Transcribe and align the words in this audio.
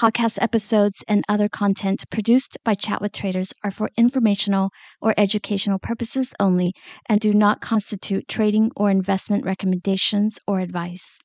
Podcast 0.00 0.38
episodes 0.40 1.04
and 1.08 1.26
other 1.28 1.46
content 1.46 2.08
produced 2.08 2.56
by 2.64 2.72
Chat 2.72 3.02
with 3.02 3.12
Traders 3.12 3.52
are 3.62 3.70
for 3.70 3.90
informational 3.98 4.70
or 5.02 5.12
educational 5.18 5.78
purposes 5.78 6.32
only 6.40 6.72
and 7.10 7.20
do 7.20 7.34
not 7.34 7.60
constitute 7.60 8.26
trading 8.26 8.70
or 8.74 8.88
investment 8.88 9.44
recommendations 9.44 10.38
or 10.46 10.60
advice. 10.60 11.18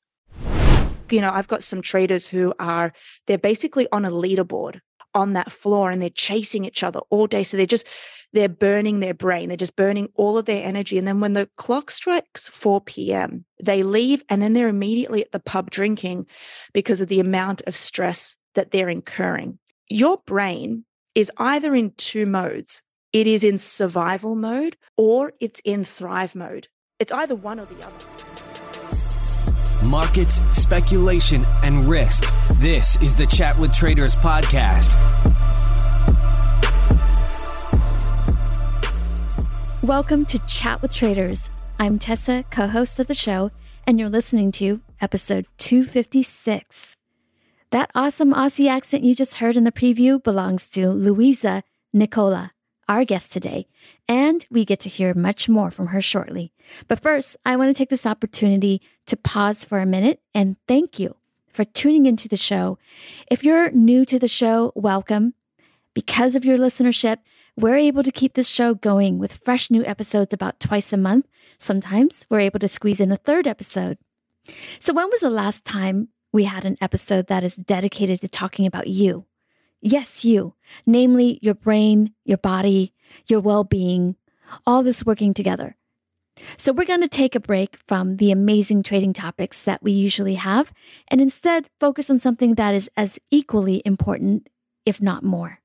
You 1.09 1.21
know, 1.21 1.31
I've 1.31 1.47
got 1.47 1.63
some 1.63 1.81
traders 1.81 2.27
who 2.27 2.53
are, 2.59 2.91
they're 3.27 3.37
basically 3.37 3.87
on 3.93 4.03
a 4.03 4.11
leaderboard 4.11 4.81
on 5.13 5.31
that 5.33 5.53
floor 5.53 5.89
and 5.89 6.01
they're 6.01 6.09
chasing 6.09 6.65
each 6.65 6.83
other 6.83 6.99
all 7.09 7.27
day. 7.27 7.43
So 7.43 7.55
they're 7.55 7.65
just, 7.65 7.87
they're 8.33 8.49
burning 8.49 8.99
their 8.99 9.13
brain. 9.13 9.47
They're 9.47 9.55
just 9.55 9.77
burning 9.77 10.09
all 10.15 10.37
of 10.37 10.43
their 10.43 10.65
energy. 10.65 10.97
And 10.97 11.07
then 11.07 11.21
when 11.21 11.31
the 11.31 11.47
clock 11.55 11.91
strikes 11.91 12.49
4 12.49 12.81
p.m., 12.81 13.45
they 13.63 13.83
leave 13.83 14.21
and 14.27 14.41
then 14.41 14.51
they're 14.51 14.67
immediately 14.67 15.21
at 15.21 15.31
the 15.31 15.39
pub 15.39 15.71
drinking 15.71 16.25
because 16.73 16.99
of 16.99 17.07
the 17.07 17.21
amount 17.21 17.61
of 17.65 17.77
stress 17.77 18.35
that 18.55 18.71
they're 18.71 18.89
incurring. 18.89 19.59
Your 19.89 20.17
brain 20.25 20.85
is 21.13 21.31
either 21.37 21.75
in 21.75 21.93
two 21.97 22.25
modes 22.25 22.81
it 23.15 23.27
is 23.27 23.45
in 23.45 23.57
survival 23.57 24.35
mode 24.35 24.75
or 24.97 25.31
it's 25.39 25.61
in 25.63 25.85
thrive 25.85 26.35
mode. 26.35 26.67
It's 26.99 27.13
either 27.13 27.33
one 27.33 27.61
or 27.61 27.65
the 27.65 27.77
other. 27.87 28.05
Markets, 29.85 30.41
speculation, 30.51 31.39
and 31.63 31.87
risk. 31.87 32.23
This 32.59 33.01
is 33.01 33.15
the 33.15 33.25
Chat 33.27 33.55
with 33.57 33.73
Traders 33.73 34.15
podcast. 34.15 35.01
Welcome 39.81 40.25
to 40.25 40.45
Chat 40.45 40.81
with 40.81 40.93
Traders. 40.93 41.49
I'm 41.79 41.97
Tessa, 41.97 42.43
co 42.51 42.67
host 42.67 42.99
of 42.99 43.07
the 43.07 43.13
show, 43.13 43.49
and 43.87 43.97
you're 43.97 44.09
listening 44.09 44.51
to 44.53 44.81
episode 44.99 45.45
256. 45.57 46.97
That 47.75 47.91
awesome 47.93 48.33
Aussie 48.33 48.69
accent 48.69 49.03
you 49.03 49.13
just 49.13 49.35
heard 49.35 49.57
in 49.57 49.65
the 49.65 49.69
preview 49.69 50.23
belongs 50.23 50.69
to 50.69 50.91
Louisa 50.91 51.61
Nicola, 51.91 52.53
our 52.87 53.03
guest 53.03 53.33
today, 53.33 53.67
and 54.07 54.45
we 54.49 54.63
get 54.63 54.79
to 54.79 54.89
hear 54.89 55.13
much 55.13 55.49
more 55.49 55.69
from 55.69 55.87
her 55.87 55.99
shortly. 55.99 56.53
But 56.87 57.01
first, 57.01 57.35
I 57.45 57.57
want 57.57 57.67
to 57.67 57.73
take 57.73 57.89
this 57.89 58.05
opportunity 58.05 58.81
to 59.07 59.17
pause 59.17 59.65
for 59.65 59.79
a 59.79 59.85
minute 59.85 60.21
and 60.33 60.55
thank 60.69 60.99
you 60.99 61.17
for 61.49 61.65
tuning 61.65 62.05
into 62.05 62.29
the 62.29 62.37
show. 62.37 62.77
If 63.29 63.43
you're 63.43 63.71
new 63.71 64.05
to 64.05 64.19
the 64.19 64.29
show, 64.29 64.71
welcome. 64.73 65.33
Because 65.93 66.37
of 66.37 66.45
your 66.45 66.57
listenership, 66.57 67.17
we're 67.57 67.75
able 67.75 68.03
to 68.03 68.11
keep 68.13 68.35
this 68.35 68.47
show 68.47 68.73
going 68.73 69.19
with 69.19 69.35
fresh 69.43 69.69
new 69.69 69.83
episodes 69.83 70.33
about 70.33 70.61
twice 70.61 70.93
a 70.93 70.97
month. 70.97 71.27
Sometimes 71.57 72.25
we're 72.29 72.39
able 72.39 72.59
to 72.59 72.69
squeeze 72.69 73.01
in 73.01 73.11
a 73.11 73.17
third 73.17 73.45
episode. 73.45 73.97
So, 74.79 74.93
when 74.93 75.09
was 75.09 75.19
the 75.21 75.29
last 75.29 75.65
time 75.65 76.07
we 76.35 76.43
had 76.43 76.65
an 76.65 76.77
episode 76.81 77.27
that 77.27 77.45
is 77.45 77.55
dedicated 77.55 78.19
to 78.19 78.27
talking 78.27 78.65
about 78.65 78.87
you. 78.87 79.25
Yes, 79.79 80.25
you, 80.25 80.53
namely 80.85 81.39
your 81.41 81.53
brain, 81.53 82.13
your 82.25 82.37
body, 82.37 82.93
your 83.25 83.39
well 83.39 83.63
being, 83.63 84.17
all 84.67 84.83
this 84.83 85.05
working 85.05 85.33
together. 85.33 85.77
So, 86.57 86.73
we're 86.73 86.83
going 86.83 86.99
to 86.99 87.07
take 87.07 87.35
a 87.35 87.39
break 87.39 87.77
from 87.87 88.17
the 88.17 88.31
amazing 88.31 88.83
trading 88.83 89.13
topics 89.13 89.63
that 89.63 89.81
we 89.81 89.93
usually 89.93 90.35
have 90.35 90.73
and 91.07 91.21
instead 91.21 91.69
focus 91.79 92.09
on 92.09 92.17
something 92.17 92.55
that 92.55 92.75
is 92.75 92.89
as 92.97 93.17
equally 93.31 93.81
important, 93.85 94.49
if 94.85 95.01
not 95.01 95.23
more. 95.23 95.59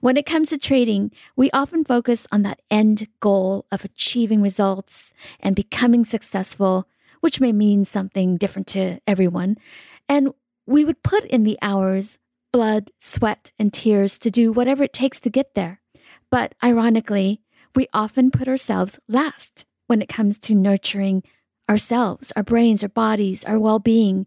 When 0.00 0.16
it 0.16 0.24
comes 0.24 0.48
to 0.48 0.56
trading, 0.56 1.12
we 1.36 1.50
often 1.50 1.84
focus 1.84 2.26
on 2.32 2.40
that 2.42 2.62
end 2.70 3.08
goal 3.20 3.66
of 3.70 3.84
achieving 3.84 4.40
results 4.40 5.12
and 5.40 5.54
becoming 5.54 6.06
successful, 6.06 6.88
which 7.20 7.38
may 7.38 7.52
mean 7.52 7.84
something 7.84 8.38
different 8.38 8.68
to 8.68 9.00
everyone. 9.06 9.58
And 10.08 10.32
we 10.66 10.84
would 10.84 11.02
put 11.02 11.24
in 11.24 11.44
the 11.44 11.58
hours, 11.62 12.18
blood, 12.52 12.90
sweat, 12.98 13.52
and 13.58 13.72
tears 13.72 14.18
to 14.20 14.30
do 14.30 14.52
whatever 14.52 14.84
it 14.84 14.92
takes 14.92 15.20
to 15.20 15.30
get 15.30 15.54
there. 15.54 15.80
But 16.30 16.54
ironically, 16.62 17.42
we 17.74 17.88
often 17.92 18.30
put 18.30 18.48
ourselves 18.48 18.98
last 19.08 19.64
when 19.86 20.02
it 20.02 20.08
comes 20.08 20.38
to 20.40 20.54
nurturing 20.54 21.22
ourselves, 21.68 22.32
our 22.36 22.42
brains, 22.42 22.82
our 22.82 22.88
bodies, 22.88 23.44
our 23.44 23.58
well 23.58 23.78
being. 23.78 24.26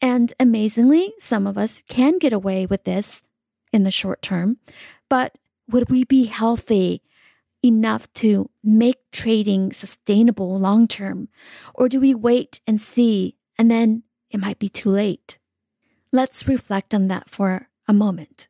And 0.00 0.32
amazingly, 0.40 1.14
some 1.18 1.46
of 1.46 1.56
us 1.56 1.82
can 1.88 2.18
get 2.18 2.32
away 2.32 2.66
with 2.66 2.84
this 2.84 3.22
in 3.72 3.84
the 3.84 3.90
short 3.90 4.20
term. 4.22 4.58
But 5.08 5.38
would 5.70 5.90
we 5.90 6.04
be 6.04 6.24
healthy 6.24 7.02
enough 7.62 8.12
to 8.14 8.50
make 8.64 8.98
trading 9.12 9.72
sustainable 9.72 10.58
long 10.58 10.88
term? 10.88 11.28
Or 11.74 11.88
do 11.88 12.00
we 12.00 12.14
wait 12.14 12.60
and 12.66 12.80
see 12.80 13.36
and 13.56 13.70
then 13.70 14.02
it 14.32 14.40
might 14.40 14.58
be 14.58 14.68
too 14.68 14.88
late. 14.88 15.38
Let's 16.10 16.48
reflect 16.48 16.94
on 16.94 17.08
that 17.08 17.30
for 17.30 17.68
a 17.86 17.92
moment. 17.92 18.48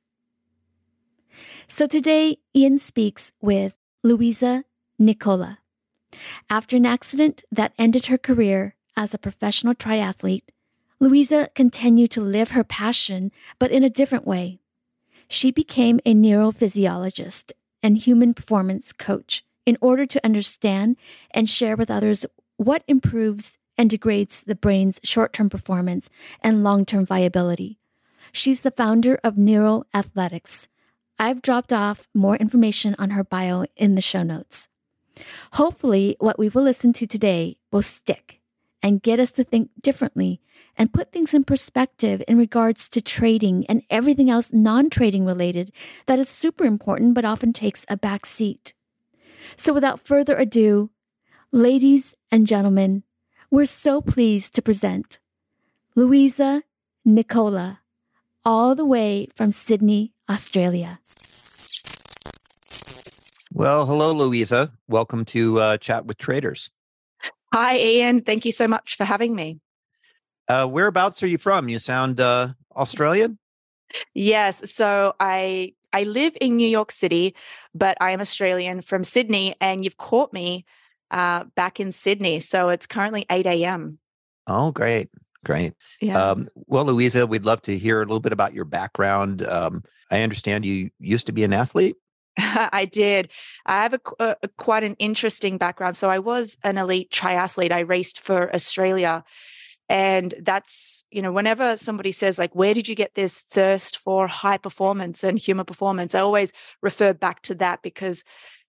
So 1.67 1.87
today, 1.87 2.39
Ian 2.55 2.79
speaks 2.79 3.33
with 3.41 3.77
Louisa 4.03 4.65
Nicola. 4.99 5.59
After 6.51 6.77
an 6.77 6.87
accident 6.87 7.45
that 7.51 7.73
ended 7.79 8.07
her 8.07 8.19
career 8.19 8.75
as 8.97 9.15
a 9.15 9.19
professional 9.19 9.75
triathlete, 9.75 10.49
Louisa 11.01 11.49
continued 11.55 12.11
to 12.13 12.21
live 12.21 12.51
her 12.51 12.63
passion, 12.63 13.33
but 13.59 13.73
in 13.73 13.83
a 13.83 13.91
different 13.91 14.27
way. 14.27 14.61
She 15.29 15.51
became 15.51 15.99
a 16.05 16.15
neurophysiologist 16.15 17.53
and 17.83 17.99
human 17.99 18.35
performance 18.35 18.93
coach 18.93 19.45
in 19.65 19.79
order 19.81 20.07
to 20.07 20.25
understand 20.25 20.97
and 21.31 21.49
share 21.49 21.77
with 21.77 21.91
others 21.91 22.27
what 22.57 22.85
improves 22.87 23.57
and 23.77 23.91
degrades 23.91 24.43
the 24.43 24.55
brain's 24.55 25.01
short 25.03 25.33
term 25.33 25.49
performance 25.51 26.09
and 26.41 26.65
long 26.65 26.85
term 26.85 27.07
viability. 27.07 27.79
She's 28.33 28.61
the 28.61 28.71
founder 28.71 29.19
of 29.23 29.37
Neuro 29.37 29.85
Athletics. 29.95 30.69
I've 31.19 31.43
dropped 31.43 31.73
off 31.73 32.09
more 32.15 32.37
information 32.37 32.97
on 32.99 33.11
her 33.11 33.25
bio 33.25 33.67
in 33.77 33.95
the 33.95 34.01
show 34.01 34.23
notes. 34.23 34.69
Hopefully, 35.53 36.17
what 36.19 36.39
we 36.39 36.49
will 36.49 36.63
listen 36.63 36.93
to 36.95 37.07
today 37.07 37.59
will 37.71 37.83
stick 37.83 38.41
and 38.83 39.03
get 39.03 39.21
us 39.21 39.33
to 39.33 39.45
think 39.45 39.71
differently 39.81 40.41
and 40.77 40.93
put 40.93 41.13
things 41.13 41.35
in 41.35 41.45
perspective 41.45 42.23
in 42.27 42.39
regards 42.39 42.89
to 42.89 43.01
trading 43.01 43.67
and 43.67 43.83
everything 43.91 44.31
else 44.31 44.53
non 44.53 44.91
trading 44.91 45.25
related 45.25 45.71
that 46.07 46.19
is 46.19 46.29
super 46.29 46.65
important 46.65 47.15
but 47.15 47.25
often 47.25 47.53
takes 47.53 47.85
a 47.89 47.97
back 47.97 48.27
seat. 48.27 48.75
So, 49.57 49.73
without 49.73 50.01
further 50.01 50.37
ado, 50.37 50.91
ladies 51.53 52.15
and 52.31 52.47
gentlemen, 52.47 53.03
we're 53.53 53.67
so 53.67 54.01
pleased 54.01 54.55
to 54.55 54.63
present 54.63 55.19
Louisa 55.95 56.63
Nicola, 57.05 57.81
all 58.47 58.75
the 58.75 58.87
way 58.87 59.29
from 59.35 59.53
Sydney, 59.53 60.15
Australia. 60.29 61.01
Well, 63.53 63.85
hello, 63.85 64.13
Louisa. 64.13 64.73
Welcome 64.89 65.27
to 65.27 65.61
uh, 65.61 65.77
Chat 65.77 66.07
with 66.07 66.17
Traders. 66.17 66.71
Hi, 67.53 67.77
Ian. 67.77 68.23
Thank 68.23 68.47
you 68.47 68.53
so 68.53 68.67
much 68.67 68.97
for 68.97 69.05
having 69.05 69.37
me. 69.37 69.61
Uh, 70.49 70.67
whereabouts 70.67 71.23
are 71.23 71.27
you 71.27 71.37
from? 71.37 71.69
You 71.69 71.79
sound 71.79 72.21
uh, 72.21 72.55
Australian. 72.75 73.39
Yes. 74.15 74.73
So 74.73 75.13
I 75.21 75.75
I 75.93 76.05
live 76.05 76.35
in 76.41 76.57
New 76.57 76.67
York 76.69 76.91
City, 76.91 77.37
but 77.75 77.99
I 78.01 78.13
am 78.13 78.21
Australian 78.23 78.81
from 78.81 79.05
Sydney, 79.05 79.55
and 79.61 79.85
you've 79.85 79.99
caught 79.99 80.33
me 80.33 80.65
uh, 81.13 81.45
back 81.55 81.79
in 81.79 81.93
Sydney. 81.93 82.41
So 82.41 82.71
it's 82.71 82.87
currently 82.87 83.27
8 83.31 83.47
a.m. 83.47 83.99
Oh, 84.47 84.73
great. 84.73 85.11
Great. 85.45 85.75
Yeah. 86.01 86.31
Um, 86.31 86.49
well, 86.55 86.85
Louisa, 86.85 87.27
we'd 87.27 87.45
love 87.45 87.63
to 87.63 87.77
hear 87.79 87.99
a 87.99 88.05
little 88.05 88.21
bit 88.21 88.33
about 88.33 88.55
your 88.55 88.65
background. 88.65 89.43
Um, 89.43 89.85
I 90.11 90.23
understand 90.23 90.65
you 90.65 90.91
used 90.99 91.27
to 91.27 91.33
be 91.33 91.45
an 91.45 91.53
athlete. 91.53 91.97
I 92.39 92.87
did. 92.87 93.29
I 93.67 93.83
have 93.83 93.95
a, 93.95 94.01
a, 94.19 94.37
a, 94.45 94.49
quite 94.49 94.85
an 94.85 94.97
interesting 94.99 95.59
background. 95.59 95.97
So 95.97 96.09
I 96.09 96.19
was 96.19 96.57
an 96.63 96.79
elite 96.79 97.11
triathlete. 97.11 97.73
I 97.73 97.81
raced 97.81 98.21
for 98.21 98.55
Australia. 98.55 99.25
And 99.89 100.33
that's, 100.41 101.05
you 101.11 101.21
know, 101.21 101.33
whenever 101.33 101.77
somebody 101.77 102.13
says, 102.13 102.39
like, 102.39 102.55
where 102.55 102.73
did 102.73 102.89
you 102.89 102.95
get 102.95 103.15
this 103.15 103.41
thirst 103.41 103.99
for 103.99 104.27
high 104.27 104.57
performance 104.57 105.23
and 105.23 105.39
human 105.39 105.67
performance? 105.67 106.15
I 106.15 106.21
always 106.21 106.53
refer 106.81 107.13
back 107.13 107.43
to 107.43 107.55
that 107.57 107.83
because 107.83 108.25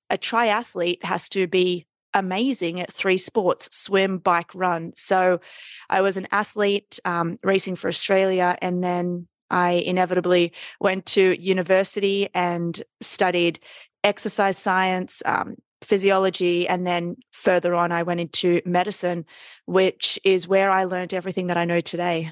a 0.09 0.17
triathlete 0.17 1.03
has 1.03 1.29
to 1.29 1.47
be 1.47 1.85
amazing 2.13 2.79
at 2.79 2.91
three 2.91 3.17
sports 3.17 3.69
swim, 3.75 4.17
bike, 4.17 4.53
run. 4.53 4.93
So 4.95 5.41
I 5.89 6.01
was 6.01 6.17
an 6.17 6.27
athlete 6.31 6.99
um, 7.05 7.39
racing 7.43 7.75
for 7.75 7.87
Australia. 7.87 8.57
And 8.61 8.83
then 8.83 9.27
I 9.49 9.71
inevitably 9.71 10.53
went 10.79 11.05
to 11.07 11.39
university 11.41 12.29
and 12.33 12.81
studied 13.01 13.59
exercise 14.03 14.57
science, 14.57 15.21
um, 15.25 15.55
physiology, 15.81 16.67
and 16.67 16.87
then 16.87 17.17
further 17.31 17.75
on, 17.75 17.91
I 17.91 18.03
went 18.03 18.19
into 18.19 18.61
medicine, 18.65 19.25
which 19.65 20.19
is 20.23 20.47
where 20.47 20.71
I 20.71 20.85
learned 20.85 21.13
everything 21.13 21.47
that 21.47 21.57
I 21.57 21.65
know 21.65 21.81
today. 21.81 22.31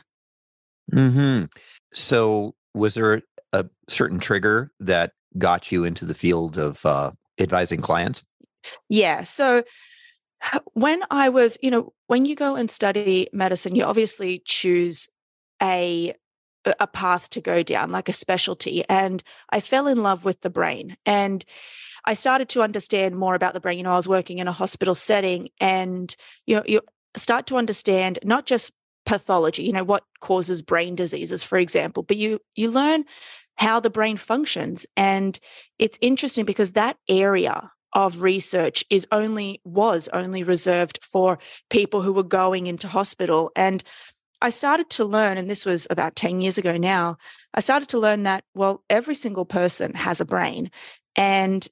Hmm. 0.91 1.43
So, 1.93 2.55
was 2.73 2.93
there 2.95 3.21
a 3.53 3.65
certain 3.87 4.19
trigger 4.19 4.71
that 4.79 5.11
got 5.37 5.71
you 5.71 5.83
into 5.83 6.05
the 6.05 6.13
field 6.13 6.57
of 6.57 6.85
uh, 6.85 7.11
advising 7.39 7.81
clients? 7.81 8.23
Yeah. 8.89 9.23
So, 9.23 9.63
when 10.73 11.01
I 11.11 11.29
was, 11.29 11.57
you 11.61 11.69
know, 11.69 11.93
when 12.07 12.25
you 12.25 12.35
go 12.35 12.55
and 12.55 12.69
study 12.69 13.27
medicine, 13.31 13.75
you 13.75 13.83
obviously 13.83 14.41
choose 14.45 15.09
a 15.61 16.13
a 16.79 16.87
path 16.87 17.29
to 17.31 17.41
go 17.41 17.63
down, 17.63 17.91
like 17.91 18.07
a 18.07 18.13
specialty. 18.13 18.83
And 18.87 19.23
I 19.49 19.61
fell 19.61 19.87
in 19.87 20.03
love 20.03 20.25
with 20.25 20.41
the 20.41 20.49
brain. 20.49 20.95
And 21.07 21.43
I 22.05 22.13
started 22.13 22.49
to 22.49 22.61
understand 22.61 23.15
more 23.15 23.35
about 23.35 23.53
the 23.53 23.59
brain. 23.59 23.77
You 23.77 23.83
know, 23.83 23.93
I 23.93 23.97
was 23.97 24.07
working 24.07 24.37
in 24.37 24.47
a 24.47 24.51
hospital 24.51 24.95
setting 24.95 25.49
and 25.59 26.15
you 26.45 26.55
know, 26.55 26.63
you 26.67 26.81
start 27.15 27.47
to 27.47 27.57
understand 27.57 28.19
not 28.23 28.45
just 28.45 28.73
pathology, 29.05 29.63
you 29.63 29.73
know, 29.73 29.83
what 29.83 30.03
causes 30.19 30.61
brain 30.61 30.95
diseases, 30.95 31.43
for 31.43 31.57
example, 31.57 32.03
but 32.03 32.17
you 32.17 32.39
you 32.55 32.69
learn 32.69 33.05
how 33.55 33.79
the 33.79 33.89
brain 33.89 34.17
functions. 34.17 34.85
And 34.95 35.39
it's 35.77 35.97
interesting 36.01 36.45
because 36.45 36.73
that 36.73 36.97
area 37.07 37.71
of 37.93 38.21
research 38.21 38.83
is 38.89 39.07
only 39.11 39.61
was 39.63 40.07
only 40.09 40.43
reserved 40.43 40.99
for 41.03 41.39
people 41.69 42.01
who 42.01 42.13
were 42.13 42.23
going 42.23 42.67
into 42.67 42.87
hospital. 42.87 43.51
And 43.55 43.83
I 44.41 44.49
started 44.49 44.89
to 44.91 45.05
learn, 45.05 45.37
and 45.37 45.49
this 45.49 45.65
was 45.65 45.85
about 45.89 46.15
10 46.15 46.41
years 46.41 46.57
ago 46.57 46.77
now, 46.77 47.17
I 47.53 47.59
started 47.59 47.89
to 47.89 47.99
learn 47.99 48.23
that, 48.23 48.43
well, 48.55 48.83
every 48.89 49.15
single 49.15 49.45
person 49.45 49.93
has 49.93 50.19
a 50.19 50.25
brain. 50.25 50.71
And 51.15 51.67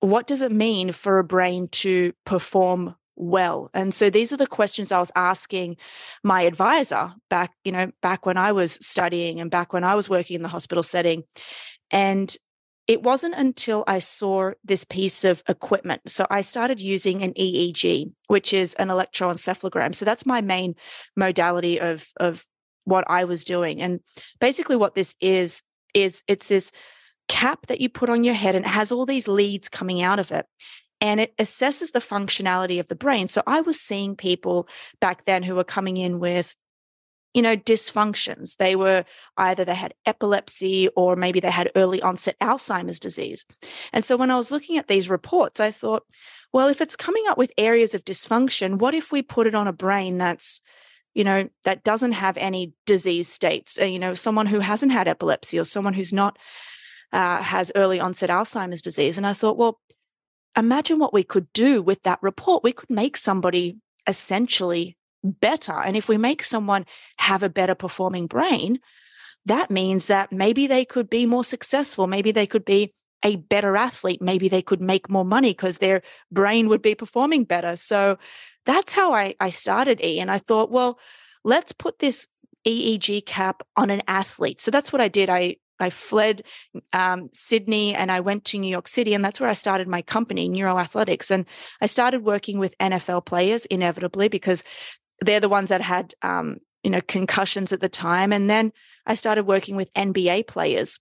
what 0.00 0.26
does 0.26 0.40
it 0.40 0.52
mean 0.52 0.92
for 0.92 1.18
a 1.18 1.24
brain 1.24 1.68
to 1.68 2.12
perform 2.24 2.94
well? 3.16 3.70
And 3.74 3.94
so 3.94 4.08
these 4.08 4.32
are 4.32 4.38
the 4.38 4.46
questions 4.46 4.92
I 4.92 4.98
was 4.98 5.12
asking 5.14 5.76
my 6.22 6.42
advisor 6.42 7.12
back, 7.28 7.52
you 7.64 7.72
know, 7.72 7.92
back 8.00 8.24
when 8.24 8.38
I 8.38 8.52
was 8.52 8.78
studying 8.80 9.40
and 9.40 9.50
back 9.50 9.74
when 9.74 9.84
I 9.84 9.94
was 9.94 10.08
working 10.08 10.36
in 10.36 10.42
the 10.42 10.48
hospital 10.48 10.82
setting. 10.82 11.24
And 11.90 12.34
it 12.90 13.04
wasn't 13.04 13.36
until 13.36 13.84
I 13.86 14.00
saw 14.00 14.50
this 14.64 14.82
piece 14.82 15.24
of 15.24 15.44
equipment. 15.48 16.10
So 16.10 16.26
I 16.28 16.40
started 16.40 16.80
using 16.80 17.22
an 17.22 17.32
EEG, 17.34 18.10
which 18.26 18.52
is 18.52 18.74
an 18.74 18.88
electroencephalogram. 18.88 19.94
So 19.94 20.04
that's 20.04 20.26
my 20.26 20.40
main 20.40 20.74
modality 21.16 21.78
of, 21.78 22.08
of 22.16 22.44
what 22.82 23.04
I 23.08 23.26
was 23.26 23.44
doing. 23.44 23.80
And 23.80 24.00
basically, 24.40 24.74
what 24.74 24.96
this 24.96 25.14
is, 25.20 25.62
is 25.94 26.24
it's 26.26 26.48
this 26.48 26.72
cap 27.28 27.66
that 27.68 27.80
you 27.80 27.88
put 27.88 28.10
on 28.10 28.24
your 28.24 28.34
head 28.34 28.56
and 28.56 28.64
it 28.64 28.70
has 28.70 28.90
all 28.90 29.06
these 29.06 29.28
leads 29.28 29.68
coming 29.68 30.02
out 30.02 30.18
of 30.18 30.32
it 30.32 30.46
and 31.00 31.20
it 31.20 31.32
assesses 31.36 31.92
the 31.92 32.00
functionality 32.00 32.80
of 32.80 32.88
the 32.88 32.96
brain. 32.96 33.28
So 33.28 33.44
I 33.46 33.60
was 33.60 33.80
seeing 33.80 34.16
people 34.16 34.68
back 35.00 35.26
then 35.26 35.44
who 35.44 35.54
were 35.54 35.62
coming 35.62 35.96
in 35.96 36.18
with 36.18 36.56
you 37.34 37.42
know, 37.42 37.56
dysfunctions. 37.56 38.56
They 38.56 38.74
were 38.74 39.04
either 39.36 39.64
they 39.64 39.74
had 39.74 39.94
epilepsy 40.04 40.88
or 40.96 41.16
maybe 41.16 41.40
they 41.40 41.50
had 41.50 41.70
early 41.76 42.02
onset 42.02 42.36
Alzheimer's 42.40 43.00
disease. 43.00 43.46
And 43.92 44.04
so 44.04 44.16
when 44.16 44.30
I 44.30 44.36
was 44.36 44.50
looking 44.50 44.78
at 44.78 44.88
these 44.88 45.08
reports, 45.08 45.60
I 45.60 45.70
thought, 45.70 46.04
well, 46.52 46.68
if 46.68 46.80
it's 46.80 46.96
coming 46.96 47.24
up 47.28 47.38
with 47.38 47.52
areas 47.56 47.94
of 47.94 48.04
dysfunction, 48.04 48.78
what 48.80 48.94
if 48.94 49.12
we 49.12 49.22
put 49.22 49.46
it 49.46 49.54
on 49.54 49.68
a 49.68 49.72
brain 49.72 50.18
that's, 50.18 50.60
you 51.14 51.22
know, 51.22 51.48
that 51.64 51.84
doesn't 51.84 52.12
have 52.12 52.36
any 52.36 52.72
disease 52.86 53.28
states? 53.28 53.78
Uh, 53.80 53.84
you 53.84 54.00
know, 54.00 54.14
someone 54.14 54.46
who 54.46 54.60
hasn't 54.60 54.90
had 54.90 55.06
epilepsy 55.06 55.58
or 55.58 55.64
someone 55.64 55.94
who's 55.94 56.12
not 56.12 56.36
uh, 57.12 57.42
has 57.42 57.70
early 57.76 58.00
onset 58.00 58.30
Alzheimer's 58.30 58.82
disease. 58.82 59.16
And 59.16 59.26
I 59.26 59.32
thought, 59.32 59.56
well, 59.56 59.80
imagine 60.56 60.98
what 60.98 61.14
we 61.14 61.22
could 61.22 61.52
do 61.52 61.82
with 61.82 62.02
that 62.02 62.18
report. 62.22 62.64
We 62.64 62.72
could 62.72 62.90
make 62.90 63.16
somebody 63.16 63.78
essentially 64.06 64.96
better. 65.22 65.72
And 65.72 65.96
if 65.96 66.08
we 66.08 66.16
make 66.16 66.42
someone 66.42 66.84
have 67.18 67.42
a 67.42 67.48
better 67.48 67.74
performing 67.74 68.26
brain, 68.26 68.78
that 69.46 69.70
means 69.70 70.06
that 70.08 70.32
maybe 70.32 70.66
they 70.66 70.84
could 70.84 71.08
be 71.08 71.26
more 71.26 71.44
successful. 71.44 72.06
Maybe 72.06 72.32
they 72.32 72.46
could 72.46 72.64
be 72.64 72.94
a 73.22 73.36
better 73.36 73.76
athlete. 73.76 74.22
Maybe 74.22 74.48
they 74.48 74.62
could 74.62 74.80
make 74.80 75.10
more 75.10 75.24
money 75.24 75.50
because 75.50 75.78
their 75.78 76.02
brain 76.30 76.68
would 76.68 76.82
be 76.82 76.94
performing 76.94 77.44
better. 77.44 77.76
So 77.76 78.18
that's 78.66 78.92
how 78.92 79.12
I, 79.14 79.34
I 79.40 79.50
started 79.50 80.02
E. 80.04 80.20
And 80.20 80.30
I 80.30 80.38
thought, 80.38 80.70
well, 80.70 80.98
let's 81.44 81.72
put 81.72 81.98
this 81.98 82.28
EEG 82.66 83.26
cap 83.26 83.62
on 83.76 83.90
an 83.90 84.02
athlete. 84.06 84.60
So 84.60 84.70
that's 84.70 84.92
what 84.92 85.00
I 85.00 85.08
did. 85.08 85.30
I 85.30 85.56
I 85.80 85.88
fled 85.88 86.42
um, 86.92 87.30
Sydney 87.32 87.94
and 87.94 88.12
I 88.12 88.20
went 88.20 88.44
to 88.46 88.58
New 88.58 88.70
York 88.70 88.86
City, 88.86 89.14
and 89.14 89.24
that's 89.24 89.40
where 89.40 89.48
I 89.48 89.54
started 89.54 89.88
my 89.88 90.02
company, 90.02 90.48
Neuroathletics. 90.48 91.30
And 91.30 91.46
I 91.80 91.86
started 91.86 92.22
working 92.22 92.58
with 92.58 92.76
NFL 92.78 93.24
players 93.24 93.64
inevitably 93.66 94.28
because 94.28 94.62
they're 95.20 95.40
the 95.40 95.48
ones 95.48 95.68
that 95.68 95.80
had 95.80 96.14
um, 96.22 96.58
you 96.82 96.90
know 96.90 97.00
concussions 97.06 97.72
at 97.72 97.80
the 97.80 97.88
time 97.88 98.32
and 98.32 98.48
then 98.48 98.72
i 99.06 99.14
started 99.14 99.44
working 99.44 99.76
with 99.76 99.92
nba 99.94 100.46
players. 100.46 101.00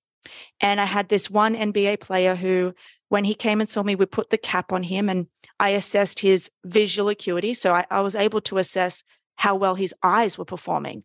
And 0.61 0.81
i 0.81 0.85
had 0.85 1.09
this 1.09 1.29
one 1.29 1.55
nba 1.55 1.99
player 1.99 2.35
who 2.35 2.73
when 3.09 3.23
he 3.23 3.33
came 3.33 3.59
and 3.59 3.69
saw 3.69 3.83
me 3.83 3.95
we 3.95 4.05
put 4.05 4.29
the 4.29 4.37
cap 4.37 4.71
on 4.71 4.83
him 4.83 5.09
and 5.09 5.27
i 5.59 5.69
assessed 5.69 6.19
his 6.19 6.51
visual 6.65 7.09
acuity. 7.09 7.53
So 7.53 7.73
I, 7.73 7.85
I 7.89 8.01
was 8.01 8.15
able 8.15 8.41
to 8.41 8.57
assess 8.57 9.03
how 9.37 9.55
well 9.55 9.75
his 9.75 9.95
eyes 10.03 10.37
were 10.37 10.45
performing. 10.45 11.03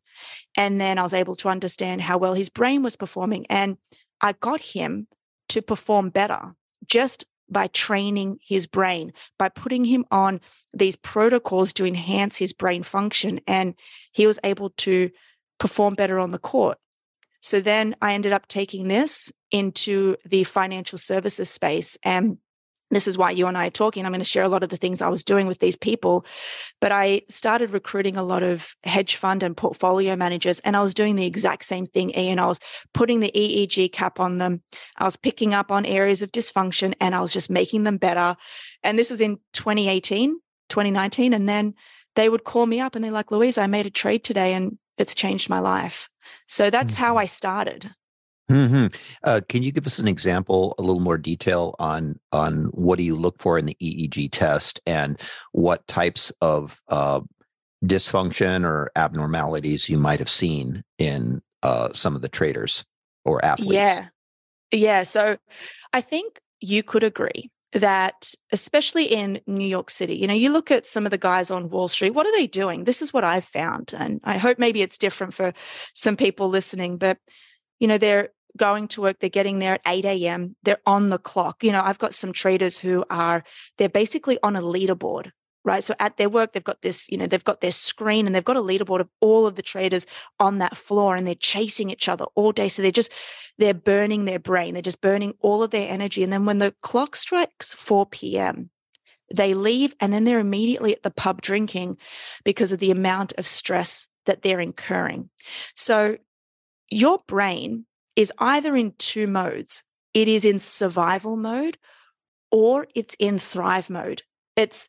And 0.57 0.81
then 0.81 0.99
i 0.99 1.03
was 1.03 1.15
able 1.15 1.37
to 1.37 1.49
understand 1.49 2.03
how 2.03 2.19
well 2.19 2.35
his 2.35 2.51
brain 2.51 2.83
was 2.83 2.97
performing. 2.97 3.47
And 3.49 3.79
i 4.21 4.33
got 4.33 4.61
him 4.61 5.07
to 5.51 5.63
perform 5.63 6.11
better 6.11 6.55
just 6.87 7.27
by 7.49 7.67
training 7.69 8.39
his 8.43 8.67
brain, 8.67 9.13
by 9.39 9.49
putting 9.49 9.85
him 9.85 10.05
on 10.11 10.41
these 10.73 10.97
protocols 10.97 11.73
to 11.75 11.87
enhance 11.87 12.39
his 12.39 12.53
brain 12.53 12.83
function. 12.83 13.41
And 13.47 13.75
he 14.13 14.27
was 14.27 14.39
able 14.45 14.71
to 14.71 15.11
perform 15.59 15.95
better 15.95 16.19
on 16.19 16.31
the 16.31 16.39
court. 16.39 16.79
So 17.41 17.61
then 17.61 17.95
I 18.01 18.15
ended 18.15 18.33
up 18.33 18.49
taking 18.49 18.89
this 18.89 19.33
into 19.51 20.17
the 20.25 20.45
financial 20.45 20.99
services 20.99 21.51
space. 21.51 21.99
And 22.03 22.39
this 22.95 23.09
is 23.09 23.19
why 23.19 23.31
you 23.31 23.47
and 23.47 23.57
I 23.57 23.67
are 23.67 23.71
talking. 23.71 24.05
I'm 24.05 24.13
going 24.13 24.21
to 24.21 24.25
share 24.25 24.43
a 24.43 24.49
lot 24.49 24.63
of 24.63 24.69
the 24.69 24.77
things 24.77 25.03
I 25.03 25.09
was 25.09 25.25
doing 25.25 25.47
with 25.47 25.59
these 25.59 25.77
people. 25.77 26.25
But 26.81 26.93
I 26.93 27.23
started 27.29 27.71
recruiting 27.71 28.17
a 28.17 28.23
lot 28.23 28.43
of 28.43 28.75
hedge 28.85 29.17
fund 29.17 29.43
and 29.43 29.57
portfolio 29.57 30.17
managers, 30.17 30.61
and 30.61 30.77
I 30.77 30.83
was 30.83 30.95
doing 30.95 31.17
the 31.17 31.27
exact 31.27 31.65
same 31.65 31.87
thing, 31.87 32.11
Ian. 32.11 32.39
I 32.39 32.47
was 32.47 32.61
putting 32.93 33.21
the 33.21 33.33
EEG 33.35 33.93
cap 33.93 34.21
on 34.21 34.39
them. 34.39 34.63
I 34.97 35.05
was 35.05 35.17
picking 35.17 35.55
up 35.55 35.71
on 35.71 35.87
areas 35.87 36.23
of 36.23 36.33
dysfunction 36.33 36.95
and 37.01 37.15
I 37.15 37.21
was 37.21 37.33
just 37.33 37.51
making 37.51 37.85
them 37.85 37.97
better. 37.97 38.37
And 38.83 38.99
this 38.99 39.11
was 39.11 39.21
in 39.21 39.39
2018, 39.53 40.39
2019. 40.69 41.33
And 41.33 41.49
then 41.49 41.75
they 42.15 42.29
would 42.29 42.45
call 42.45 42.67
me 42.67 42.81
up 42.81 42.95
and 42.95 43.05
they're 43.05 43.11
like, 43.11 43.31
Louise, 43.31 43.59
I 43.59 43.67
made 43.67 43.87
a 43.87 43.91
trade 43.91 44.25
today 44.25 44.55
and 44.55 44.79
it's 44.99 45.15
changed 45.15 45.51
my 45.51 45.59
life. 45.59 46.09
So 46.49 46.71
that's 46.71 46.97
how 46.97 47.13
mm-hmm. 47.13 47.19
I 47.19 47.27
started. 47.27 47.91
Mm-hmm. 48.51 48.87
Uh, 49.23 49.41
can 49.49 49.63
you 49.63 49.73
give 49.73 49.87
us 49.87 49.99
an 49.99 50.09
example, 50.09 50.75
a 50.79 50.83
little 50.83 51.01
more 51.01 51.17
detail 51.17 51.75
on 51.79 52.19
on 52.31 52.65
what 52.73 52.99
do 52.99 53.05
you 53.05 53.17
look 53.17 53.41
for 53.41 53.59
in 53.59 53.65
the 53.65 53.77
EEG 53.83 54.29
test, 54.33 54.81
and 54.87 55.19
what 55.53 55.87
types 55.87 56.31
of 56.43 56.83
uh, 56.89 57.21
dysfunction 57.85 58.65
or 58.65 58.91
abnormalities 58.97 59.89
you 59.89 59.99
might 59.99 60.19
have 60.19 60.29
seen 60.29 60.85
in 60.99 61.41
uh, 61.63 61.89
some 61.95 62.15
of 62.15 62.23
the 62.23 62.29
traders 62.29 62.85
or 63.25 63.43
athletes? 63.43 63.75
Yeah, 63.75 64.09
yeah. 64.73 65.03
So 65.05 65.39
I 65.95 66.03
think 66.03 66.41
you 66.61 66.83
could 66.83 67.03
agree 67.03 67.51
that 67.73 68.35
especially 68.53 69.05
in 69.07 69.41
New 69.47 69.67
York 69.67 69.91
City, 69.91 70.17
you 70.17 70.27
know, 70.27 70.35
you 70.35 70.53
look 70.53 70.71
at 70.71 70.87
some 70.87 71.07
of 71.07 71.11
the 71.11 71.19
guys 71.19 71.51
on 71.51 71.71
Wall 71.71 71.89
Street, 71.89 72.11
what 72.11 72.27
are 72.27 72.33
they 72.33 72.47
doing? 72.47 72.85
This 72.85 73.03
is 73.03 73.13
what 73.13 73.25
I've 73.25 73.45
found. 73.45 73.93
And 73.97 74.21
I 74.23 74.39
hope 74.39 74.59
maybe 74.59 74.81
it's 74.81 74.97
different 74.97 75.35
for 75.35 75.53
some 75.93 76.17
people 76.17 76.49
listening, 76.49 76.99
but 76.99 77.19
you 77.79 77.89
know, 77.89 77.99
they're 77.99 78.31
going 78.57 78.89
to 78.89 79.01
work, 79.01 79.19
they're 79.19 79.31
getting 79.31 79.59
there 79.59 79.75
at 79.75 79.81
8 79.87 80.05
a.m., 80.05 80.57
they're 80.63 80.79
on 80.87 81.11
the 81.11 81.19
clock. 81.19 81.65
You 81.65 81.73
know, 81.73 81.83
I've 81.83 81.99
got 81.99 82.15
some 82.15 82.33
traders 82.33 82.79
who 82.79 83.05
are, 83.11 83.43
they're 83.79 83.89
basically 83.89 84.39
on 84.43 84.57
a 84.57 84.63
leaderboard 84.63 85.33
right? 85.65 85.83
So 85.83 85.95
at 85.99 86.19
their 86.19 86.29
work, 86.29 86.53
they've 86.53 86.63
got 86.63 86.83
this, 86.83 87.09
you 87.09 87.17
know, 87.17 87.27
they've 87.27 87.43
got 87.43 87.61
their 87.61 87.73
screen 87.73 88.27
and 88.27 88.35
they've 88.35 88.45
got 88.45 88.57
a 88.57 88.61
leaderboard 88.61 89.01
of 89.01 89.09
all 89.21 89.47
of 89.47 89.57
the 89.57 89.63
traders 89.63 90.07
on 90.39 90.59
that 90.59 90.77
floor 90.77 91.17
and 91.17 91.27
they're 91.27 91.35
chasing 91.35 91.91
each 91.91 92.09
other 92.09 92.27
all 92.35 92.53
day. 92.53 92.69
So 92.69 92.83
they're 92.83 92.91
just, 92.91 93.13
they're 93.59 93.75
burning 93.75 94.27
their 94.27 94.39
brain. 94.39 94.75
They're 94.75 94.83
just 94.83 95.01
burning 95.01 95.35
all 95.41 95.63
of 95.63 95.71
their 95.71 95.91
energy. 95.91 96.23
And 96.23 96.33
then 96.33 96.45
when 96.45 96.59
the 96.59 96.75
clock 96.83 97.17
strikes 97.17 97.73
4 97.75 98.07
p.m., 98.07 98.71
they 99.35 99.55
leave 99.55 99.95
and 100.01 100.13
then 100.13 100.25
they're 100.25 100.39
immediately 100.39 100.93
at 100.93 101.03
the 101.03 101.11
pub 101.11 101.41
drinking 101.41 101.97
because 102.45 102.73
of 102.73 102.79
the 102.79 102.91
amount 102.91 103.33
of 103.39 103.47
stress 103.47 104.09
that 104.27 104.43
they're 104.43 104.61
incurring. 104.61 105.31
So 105.75 106.19
your 106.91 107.21
brain 107.27 107.87
is 108.17 108.33
either 108.39 108.77
in 108.77 108.95
two 108.99 109.27
modes 109.27 109.83
it 110.15 110.29
is 110.29 110.45
in 110.45 110.61
survival 110.61 111.37
mode 111.37 111.77
or 112.51 112.87
it's 112.95 113.17
in 113.19 113.39
thrive 113.41 113.91
mode. 113.91 114.23
It's 114.57 114.89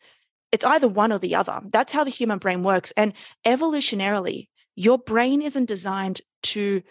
it's 0.51 0.63
either 0.63 0.87
one 0.87 1.11
or 1.11 1.17
the 1.17 1.35
other. 1.35 1.59
That's 1.65 1.91
how 1.91 2.03
the 2.03 2.11
human 2.11 2.37
brain 2.37 2.63
works. 2.63 2.93
And 2.95 3.13
evolutionarily, 3.45 4.47
your 4.75 4.97
brain 4.97 5.41
isn't 5.41 5.65
designed 5.65 6.21
to 6.43 6.81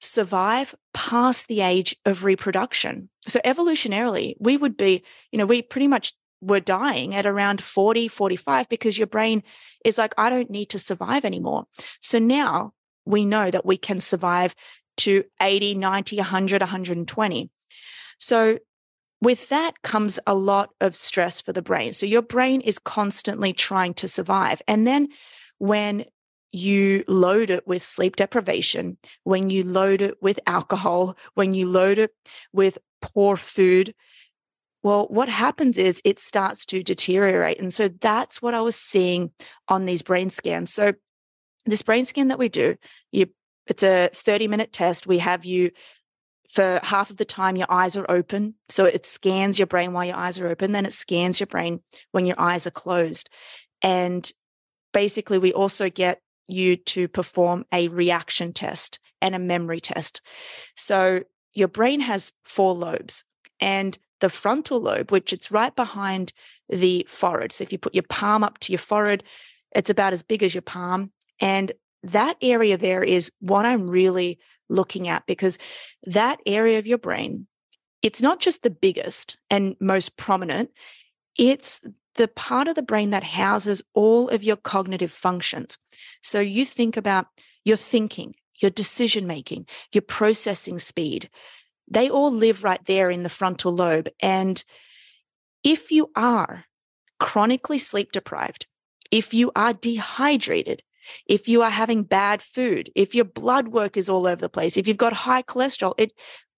survive 0.00 0.74
past 0.92 1.48
the 1.48 1.62
age 1.62 1.96
of 2.04 2.22
reproduction. 2.22 3.08
So, 3.26 3.40
evolutionarily, 3.44 4.34
we 4.38 4.56
would 4.58 4.76
be, 4.76 5.02
you 5.32 5.38
know, 5.38 5.46
we 5.46 5.62
pretty 5.62 5.88
much 5.88 6.12
were 6.42 6.60
dying 6.60 7.14
at 7.14 7.24
around 7.24 7.62
40, 7.62 8.06
45 8.06 8.68
because 8.68 8.98
your 8.98 9.06
brain 9.06 9.42
is 9.84 9.96
like, 9.96 10.14
I 10.18 10.28
don't 10.28 10.50
need 10.50 10.66
to 10.66 10.78
survive 10.78 11.24
anymore. 11.24 11.64
So 12.00 12.18
now 12.18 12.73
we 13.04 13.24
know 13.24 13.50
that 13.50 13.66
we 13.66 13.76
can 13.76 14.00
survive 14.00 14.54
to 14.98 15.24
80, 15.40 15.74
90, 15.74 16.16
100, 16.16 16.62
120. 16.62 17.50
So 18.18 18.58
with 19.20 19.48
that 19.48 19.82
comes 19.82 20.20
a 20.26 20.34
lot 20.34 20.70
of 20.80 20.94
stress 20.94 21.40
for 21.40 21.52
the 21.52 21.62
brain. 21.62 21.92
So 21.92 22.06
your 22.06 22.22
brain 22.22 22.60
is 22.60 22.78
constantly 22.78 23.52
trying 23.52 23.94
to 23.94 24.08
survive. 24.08 24.60
And 24.68 24.86
then 24.86 25.08
when 25.58 26.04
you 26.52 27.02
load 27.08 27.50
it 27.50 27.66
with 27.66 27.84
sleep 27.84 28.16
deprivation, 28.16 28.96
when 29.24 29.50
you 29.50 29.64
load 29.64 30.00
it 30.00 30.14
with 30.20 30.38
alcohol, 30.46 31.16
when 31.34 31.54
you 31.54 31.66
load 31.66 31.98
it 31.98 32.12
with 32.52 32.78
poor 33.00 33.36
food, 33.36 33.94
well, 34.84 35.06
what 35.08 35.30
happens 35.30 35.78
is 35.78 36.02
it 36.04 36.20
starts 36.20 36.66
to 36.66 36.82
deteriorate. 36.82 37.58
And 37.58 37.72
so 37.72 37.88
that's 37.88 38.42
what 38.42 38.52
I 38.52 38.60
was 38.60 38.76
seeing 38.76 39.30
on 39.66 39.86
these 39.86 40.02
brain 40.02 40.28
scans. 40.28 40.72
So, 40.72 40.92
this 41.66 41.82
brain 41.82 42.04
scan 42.04 42.28
that 42.28 42.38
we 42.38 42.48
do, 42.48 42.76
you, 43.12 43.26
it's 43.66 43.82
a 43.82 44.10
30 44.12 44.48
minute 44.48 44.72
test. 44.72 45.06
We 45.06 45.18
have 45.18 45.44
you 45.44 45.70
for 46.48 46.80
half 46.82 47.10
of 47.10 47.16
the 47.16 47.24
time 47.24 47.56
your 47.56 47.70
eyes 47.70 47.96
are 47.96 48.10
open. 48.10 48.54
So 48.68 48.84
it 48.84 49.06
scans 49.06 49.58
your 49.58 49.66
brain 49.66 49.92
while 49.92 50.04
your 50.04 50.16
eyes 50.16 50.38
are 50.38 50.46
open 50.46 50.72
then 50.72 50.86
it 50.86 50.92
scans 50.92 51.40
your 51.40 51.46
brain 51.46 51.80
when 52.12 52.26
your 52.26 52.38
eyes 52.38 52.66
are 52.66 52.70
closed. 52.70 53.30
And 53.82 54.30
basically 54.92 55.38
we 55.38 55.52
also 55.52 55.88
get 55.88 56.20
you 56.46 56.76
to 56.76 57.08
perform 57.08 57.64
a 57.72 57.88
reaction 57.88 58.52
test 58.52 58.98
and 59.22 59.34
a 59.34 59.38
memory 59.38 59.80
test. 59.80 60.20
So 60.76 61.22
your 61.54 61.68
brain 61.68 62.00
has 62.00 62.32
four 62.44 62.74
lobes 62.74 63.24
and 63.60 63.96
the 64.20 64.28
frontal 64.28 64.80
lobe 64.80 65.10
which 65.10 65.32
it's 65.32 65.50
right 65.50 65.74
behind 65.74 66.32
the 66.68 67.06
forehead. 67.08 67.52
So 67.52 67.62
if 67.62 67.72
you 67.72 67.78
put 67.78 67.94
your 67.94 68.04
palm 68.08 68.44
up 68.44 68.58
to 68.60 68.72
your 68.72 68.78
forehead 68.78 69.24
it's 69.74 69.90
about 69.90 70.12
as 70.12 70.22
big 70.22 70.42
as 70.42 70.54
your 70.54 70.62
palm 70.62 71.10
and 71.40 71.72
that 72.02 72.36
area 72.42 72.76
there 72.76 73.02
is 73.02 73.32
what 73.40 73.64
i'm 73.64 73.88
really 73.88 74.38
looking 74.68 75.08
at 75.08 75.26
because 75.26 75.58
that 76.04 76.40
area 76.46 76.78
of 76.78 76.86
your 76.86 76.98
brain, 76.98 77.46
it's 78.02 78.22
not 78.22 78.40
just 78.40 78.62
the 78.62 78.70
biggest 78.70 79.38
and 79.50 79.76
most 79.80 80.16
prominent, 80.16 80.70
it's 81.38 81.80
the 82.16 82.28
part 82.28 82.68
of 82.68 82.74
the 82.74 82.82
brain 82.82 83.10
that 83.10 83.24
houses 83.24 83.82
all 83.92 84.28
of 84.28 84.44
your 84.44 84.56
cognitive 84.56 85.10
functions. 85.10 85.78
So 86.22 86.40
you 86.40 86.64
think 86.64 86.96
about 86.96 87.26
your 87.64 87.76
thinking, 87.76 88.34
your 88.60 88.70
decision 88.70 89.26
making, 89.26 89.66
your 89.92 90.02
processing 90.02 90.78
speed. 90.78 91.28
They 91.88 92.08
all 92.08 92.30
live 92.30 92.62
right 92.62 92.84
there 92.84 93.10
in 93.10 93.24
the 93.24 93.28
frontal 93.28 93.72
lobe. 93.72 94.08
And 94.20 94.62
if 95.64 95.90
you 95.90 96.10
are 96.14 96.66
chronically 97.18 97.78
sleep 97.78 98.12
deprived, 98.12 98.66
if 99.10 99.34
you 99.34 99.50
are 99.56 99.72
dehydrated, 99.72 100.82
if 101.26 101.48
you 101.48 101.62
are 101.62 101.70
having 101.70 102.02
bad 102.02 102.42
food, 102.42 102.90
if 102.94 103.14
your 103.14 103.24
blood 103.24 103.68
work 103.68 103.96
is 103.96 104.08
all 104.08 104.26
over 104.26 104.40
the 104.40 104.48
place, 104.48 104.76
if 104.76 104.86
you've 104.86 104.96
got 104.96 105.12
high 105.12 105.42
cholesterol, 105.42 105.94
it 105.98 106.12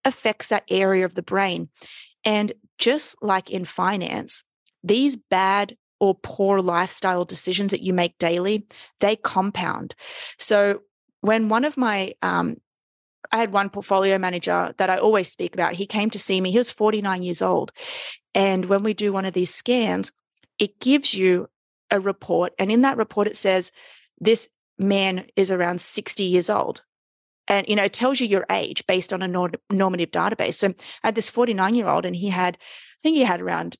affects 0.04 0.48
that 0.48 0.64
area 0.68 1.04
of 1.04 1.14
the 1.14 1.22
brain. 1.22 1.68
And 2.24 2.52
just 2.78 3.22
like 3.22 3.50
in 3.50 3.64
finance, 3.64 4.42
these 4.82 5.16
bad 5.16 5.76
or 5.98 6.14
poor 6.22 6.60
lifestyle 6.60 7.24
decisions 7.24 7.70
that 7.70 7.82
you 7.82 7.92
make 7.92 8.18
daily, 8.18 8.66
they 9.00 9.16
compound. 9.16 9.94
So 10.38 10.82
when 11.20 11.48
one 11.48 11.64
of 11.64 11.76
my 11.76 12.14
um, 12.22 12.56
I 13.32 13.38
had 13.38 13.52
one 13.52 13.70
portfolio 13.70 14.18
manager 14.18 14.72
that 14.78 14.90
I 14.90 14.98
always 14.98 15.30
speak 15.30 15.54
about. 15.54 15.74
He 15.74 15.86
came 15.86 16.10
to 16.10 16.18
see 16.18 16.40
me. 16.40 16.50
He 16.50 16.58
was 16.58 16.70
49 16.70 17.22
years 17.22 17.42
old. 17.42 17.72
And 18.34 18.66
when 18.66 18.82
we 18.82 18.94
do 18.94 19.12
one 19.12 19.24
of 19.24 19.34
these 19.34 19.52
scans, 19.52 20.12
it 20.58 20.80
gives 20.80 21.14
you 21.14 21.48
a 21.90 22.00
report. 22.00 22.52
And 22.58 22.70
in 22.70 22.82
that 22.82 22.96
report, 22.96 23.26
it 23.26 23.36
says 23.36 23.72
this 24.18 24.48
man 24.78 25.26
is 25.36 25.50
around 25.50 25.80
60 25.80 26.24
years 26.24 26.50
old. 26.50 26.82
And, 27.48 27.68
you 27.68 27.76
know, 27.76 27.84
it 27.84 27.92
tells 27.92 28.20
you 28.20 28.26
your 28.26 28.44
age 28.50 28.86
based 28.86 29.12
on 29.12 29.22
a 29.22 29.28
normative 29.28 30.10
database. 30.10 30.54
So 30.54 30.68
I 30.68 31.08
had 31.08 31.14
this 31.14 31.30
49 31.30 31.74
year 31.74 31.88
old 31.88 32.04
and 32.04 32.16
he 32.16 32.28
had, 32.28 32.56
I 32.56 32.98
think 33.02 33.16
he 33.16 33.22
had 33.22 33.40
around 33.40 33.76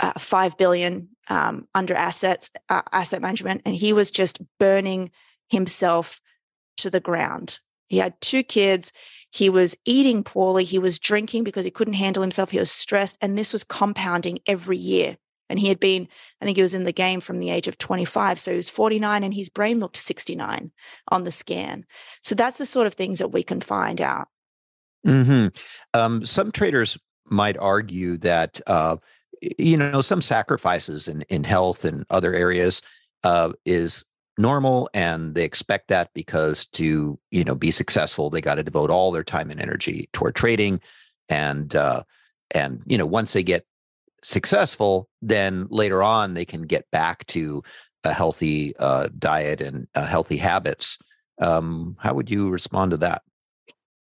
uh, 0.00 0.12
5 0.18 0.56
billion 0.56 1.08
um, 1.28 1.68
under 1.74 1.94
assets, 1.94 2.50
uh, 2.68 2.82
asset 2.92 3.20
management. 3.20 3.62
And 3.64 3.74
he 3.74 3.92
was 3.92 4.10
just 4.10 4.40
burning 4.58 5.10
himself 5.48 6.20
to 6.78 6.90
the 6.90 7.00
ground. 7.00 7.60
He 7.88 7.98
had 7.98 8.20
two 8.20 8.42
kids. 8.42 8.92
He 9.30 9.48
was 9.50 9.76
eating 9.84 10.24
poorly. 10.24 10.64
He 10.64 10.78
was 10.78 10.98
drinking 10.98 11.44
because 11.44 11.64
he 11.64 11.70
couldn't 11.70 11.94
handle 11.94 12.22
himself. 12.22 12.50
He 12.50 12.58
was 12.58 12.70
stressed. 12.70 13.18
And 13.20 13.38
this 13.38 13.52
was 13.52 13.64
compounding 13.64 14.40
every 14.46 14.78
year. 14.78 15.18
And 15.48 15.58
he 15.58 15.68
had 15.68 15.80
been, 15.80 16.08
I 16.40 16.44
think 16.44 16.56
he 16.56 16.62
was 16.62 16.74
in 16.74 16.84
the 16.84 16.92
game 16.92 17.20
from 17.20 17.38
the 17.38 17.50
age 17.50 17.68
of 17.68 17.78
25. 17.78 18.38
So 18.38 18.50
he 18.50 18.56
was 18.56 18.68
49 18.68 19.24
and 19.24 19.34
his 19.34 19.48
brain 19.48 19.78
looked 19.78 19.96
69 19.96 20.72
on 21.08 21.24
the 21.24 21.30
scan. 21.30 21.84
So 22.22 22.34
that's 22.34 22.58
the 22.58 22.66
sort 22.66 22.86
of 22.86 22.94
things 22.94 23.18
that 23.18 23.28
we 23.28 23.42
can 23.42 23.60
find 23.60 24.00
out. 24.00 24.28
Mm-hmm. 25.06 25.48
Um, 25.94 26.26
some 26.26 26.50
traders 26.50 26.98
might 27.24 27.56
argue 27.58 28.16
that, 28.18 28.60
uh, 28.66 28.96
you 29.58 29.76
know, 29.76 30.00
some 30.00 30.20
sacrifices 30.20 31.08
in, 31.08 31.22
in 31.22 31.44
health 31.44 31.84
and 31.84 32.04
other 32.10 32.34
areas 32.34 32.82
uh, 33.22 33.52
is 33.64 34.04
normal 34.38 34.88
and 34.92 35.34
they 35.34 35.44
expect 35.44 35.88
that 35.88 36.10
because 36.14 36.66
to 36.66 37.18
you 37.30 37.42
know 37.42 37.54
be 37.54 37.70
successful 37.70 38.28
they 38.28 38.40
got 38.40 38.56
to 38.56 38.62
devote 38.62 38.90
all 38.90 39.10
their 39.10 39.24
time 39.24 39.50
and 39.50 39.60
energy 39.60 40.08
toward 40.12 40.34
trading 40.34 40.78
and 41.28 41.74
uh 41.74 42.02
and 42.50 42.82
you 42.86 42.98
know 42.98 43.06
once 43.06 43.32
they 43.32 43.42
get 43.42 43.64
successful, 44.22 45.08
then 45.22 45.66
later 45.70 46.02
on 46.02 46.34
they 46.34 46.44
can 46.44 46.62
get 46.62 46.90
back 46.90 47.26
to 47.26 47.62
a 48.04 48.12
healthy 48.12 48.74
uh, 48.76 49.08
diet 49.18 49.60
and 49.60 49.86
uh, 49.94 50.06
healthy 50.06 50.36
habits. 50.36 50.98
Um, 51.40 51.96
how 52.00 52.14
would 52.14 52.30
you 52.30 52.50
respond 52.50 52.92
to 52.92 52.96
that? 52.98 53.22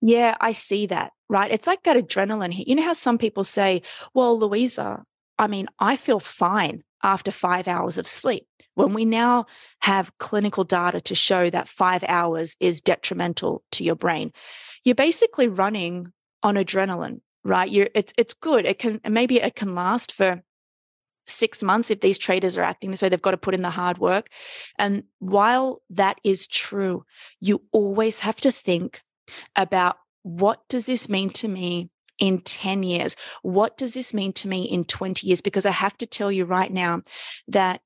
Yeah, 0.01 0.37
I 0.41 0.53
see 0.53 0.87
that, 0.87 1.13
right? 1.29 1.51
It's 1.51 1.67
like 1.67 1.83
that 1.83 1.97
adrenaline. 1.97 2.65
You 2.67 2.75
know 2.75 2.83
how 2.83 2.95
some 2.95 3.19
people 3.19 3.45
say, 3.45 3.83
well, 4.15 4.39
Louisa, 4.39 5.05
I 5.39 5.47
mean, 5.47 5.67
I 5.79 5.97
feel 5.97 6.21
fine 6.21 6.83
after 7.03 7.31
five 7.31 7.69
hours 7.69 7.99
of 7.99 8.07
sleep. 8.07 8.47
When 8.75 8.95
we 8.95 9.05
now 9.05 9.47
have 9.81 10.17
clinical 10.19 10.65
data 10.65 11.01
to 11.03 11.15
show 11.15 11.51
that 11.51 11.69
five 11.69 12.05
hours 12.09 12.57
is 12.61 12.81
detrimental 12.81 13.63
to 13.73 13.85
your 13.85 13.97
brain, 13.97 14.33
you're 14.85 14.95
basically 14.95 15.49
running 15.49 16.13
on 16.43 16.55
adrenaline 16.55 17.21
right? 17.45 17.71
You're 17.71 17.89
it's 17.95 18.13
it's 18.17 18.35
good. 18.35 18.67
It 18.67 18.79
can 18.79 19.01
maybe 19.09 19.41
it 19.41 19.57
can 19.57 19.75
last 19.75 20.13
for 20.13 20.43
six 21.27 21.63
months 21.63 21.91
if 21.91 22.01
these 22.01 22.19
traders 22.19 22.57
are 22.59 22.63
acting 22.63 22.91
this 22.91 23.03
way. 23.03 23.09
They've 23.09 23.23
got 23.23 23.31
to 23.33 23.37
put 23.37 23.55
in 23.55 23.63
the 23.63 23.71
hard 23.71 23.99
work. 23.99 24.29
And 24.79 25.05
while 25.19 25.83
that 25.91 26.19
is 26.25 26.49
true, 26.49 27.05
you 27.41 27.63
always 27.73 28.21
have 28.21 28.37
to 28.37 28.51
think 28.51 29.03
about 29.55 29.97
what 30.23 30.69
does 30.69 30.87
this 30.87 31.09
mean 31.09 31.31
to 31.31 31.49
me 31.49 31.91
in 32.19 32.41
10 32.43 32.83
years? 32.83 33.17
What 33.43 33.79
does 33.79 33.95
this 33.95 34.13
mean 34.13 34.33
to 34.35 34.49
me 34.49 34.63
in 34.65 34.85
20 34.85 35.27
years? 35.27 35.41
Because 35.41 35.65
I 35.65 35.71
have 35.71 35.97
to 35.99 36.07
tell 36.07 36.31
you 36.31 36.45
right 36.45 36.71
now 36.71 37.03
that 37.49 37.81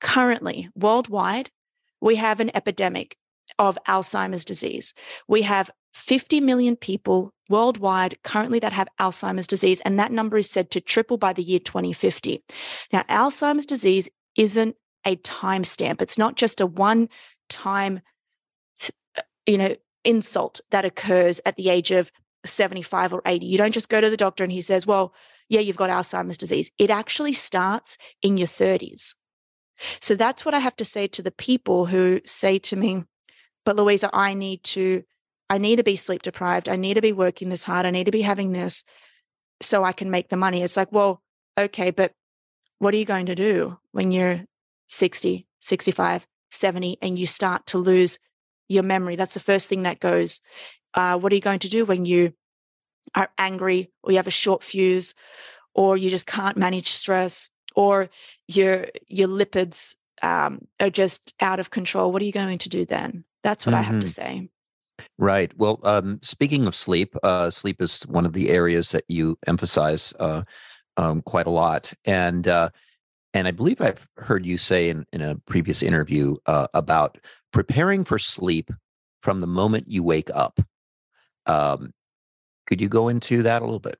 currently, 0.00 0.68
worldwide, 0.74 1.50
we 2.00 2.16
have 2.16 2.40
an 2.40 2.50
epidemic 2.54 3.16
of 3.58 3.78
Alzheimer's 3.86 4.44
disease. 4.44 4.94
We 5.28 5.42
have 5.42 5.70
50 5.92 6.40
million 6.40 6.76
people 6.76 7.32
worldwide 7.48 8.22
currently 8.22 8.58
that 8.60 8.72
have 8.72 8.88
Alzheimer's 8.98 9.46
disease, 9.46 9.80
and 9.80 9.98
that 9.98 10.12
number 10.12 10.38
is 10.38 10.48
said 10.48 10.70
to 10.70 10.80
triple 10.80 11.18
by 11.18 11.32
the 11.32 11.42
year 11.42 11.58
2050. 11.58 12.42
Now, 12.92 13.02
Alzheimer's 13.08 13.66
disease 13.66 14.08
isn't 14.36 14.76
a 15.06 15.16
timestamp. 15.16 16.00
It's 16.00 16.18
not 16.18 16.36
just 16.36 16.60
a 16.60 16.66
one 16.66 17.08
time, 17.48 18.00
uh, 19.18 19.22
you 19.46 19.58
know, 19.58 19.76
insult 20.04 20.60
that 20.70 20.84
occurs 20.84 21.40
at 21.44 21.56
the 21.56 21.68
age 21.68 21.90
of 21.90 22.10
75 22.44 23.12
or 23.12 23.22
80. 23.24 23.46
You 23.46 23.58
don't 23.58 23.74
just 23.74 23.88
go 23.88 24.00
to 24.00 24.10
the 24.10 24.16
doctor 24.16 24.44
and 24.44 24.52
he 24.52 24.60
says, 24.60 24.86
well, 24.86 25.14
yeah, 25.48 25.60
you've 25.60 25.76
got 25.76 25.90
Alzheimer's 25.90 26.38
disease. 26.38 26.72
It 26.78 26.90
actually 26.90 27.34
starts 27.34 27.98
in 28.20 28.36
your 28.36 28.48
30s. 28.48 29.14
So 30.00 30.14
that's 30.14 30.44
what 30.44 30.54
I 30.54 30.58
have 30.58 30.76
to 30.76 30.84
say 30.84 31.06
to 31.08 31.22
the 31.22 31.30
people 31.30 31.86
who 31.86 32.20
say 32.24 32.58
to 32.60 32.76
me, 32.76 33.04
but 33.64 33.76
Louisa, 33.76 34.10
I 34.12 34.34
need 34.34 34.62
to, 34.64 35.02
I 35.50 35.58
need 35.58 35.76
to 35.76 35.84
be 35.84 35.96
sleep 35.96 36.22
deprived. 36.22 36.68
I 36.68 36.76
need 36.76 36.94
to 36.94 37.02
be 37.02 37.12
working 37.12 37.48
this 37.48 37.64
hard. 37.64 37.86
I 37.86 37.90
need 37.90 38.04
to 38.04 38.10
be 38.10 38.22
having 38.22 38.52
this 38.52 38.84
so 39.60 39.84
I 39.84 39.92
can 39.92 40.10
make 40.10 40.28
the 40.28 40.36
money. 40.36 40.62
It's 40.62 40.76
like, 40.76 40.92
well, 40.92 41.22
okay, 41.58 41.90
but 41.90 42.12
what 42.78 42.94
are 42.94 42.96
you 42.96 43.04
going 43.04 43.26
to 43.26 43.34
do 43.34 43.78
when 43.92 44.12
you're 44.12 44.44
60, 44.88 45.46
65, 45.60 46.26
70, 46.50 46.98
and 47.00 47.18
you 47.18 47.26
start 47.26 47.66
to 47.66 47.78
lose 47.78 48.18
your 48.68 48.82
memory? 48.82 49.16
That's 49.16 49.34
the 49.34 49.40
first 49.40 49.68
thing 49.68 49.82
that 49.82 50.00
goes. 50.00 50.40
Uh, 50.94 51.18
what 51.18 51.32
are 51.32 51.36
you 51.36 51.40
going 51.40 51.60
to 51.60 51.68
do 51.68 51.84
when 51.84 52.04
you 52.04 52.34
are 53.14 53.30
angry 53.38 53.90
or 54.02 54.12
you 54.12 54.16
have 54.16 54.26
a 54.26 54.30
short 54.30 54.62
fuse 54.62 55.14
or 55.74 55.96
you 55.96 56.10
just 56.10 56.26
can't 56.26 56.56
manage 56.56 56.88
stress 56.88 57.50
or 57.74 58.10
your 58.48 58.86
your 59.08 59.28
lipids 59.28 59.94
um, 60.22 60.66
are 60.80 60.90
just 60.90 61.34
out 61.40 61.60
of 61.60 61.70
control? 61.70 62.12
What 62.12 62.22
are 62.22 62.26
you 62.26 62.32
going 62.32 62.58
to 62.58 62.68
do 62.68 62.84
then? 62.84 63.24
That's 63.42 63.66
what 63.66 63.74
mm-hmm. 63.74 63.80
I 63.80 63.84
have 63.84 64.00
to 64.00 64.06
mm-hmm. 64.06 64.40
say. 64.40 64.48
Right. 65.18 65.52
Well, 65.56 65.80
um, 65.82 66.18
speaking 66.22 66.66
of 66.66 66.74
sleep, 66.74 67.14
uh, 67.22 67.50
sleep 67.50 67.80
is 67.80 68.02
one 68.02 68.26
of 68.26 68.32
the 68.32 68.50
areas 68.50 68.90
that 68.90 69.04
you 69.08 69.38
emphasize 69.46 70.14
uh, 70.18 70.42
um, 70.96 71.22
quite 71.22 71.46
a 71.46 71.50
lot, 71.50 71.92
and 72.04 72.46
uh, 72.48 72.70
and 73.34 73.48
I 73.48 73.50
believe 73.50 73.80
I've 73.80 74.06
heard 74.16 74.44
you 74.44 74.58
say 74.58 74.90
in, 74.90 75.06
in 75.12 75.22
a 75.22 75.36
previous 75.46 75.82
interview 75.82 76.36
uh, 76.46 76.68
about 76.74 77.18
preparing 77.52 78.04
for 78.04 78.18
sleep 78.18 78.70
from 79.22 79.40
the 79.40 79.46
moment 79.46 79.88
you 79.88 80.02
wake 80.02 80.30
up. 80.34 80.60
Um, 81.46 81.92
could 82.66 82.80
you 82.80 82.88
go 82.88 83.08
into 83.08 83.42
that 83.42 83.62
a 83.62 83.64
little 83.64 83.80
bit? 83.80 83.98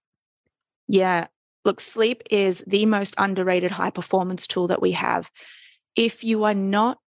Yeah. 0.88 1.28
Look, 1.64 1.80
sleep 1.80 2.22
is 2.30 2.64
the 2.66 2.86
most 2.86 3.14
underrated 3.18 3.70
high 3.72 3.90
performance 3.90 4.46
tool 4.46 4.66
that 4.68 4.82
we 4.82 4.92
have. 4.92 5.30
If 5.94 6.24
you 6.24 6.44
are 6.44 6.54
not 6.54 6.98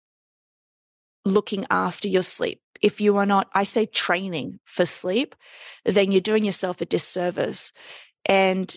looking 1.25 1.65
after 1.71 2.07
your 2.07 2.23
sleep, 2.23 2.61
if 2.83 3.01
you 3.01 3.17
are 3.17 3.27
not, 3.27 3.49
I 3.55 3.65
say, 3.65 3.87
training 3.87 4.61
for 4.65 4.87
sleep, 4.87 5.35
then 5.85 6.13
you're 6.13 6.21
doing 6.21 6.45
yourself 6.45 6.81
a 6.81 6.85
disservice. 6.85 7.73
And 8.27 8.75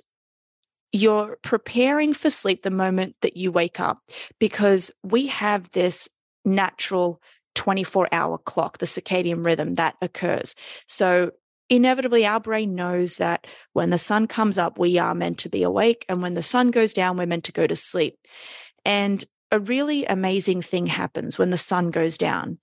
you're 0.91 1.37
preparing 1.41 2.13
for 2.13 2.29
sleep 2.29 2.63
the 2.63 2.71
moment 2.71 3.15
that 3.21 3.37
you 3.37 3.51
wake 3.51 3.79
up 3.79 3.99
because 4.39 4.91
we 5.03 5.27
have 5.27 5.69
this 5.71 6.09
natural 6.45 7.21
24 7.55 8.07
hour 8.11 8.37
clock, 8.37 8.77
the 8.77 8.85
circadian 8.85 9.45
rhythm 9.45 9.73
that 9.75 9.95
occurs. 10.01 10.55
So, 10.87 11.31
inevitably, 11.69 12.25
our 12.25 12.39
brain 12.39 12.75
knows 12.75 13.17
that 13.17 13.47
when 13.73 13.89
the 13.89 13.97
sun 13.97 14.27
comes 14.27 14.57
up, 14.57 14.79
we 14.79 14.97
are 14.97 15.15
meant 15.15 15.39
to 15.39 15.49
be 15.49 15.63
awake. 15.63 16.05
And 16.07 16.21
when 16.21 16.33
the 16.33 16.43
sun 16.43 16.71
goes 16.71 16.93
down, 16.93 17.17
we're 17.17 17.25
meant 17.25 17.43
to 17.45 17.51
go 17.51 17.67
to 17.67 17.75
sleep. 17.75 18.17
And 18.85 19.23
a 19.51 19.59
really 19.59 20.05
amazing 20.05 20.61
thing 20.61 20.87
happens 20.87 21.37
when 21.37 21.49
the 21.49 21.57
sun 21.57 21.91
goes 21.91 22.17
down. 22.17 22.59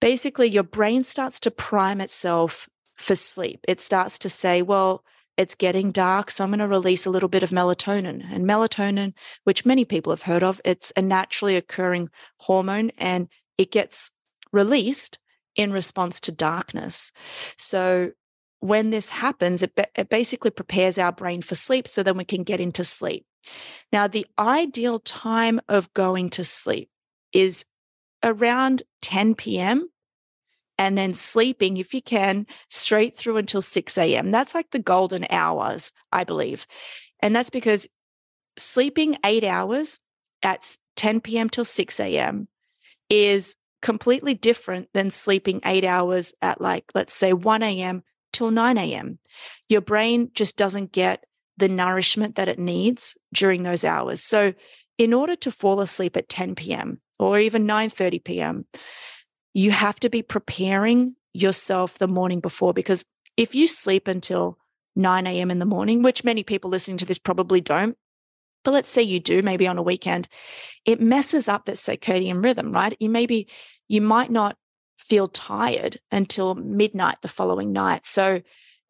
Basically, 0.00 0.48
your 0.48 0.62
brain 0.62 1.04
starts 1.04 1.40
to 1.40 1.50
prime 1.50 2.00
itself 2.00 2.68
for 2.96 3.14
sleep. 3.14 3.60
It 3.66 3.80
starts 3.80 4.18
to 4.20 4.28
say, 4.28 4.62
well, 4.62 5.04
it's 5.36 5.54
getting 5.54 5.92
dark, 5.92 6.30
so 6.30 6.44
I'm 6.44 6.50
going 6.50 6.60
to 6.60 6.68
release 6.68 7.04
a 7.04 7.10
little 7.10 7.28
bit 7.28 7.42
of 7.42 7.50
melatonin. 7.50 8.22
And 8.32 8.46
melatonin, 8.46 9.12
which 9.44 9.66
many 9.66 9.84
people 9.84 10.12
have 10.12 10.22
heard 10.22 10.42
of, 10.42 10.60
it's 10.64 10.92
a 10.96 11.02
naturally 11.02 11.56
occurring 11.56 12.08
hormone 12.38 12.90
and 12.96 13.28
it 13.58 13.70
gets 13.70 14.12
released 14.52 15.18
in 15.54 15.72
response 15.72 16.20
to 16.20 16.32
darkness. 16.32 17.12
So 17.58 18.12
when 18.60 18.90
this 18.90 19.10
happens, 19.10 19.62
it, 19.62 19.72
it 19.94 20.08
basically 20.08 20.50
prepares 20.50 20.98
our 20.98 21.12
brain 21.12 21.42
for 21.42 21.54
sleep 21.54 21.86
so 21.86 22.02
then 22.02 22.16
we 22.16 22.24
can 22.24 22.42
get 22.42 22.60
into 22.60 22.84
sleep. 22.84 23.26
Now, 23.92 24.06
the 24.06 24.26
ideal 24.38 24.98
time 24.98 25.60
of 25.68 25.92
going 25.94 26.30
to 26.30 26.44
sleep 26.44 26.90
is 27.32 27.64
around 28.22 28.82
10 29.02 29.34
p.m 29.34 29.88
and 30.78 30.96
then 30.96 31.14
sleeping, 31.14 31.76
if 31.76 31.94
you 31.94 32.02
can, 32.02 32.46
straight 32.68 33.16
through 33.16 33.38
until 33.38 33.62
6 33.62 33.98
a.m. 33.98 34.30
That's 34.30 34.54
like 34.54 34.70
the 34.70 34.78
golden 34.78 35.26
hours, 35.30 35.92
I 36.12 36.24
believe. 36.24 36.66
And 37.20 37.34
that's 37.34 37.50
because 37.50 37.88
sleeping 38.58 39.16
eight 39.24 39.44
hours 39.44 40.00
at 40.42 40.76
10 40.96 41.20
p.m. 41.22 41.48
till 41.48 41.64
6 41.64 42.00
a.m. 42.00 42.48
is 43.08 43.56
completely 43.80 44.34
different 44.34 44.88
than 44.92 45.10
sleeping 45.10 45.60
eight 45.64 45.84
hours 45.84 46.34
at 46.42 46.60
like, 46.60 46.84
let's 46.94 47.14
say 47.14 47.32
1 47.32 47.62
a.m. 47.62 48.02
till 48.32 48.50
9 48.50 48.76
a.m. 48.76 49.18
Your 49.68 49.80
brain 49.80 50.30
just 50.34 50.56
doesn't 50.56 50.92
get 50.92 51.24
the 51.56 51.68
nourishment 51.68 52.34
that 52.36 52.48
it 52.48 52.58
needs 52.58 53.16
during 53.32 53.62
those 53.62 53.84
hours. 53.84 54.22
So 54.22 54.52
in 54.98 55.14
order 55.14 55.36
to 55.36 55.50
fall 55.50 55.80
asleep 55.80 56.16
at 56.16 56.28
10 56.28 56.54
p.m. 56.54 57.00
or 57.18 57.38
even 57.38 57.66
9:30 57.66 58.24
p.m., 58.24 58.66
you 59.54 59.70
have 59.70 59.98
to 60.00 60.10
be 60.10 60.22
preparing 60.22 61.16
yourself 61.32 61.98
the 61.98 62.08
morning 62.08 62.40
before 62.40 62.72
because 62.72 63.04
if 63.36 63.54
you 63.54 63.66
sleep 63.66 64.08
until 64.08 64.58
9 64.96 65.26
a.m. 65.26 65.50
in 65.50 65.58
the 65.58 65.66
morning, 65.66 66.02
which 66.02 66.24
many 66.24 66.42
people 66.42 66.70
listening 66.70 66.96
to 66.98 67.04
this 67.04 67.18
probably 67.18 67.60
don't, 67.60 67.96
but 68.64 68.72
let's 68.72 68.88
say 68.88 69.02
you 69.02 69.20
do, 69.20 69.42
maybe 69.42 69.68
on 69.68 69.78
a 69.78 69.82
weekend, 69.82 70.26
it 70.84 71.00
messes 71.00 71.48
up 71.48 71.66
that 71.66 71.76
circadian 71.76 72.42
rhythm, 72.42 72.72
right? 72.72 72.96
You 72.98 73.10
maybe, 73.10 73.48
you 73.88 74.00
might 74.00 74.30
not 74.30 74.56
feel 74.98 75.28
tired 75.28 75.98
until 76.10 76.54
midnight 76.54 77.18
the 77.22 77.28
following 77.28 77.72
night. 77.72 78.06
So 78.06 78.40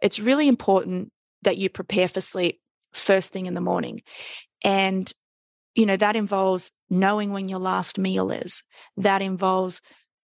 it's 0.01 0.21
really 0.21 0.49
important 0.49 1.13
that 1.43 1.59
you 1.59 1.69
prepare 1.69 2.09
for 2.09 2.21
sleep 2.21 2.61
first 2.95 3.33
thing 3.33 3.47
in 3.47 3.55
the 3.55 3.61
morning. 3.61 4.03
And, 4.63 5.13
you 5.77 5.87
know, 5.87 5.97
that 5.97 6.17
involves 6.17 6.73
knowing 6.91 7.33
when 7.33 7.49
your 7.49 7.61
last 7.61 7.99
meal 7.99 8.31
is. 8.33 8.65
That 8.97 9.23
involves 9.23 9.83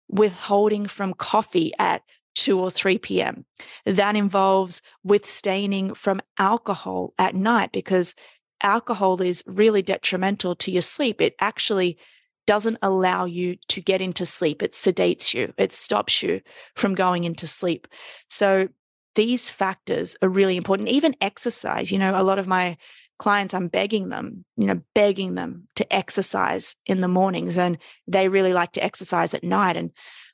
withholding 0.09 0.87
from 0.87 1.14
coffee 1.14 1.72
at 1.78 2.02
2 2.37 2.59
or 2.59 2.70
3 2.70 2.98
p.m. 2.98 3.44
That 3.85 4.16
involves 4.16 4.83
withstanding 5.04 5.94
from 5.94 6.20
alcohol 6.38 7.14
at 7.18 7.35
night 7.35 7.72
because 7.72 8.14
alcohol 8.62 9.20
is 9.20 9.44
really 9.46 9.83
detrimental 9.83 10.57
to 10.57 10.72
your 10.72 10.83
sleep. 10.83 11.20
It 11.20 11.35
actually 11.40 11.98
doesn't 12.46 12.78
allow 12.83 13.26
you 13.26 13.57
to 13.68 13.80
get 13.80 14.00
into 14.00 14.26
sleep. 14.26 14.62
It 14.62 14.72
sedates 14.72 15.35
you, 15.35 15.52
it 15.57 15.72
stops 15.72 16.22
you 16.22 16.40
from 16.74 16.94
going 16.94 17.24
into 17.24 17.46
sleep. 17.46 17.87
So 18.28 18.68
these 19.14 19.50
factors 19.50 20.16
are 20.22 20.28
really 20.28 20.57
important. 20.57 20.88
Even 20.88 21.16
exercise, 21.20 21.92
you 21.92 21.98
know, 21.98 22.20
a 22.20 22.22
lot 22.22 22.38
of 22.38 22.46
my 22.46 22.76
clients, 23.18 23.55
I'm 23.55 23.68
begging 23.68 24.09
them, 24.09 24.44
you 24.57 24.66
know, 24.66 24.81
begging 24.94 25.35
them 25.35 25.68
to 25.77 25.92
exercise 25.92 26.77
in 26.87 27.00
the 27.00 27.09
mornings 27.09 27.57
and 27.57 27.79
they 28.07 28.29
really 28.29 28.53
like 28.53 28.72
to 28.72 28.85
exercise 28.85 29.35
at 29.35 29.44
night. 29.44 29.77
And, 29.77 29.90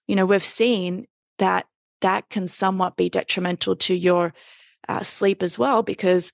you 0.06 0.16
know, 0.16 0.26
we've 0.26 0.44
seen 0.44 1.06
that 1.38 1.66
that 2.00 2.28
can 2.30 2.48
somewhat 2.48 2.96
be 2.96 3.10
detrimental 3.10 3.76
to 3.76 3.94
your 3.94 4.32
uh, 4.88 5.02
sleep 5.02 5.42
as 5.42 5.58
well 5.58 5.82
because 5.82 6.32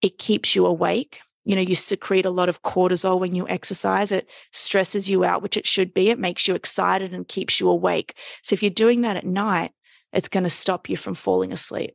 it 0.00 0.18
keeps 0.18 0.54
you 0.54 0.66
awake. 0.66 1.20
You 1.44 1.56
know, 1.56 1.62
you 1.62 1.74
secrete 1.74 2.26
a 2.26 2.30
lot 2.30 2.48
of 2.48 2.62
cortisol 2.62 3.18
when 3.18 3.34
you 3.34 3.48
exercise. 3.48 4.12
It 4.12 4.30
stresses 4.52 5.08
you 5.10 5.24
out, 5.24 5.42
which 5.42 5.56
it 5.56 5.66
should 5.66 5.94
be. 5.94 6.10
It 6.10 6.18
makes 6.18 6.46
you 6.46 6.54
excited 6.54 7.12
and 7.12 7.26
keeps 7.26 7.58
you 7.58 7.68
awake. 7.68 8.14
So 8.42 8.54
if 8.54 8.62
you're 8.62 8.70
doing 8.70 9.00
that 9.00 9.16
at 9.16 9.26
night, 9.26 9.72
it's 10.12 10.28
going 10.28 10.44
to 10.44 10.50
stop 10.50 10.88
you 10.88 10.96
from 10.96 11.14
falling 11.14 11.52
asleep. 11.52 11.94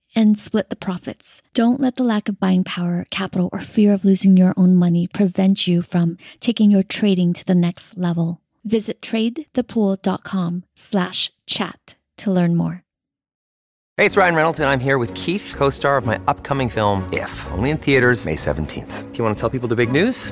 and 0.15 0.37
split 0.37 0.69
the 0.69 0.75
profits. 0.75 1.41
Don't 1.53 1.79
let 1.79 1.95
the 1.95 2.03
lack 2.03 2.29
of 2.29 2.39
buying 2.39 2.63
power, 2.63 3.05
capital, 3.11 3.49
or 3.51 3.59
fear 3.59 3.93
of 3.93 4.05
losing 4.05 4.37
your 4.37 4.53
own 4.57 4.75
money 4.75 5.07
prevent 5.07 5.67
you 5.67 5.81
from 5.81 6.17
taking 6.39 6.71
your 6.71 6.83
trading 6.83 7.33
to 7.33 7.45
the 7.45 7.55
next 7.55 7.97
level. 7.97 8.41
Visit 8.63 9.01
tradethepool.com 9.01 10.63
slash 10.75 11.31
chat 11.45 11.95
to 12.17 12.31
learn 12.31 12.55
more. 12.55 12.83
Hey, 13.97 14.05
it's 14.05 14.17
Ryan 14.17 14.35
Reynolds, 14.35 14.59
and 14.59 14.69
I'm 14.69 14.79
here 14.79 14.97
with 14.97 15.13
Keith, 15.13 15.53
co-star 15.55 15.97
of 15.97 16.05
my 16.05 16.19
upcoming 16.27 16.69
film, 16.69 17.07
If, 17.13 17.47
only 17.51 17.69
in 17.69 17.77
theaters 17.77 18.25
May 18.25 18.35
17th. 18.35 19.11
Do 19.11 19.17
you 19.17 19.23
want 19.23 19.35
to 19.37 19.39
tell 19.39 19.49
people 19.49 19.67
the 19.67 19.75
big 19.75 19.91
news? 19.91 20.31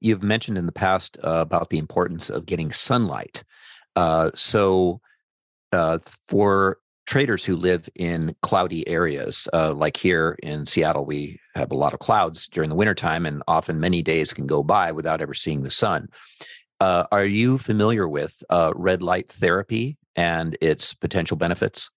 you've 0.00 0.22
mentioned 0.22 0.58
in 0.58 0.66
the 0.66 0.72
past 0.72 1.18
uh, 1.22 1.38
about 1.40 1.70
the 1.70 1.78
importance 1.78 2.30
of 2.30 2.46
getting 2.46 2.72
sunlight. 2.72 3.44
Uh, 3.96 4.30
so 4.34 5.00
uh, 5.72 5.98
for 6.28 6.78
traders 7.06 7.44
who 7.44 7.56
live 7.56 7.88
in 7.96 8.34
cloudy 8.42 8.86
areas, 8.88 9.48
uh, 9.52 9.74
like 9.74 9.96
here 9.96 10.38
in 10.42 10.66
Seattle, 10.66 11.04
we 11.04 11.38
have 11.54 11.72
a 11.72 11.76
lot 11.76 11.92
of 11.92 12.00
clouds 12.00 12.46
during 12.46 12.70
the 12.70 12.76
wintertime, 12.76 13.26
and 13.26 13.42
often 13.48 13.80
many 13.80 14.02
days 14.02 14.32
can 14.32 14.46
go 14.46 14.62
by 14.62 14.92
without 14.92 15.20
ever 15.20 15.34
seeing 15.34 15.62
the 15.62 15.70
sun. 15.70 16.08
Uh, 16.80 17.04
are 17.12 17.26
you 17.26 17.58
familiar 17.58 18.08
with 18.08 18.42
uh, 18.48 18.72
red 18.74 19.02
light 19.02 19.28
therapy 19.28 19.98
and 20.16 20.56
its 20.60 20.94
potential 20.94 21.36
benefits? 21.36 21.90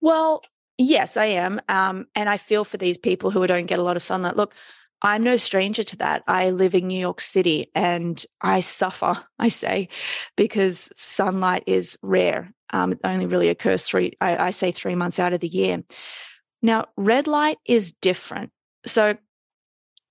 Well, 0.00 0.42
yes, 0.78 1.16
I 1.16 1.26
am. 1.26 1.60
Um, 1.68 2.06
and 2.14 2.28
I 2.28 2.36
feel 2.36 2.64
for 2.64 2.76
these 2.76 2.98
people 2.98 3.30
who 3.30 3.46
don't 3.46 3.66
get 3.66 3.78
a 3.78 3.82
lot 3.82 3.96
of 3.96 4.02
sunlight. 4.02 4.36
Look, 4.36 4.54
I'm 5.02 5.22
no 5.22 5.36
stranger 5.36 5.82
to 5.82 5.96
that. 5.98 6.22
I 6.26 6.50
live 6.50 6.74
in 6.74 6.86
New 6.86 6.98
York 6.98 7.20
City 7.20 7.70
and 7.74 8.22
I 8.40 8.60
suffer, 8.60 9.24
I 9.38 9.48
say, 9.48 9.88
because 10.36 10.90
sunlight 10.96 11.64
is 11.66 11.98
rare. 12.02 12.52
Um, 12.72 12.92
it 12.92 13.00
only 13.04 13.26
really 13.26 13.48
occurs 13.48 13.88
three, 13.88 14.12
I, 14.20 14.36
I 14.36 14.50
say 14.50 14.70
three 14.70 14.94
months 14.94 15.18
out 15.18 15.32
of 15.32 15.40
the 15.40 15.48
year. 15.48 15.82
Now, 16.62 16.86
red 16.96 17.26
light 17.26 17.58
is 17.66 17.92
different. 17.92 18.50
So 18.86 19.16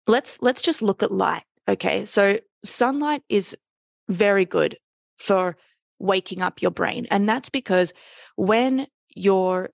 let's 0.08 0.42
let's 0.42 0.62
just 0.62 0.82
look 0.82 1.04
at 1.04 1.12
light. 1.12 1.44
Okay. 1.68 2.06
So 2.06 2.40
sunlight 2.66 3.22
is 3.30 3.56
very 4.08 4.46
good 4.46 4.78
for 5.18 5.56
waking 6.00 6.42
up 6.42 6.62
your 6.62 6.72
brain. 6.72 7.06
And 7.12 7.30
that's 7.30 7.50
because 7.50 7.94
when 8.36 8.88
you're 9.16 9.70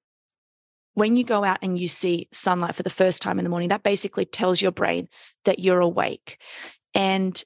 when 0.96 1.16
you 1.16 1.24
go 1.24 1.44
out 1.44 1.60
and 1.62 1.78
you 1.78 1.88
see 1.88 2.28
sunlight 2.32 2.76
for 2.76 2.84
the 2.84 2.90
first 2.90 3.22
time 3.22 3.38
in 3.38 3.44
the 3.44 3.50
morning, 3.50 3.70
that 3.70 3.84
basically 3.84 4.26
tells 4.26 4.62
your 4.62 4.72
brain 4.72 5.08
that 5.44 5.60
you're 5.60 5.82
awake. 5.82 6.40
And 6.94 7.42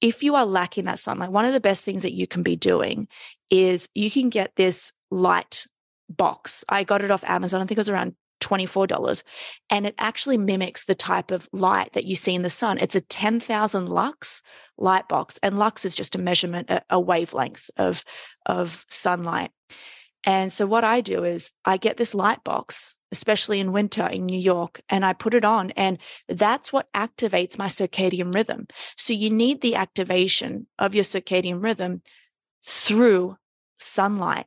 if 0.00 0.22
you 0.22 0.34
are 0.34 0.46
lacking 0.46 0.84
that 0.84 0.98
sunlight, 0.98 1.32
one 1.32 1.44
of 1.44 1.52
the 1.52 1.60
best 1.60 1.84
things 1.84 2.02
that 2.02 2.14
you 2.14 2.26
can 2.26 2.42
be 2.42 2.56
doing 2.56 3.08
is 3.50 3.88
you 3.94 4.10
can 4.10 4.28
get 4.28 4.56
this 4.56 4.92
light 5.10 5.66
box. 6.08 6.64
I 6.68 6.84
got 6.84 7.02
it 7.02 7.10
off 7.10 7.24
Amazon. 7.24 7.60
I 7.60 7.64
think 7.64 7.78
it 7.78 7.80
was 7.80 7.90
around 7.90 8.14
$24. 8.40 9.22
And 9.68 9.86
it 9.86 9.94
actually 9.98 10.38
mimics 10.38 10.84
the 10.84 10.94
type 10.94 11.30
of 11.30 11.48
light 11.52 11.92
that 11.92 12.04
you 12.04 12.16
see 12.16 12.34
in 12.34 12.42
the 12.42 12.50
sun. 12.50 12.78
It's 12.78 12.96
a 12.96 13.00
10,000 13.00 13.88
lux 13.88 14.42
light 14.78 15.08
box. 15.08 15.38
And 15.42 15.58
lux 15.58 15.84
is 15.84 15.94
just 15.94 16.16
a 16.16 16.20
measurement, 16.20 16.70
a, 16.88 17.00
wavelength 17.00 17.70
of, 17.76 18.04
of 18.46 18.84
sunlight. 18.88 19.50
And 20.24 20.52
so 20.52 20.66
what 20.66 20.84
I 20.84 21.00
do 21.00 21.24
is 21.24 21.52
I 21.64 21.76
get 21.76 21.96
this 21.96 22.14
light 22.14 22.44
box, 22.44 22.96
especially 23.10 23.58
in 23.58 23.72
winter 23.72 24.06
in 24.06 24.26
New 24.26 24.38
York, 24.38 24.80
and 24.88 25.04
I 25.04 25.12
put 25.12 25.34
it 25.34 25.44
on. 25.44 25.70
And 25.72 25.98
that's 26.28 26.72
what 26.72 26.92
activates 26.92 27.58
my 27.58 27.66
circadian 27.66 28.34
rhythm. 28.34 28.66
So 28.96 29.12
you 29.12 29.30
need 29.30 29.60
the 29.60 29.76
activation 29.76 30.66
of 30.78 30.94
your 30.94 31.04
circadian 31.04 31.62
rhythm 31.62 32.02
through 32.62 33.36
sunlight. 33.78 34.46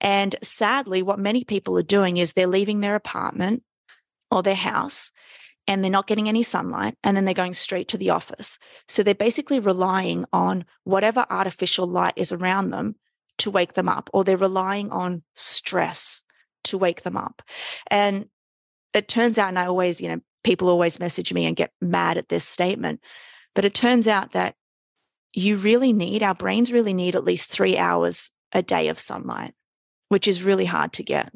And 0.00 0.36
sadly, 0.42 1.02
what 1.02 1.18
many 1.18 1.42
people 1.42 1.76
are 1.78 1.82
doing 1.82 2.16
is 2.16 2.32
they're 2.32 2.46
leaving 2.46 2.80
their 2.80 2.94
apartment 2.94 3.64
or 4.30 4.42
their 4.42 4.54
house 4.54 5.10
and 5.66 5.82
they're 5.82 5.90
not 5.90 6.06
getting 6.06 6.28
any 6.28 6.44
sunlight 6.44 6.96
and 7.02 7.16
then 7.16 7.24
they're 7.24 7.34
going 7.34 7.54
straight 7.54 7.88
to 7.88 7.98
the 7.98 8.10
office. 8.10 8.58
So 8.86 9.02
they're 9.02 9.14
basically 9.14 9.58
relying 9.58 10.24
on 10.32 10.64
whatever 10.84 11.26
artificial 11.28 11.86
light 11.86 12.14
is 12.16 12.32
around 12.32 12.70
them 12.70 12.94
to 13.38 13.50
wake 13.50 13.74
them 13.74 13.88
up, 13.88 14.10
or 14.12 14.24
they're 14.24 14.36
relying 14.36 14.90
on 14.90 15.22
stress 15.34 16.22
to 16.64 16.78
wake 16.78 17.02
them 17.02 17.16
up. 17.16 17.42
And 17.90 18.26
it 18.92 19.08
turns 19.08 19.38
out, 19.38 19.48
and 19.48 19.58
I 19.58 19.66
always, 19.66 20.00
you 20.00 20.08
know, 20.08 20.20
people 20.44 20.68
always 20.68 21.00
message 21.00 21.32
me 21.32 21.46
and 21.46 21.56
get 21.56 21.72
mad 21.80 22.18
at 22.18 22.28
this 22.28 22.44
statement, 22.44 23.00
but 23.54 23.64
it 23.64 23.74
turns 23.74 24.08
out 24.08 24.32
that 24.32 24.54
you 25.34 25.56
really 25.56 25.92
need, 25.92 26.22
our 26.22 26.34
brains 26.34 26.72
really 26.72 26.94
need 26.94 27.14
at 27.14 27.24
least 27.24 27.50
three 27.50 27.76
hours 27.76 28.30
a 28.52 28.62
day 28.62 28.88
of 28.88 28.98
sunlight, 28.98 29.54
which 30.08 30.26
is 30.26 30.42
really 30.42 30.64
hard 30.64 30.92
to 30.94 31.02
get. 31.02 31.32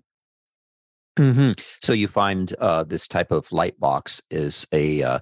Mm-hmm. 1.18 1.52
So 1.82 1.92
you 1.92 2.08
find 2.08 2.54
uh, 2.58 2.84
this 2.84 3.06
type 3.06 3.30
of 3.30 3.52
light 3.52 3.78
box 3.78 4.22
is 4.30 4.66
a, 4.72 5.02
uh, 5.02 5.18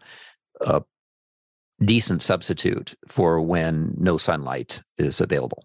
a 0.60 0.82
decent 1.84 2.22
substitute 2.22 2.94
for 3.08 3.40
when 3.40 3.94
no 3.98 4.16
sunlight 4.16 4.82
is 4.98 5.20
available. 5.20 5.64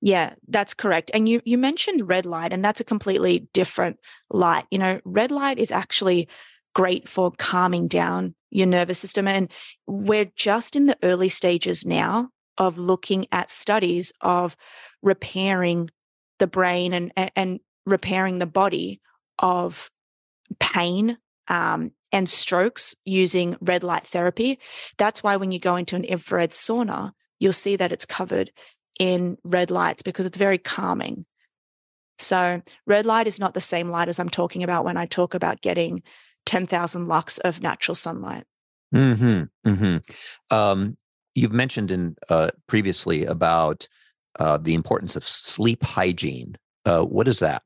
Yeah, 0.00 0.34
that's 0.46 0.74
correct. 0.74 1.10
And 1.12 1.28
you 1.28 1.40
you 1.44 1.58
mentioned 1.58 2.08
red 2.08 2.24
light 2.24 2.52
and 2.52 2.64
that's 2.64 2.80
a 2.80 2.84
completely 2.84 3.48
different 3.52 3.98
light. 4.30 4.64
You 4.70 4.78
know, 4.78 5.00
red 5.04 5.30
light 5.30 5.58
is 5.58 5.72
actually 5.72 6.28
great 6.74 7.08
for 7.08 7.32
calming 7.38 7.88
down 7.88 8.34
your 8.50 8.66
nervous 8.66 8.98
system 8.98 9.26
and 9.26 9.50
we're 9.86 10.30
just 10.36 10.76
in 10.76 10.86
the 10.86 10.96
early 11.02 11.28
stages 11.28 11.84
now 11.84 12.30
of 12.56 12.78
looking 12.78 13.26
at 13.32 13.50
studies 13.50 14.12
of 14.20 14.56
repairing 15.02 15.90
the 16.38 16.46
brain 16.46 16.92
and 16.92 17.12
and 17.34 17.58
repairing 17.84 18.38
the 18.38 18.46
body 18.46 19.00
of 19.40 19.90
pain 20.60 21.18
um, 21.48 21.92
and 22.12 22.28
strokes 22.28 22.94
using 23.04 23.56
red 23.60 23.82
light 23.82 24.06
therapy. 24.06 24.58
That's 24.96 25.22
why 25.22 25.36
when 25.36 25.52
you 25.52 25.58
go 25.58 25.76
into 25.76 25.96
an 25.96 26.04
infrared 26.04 26.52
sauna, 26.52 27.12
you'll 27.38 27.52
see 27.52 27.76
that 27.76 27.92
it's 27.92 28.06
covered 28.06 28.50
in 28.98 29.36
red 29.44 29.70
lights 29.70 30.02
because 30.02 30.26
it's 30.26 30.38
very 30.38 30.58
calming. 30.58 31.24
So, 32.18 32.62
red 32.86 33.06
light 33.06 33.28
is 33.28 33.38
not 33.38 33.54
the 33.54 33.60
same 33.60 33.88
light 33.88 34.08
as 34.08 34.18
I'm 34.18 34.28
talking 34.28 34.62
about 34.64 34.84
when 34.84 34.96
I 34.96 35.06
talk 35.06 35.34
about 35.34 35.60
getting 35.60 36.02
10,000 36.46 37.06
lux 37.06 37.38
of 37.38 37.62
natural 37.62 37.94
sunlight. 37.94 38.44
Hmm. 38.92 39.42
Hmm. 39.64 39.96
Um, 40.50 40.96
you've 41.34 41.52
mentioned 41.52 41.90
in 41.90 42.16
uh, 42.28 42.50
previously 42.66 43.24
about 43.24 43.86
uh, 44.38 44.56
the 44.56 44.74
importance 44.74 45.14
of 45.14 45.24
sleep 45.24 45.84
hygiene. 45.84 46.56
Uh, 46.84 47.02
what 47.02 47.28
is 47.28 47.40
that? 47.40 47.62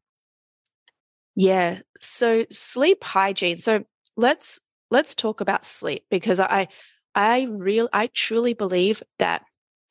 Yeah. 1.34 1.80
So 2.00 2.44
sleep 2.50 3.04
hygiene. 3.04 3.56
So 3.56 3.84
let's 4.16 4.60
let's 4.90 5.14
talk 5.14 5.40
about 5.40 5.64
sleep 5.64 6.04
because 6.10 6.40
I 6.40 6.68
I 7.14 7.46
real 7.50 7.88
I 7.92 8.08
truly 8.08 8.52
believe 8.52 9.02
that 9.18 9.42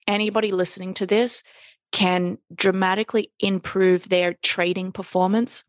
anybody 0.07 0.51
listening 0.51 0.93
to 0.95 1.05
this 1.05 1.43
can 1.91 2.37
dramatically 2.53 3.31
improve 3.39 4.09
their 4.09 4.33
trading 4.41 4.91
performance 4.91 5.65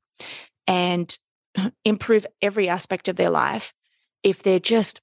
and 0.67 1.19
improve 1.85 2.27
every 2.41 2.69
aspect 2.69 3.09
of 3.09 3.17
their 3.17 3.31
life 3.31 3.75
if 4.23 4.43
they're 4.43 4.61
just 4.61 5.01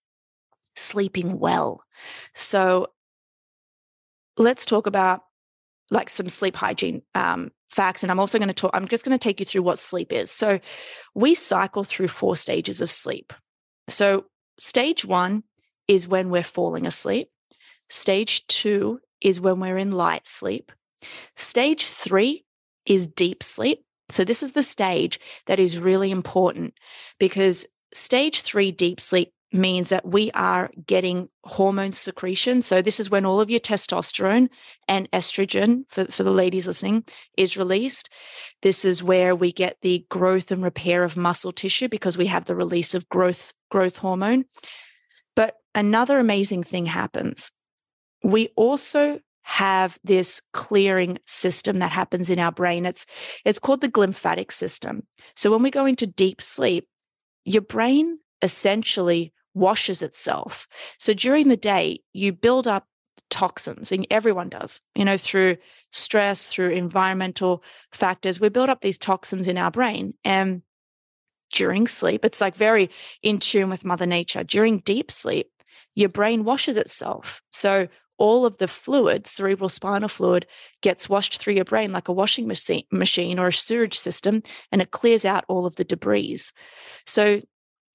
sleeping 0.76 1.40
well. 1.40 1.84
So 2.36 2.88
let's 4.38 4.66
talk 4.66 4.88
about 4.88 5.22
like 5.92 6.10
some 6.10 6.30
sleep 6.30 6.56
hygiene 6.56 7.02
um, 7.16 7.52
facts. 7.70 8.04
And 8.04 8.12
I'm 8.12 8.20
also 8.20 8.38
going 8.38 8.48
to 8.48 8.54
talk, 8.54 8.72
I'm 8.74 8.88
just 8.88 9.04
going 9.04 9.18
to 9.18 9.22
take 9.22 9.40
you 9.40 9.46
through 9.46 9.64
what 9.64 9.80
sleep 9.80 10.14
is. 10.14 10.32
So 10.32 10.60
we 11.16 11.36
cycle 11.36 11.84
through 11.84 12.08
four 12.08 12.36
stages 12.36 12.80
of 12.80 12.92
sleep. 12.92 13.34
So 13.90 14.26
stage 14.60 15.04
one 15.04 15.44
is 15.88 16.08
when 16.08 16.30
we're 16.30 16.44
falling 16.44 16.86
asleep. 16.86 17.30
Stage 17.90 18.46
two 18.48 19.00
is 19.22 19.40
when 19.40 19.60
we're 19.60 19.78
in 19.78 19.92
light 19.92 20.28
sleep. 20.28 20.72
Stage 21.36 21.88
three 21.88 22.46
is 22.86 23.08
deep 23.08 23.44
sleep. 23.44 23.84
So, 24.10 24.24
this 24.24 24.42
is 24.42 24.54
the 24.54 24.64
stage 24.64 25.20
that 25.46 25.60
is 25.60 25.78
really 25.78 26.12
important 26.12 26.74
because 27.20 27.66
stage 27.94 28.42
three 28.42 28.72
deep 28.72 29.00
sleep 29.00 29.34
means 29.52 29.90
that 29.90 30.06
we 30.06 30.30
are 30.32 30.70
getting 30.86 31.30
hormone 31.44 31.92
secretion. 31.92 32.62
So, 32.62 32.82
this 32.82 33.00
is 33.00 33.10
when 33.10 33.26
all 33.26 33.40
of 33.40 33.52
your 33.52 33.60
testosterone 33.60 34.50
and 34.88 35.10
estrogen, 35.12 35.84
for, 35.90 36.06
for 36.06 36.24
the 36.24 36.32
ladies 36.32 36.66
listening, 36.66 37.04
is 37.38 37.58
released. 37.58 38.10
This 38.62 38.84
is 38.84 39.04
where 39.04 39.36
we 39.36 39.52
get 39.52 39.78
the 39.82 40.06
growth 40.10 40.52
and 40.52 40.64
repair 40.64 41.04
of 41.04 41.16
muscle 41.16 41.52
tissue 41.52 41.88
because 41.88 42.18
we 42.18 42.26
have 42.26 42.46
the 42.46 42.56
release 42.56 42.96
of 42.96 43.08
growth, 43.10 43.54
growth 43.70 43.98
hormone. 43.98 44.46
But 45.36 45.56
another 45.76 46.20
amazing 46.20 46.64
thing 46.64 46.88
happens. 46.88 47.52
We 48.24 48.50
also 48.56 49.20
have 49.44 49.98
this 50.04 50.42
clearing 50.54 51.18
system 51.26 51.80
that 51.80 51.92
happens 51.92 52.30
in 52.30 52.40
our 52.40 52.52
brain. 52.52 52.86
It's, 52.86 53.06
it's 53.46 53.60
called 53.60 53.82
the 53.82 53.90
glymphatic 53.90 54.52
system. 54.52 55.04
So, 55.36 55.52
when 55.52 55.64
we 55.64 55.72
go 55.72 55.86
into 55.86 56.06
deep 56.06 56.42
sleep, 56.42 56.88
your 57.46 57.62
brain 57.62 58.20
essentially 58.42 59.34
washes 59.54 60.02
itself. 60.02 60.68
So 60.98 61.14
during 61.14 61.48
the 61.48 61.58
day, 61.58 62.02
you 62.14 62.34
build 62.34 62.68
up 62.68 62.86
toxins, 63.30 63.92
and 63.92 64.08
everyone 64.10 64.50
does, 64.50 64.82
you 64.96 65.06
know, 65.06 65.18
through 65.18 65.58
stress, 65.92 66.48
through 66.48 66.72
environmental 66.72 67.64
factors. 67.92 68.40
We 68.40 68.50
build 68.50 68.70
up 68.70 68.82
these 68.82 68.98
toxins 68.98 69.48
in 69.48 69.58
our 69.58 69.72
brain. 69.72 70.14
And 70.24 70.62
during 71.54 71.88
sleep, 71.88 72.24
it's 72.24 72.42
like 72.42 72.56
very 72.56 72.90
in 73.22 73.40
tune 73.40 73.70
with 73.70 73.86
Mother 73.86 74.06
Nature. 74.06 74.44
During 74.44 74.80
deep 74.80 75.12
sleep, 75.12 75.50
your 75.96 76.10
brain 76.10 76.44
washes 76.44 76.78
itself. 76.78 77.42
So 77.52 77.88
all 78.20 78.46
of 78.46 78.60
the 78.60 78.68
fluid, 78.68 79.26
cerebral 79.26 79.70
spinal 79.70 80.10
fluid, 80.10 80.46
gets 80.82 81.10
washed 81.10 81.40
through 81.42 81.56
your 81.56 81.66
brain 81.66 81.92
like 81.92 82.08
a 82.08 82.14
washing 82.14 82.48
machine, 82.48 83.40
or 83.40 83.48
a 83.48 83.54
sewage 83.54 83.98
system, 83.98 84.44
and 84.72 84.82
it 84.82 84.92
clears 84.92 85.26
out 85.26 85.46
all 85.48 85.66
of 85.66 85.78
the 85.78 85.84
debris. 85.84 86.38
So 87.06 87.40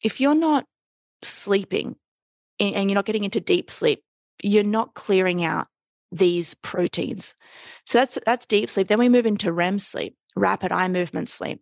if 0.02 0.20
you're 0.20 0.34
not 0.34 0.66
sleeping 1.22 1.96
and 2.58 2.90
you're 2.90 2.96
not 2.96 3.06
getting 3.06 3.24
into 3.24 3.40
deep 3.40 3.70
sleep, 3.70 4.02
you're 4.42 4.64
not 4.64 4.94
clearing 4.94 5.44
out 5.44 5.68
these 6.10 6.54
proteins. 6.54 7.34
So 7.87 7.98
that's 7.98 8.18
that's 8.26 8.46
deep 8.46 8.70
sleep. 8.70 8.88
Then 8.88 8.98
we 8.98 9.08
move 9.08 9.26
into 9.26 9.52
REM 9.52 9.78
sleep, 9.78 10.16
rapid 10.37 10.72
eye 10.72 10.88
movement 10.88 11.28
sleep. 11.28 11.60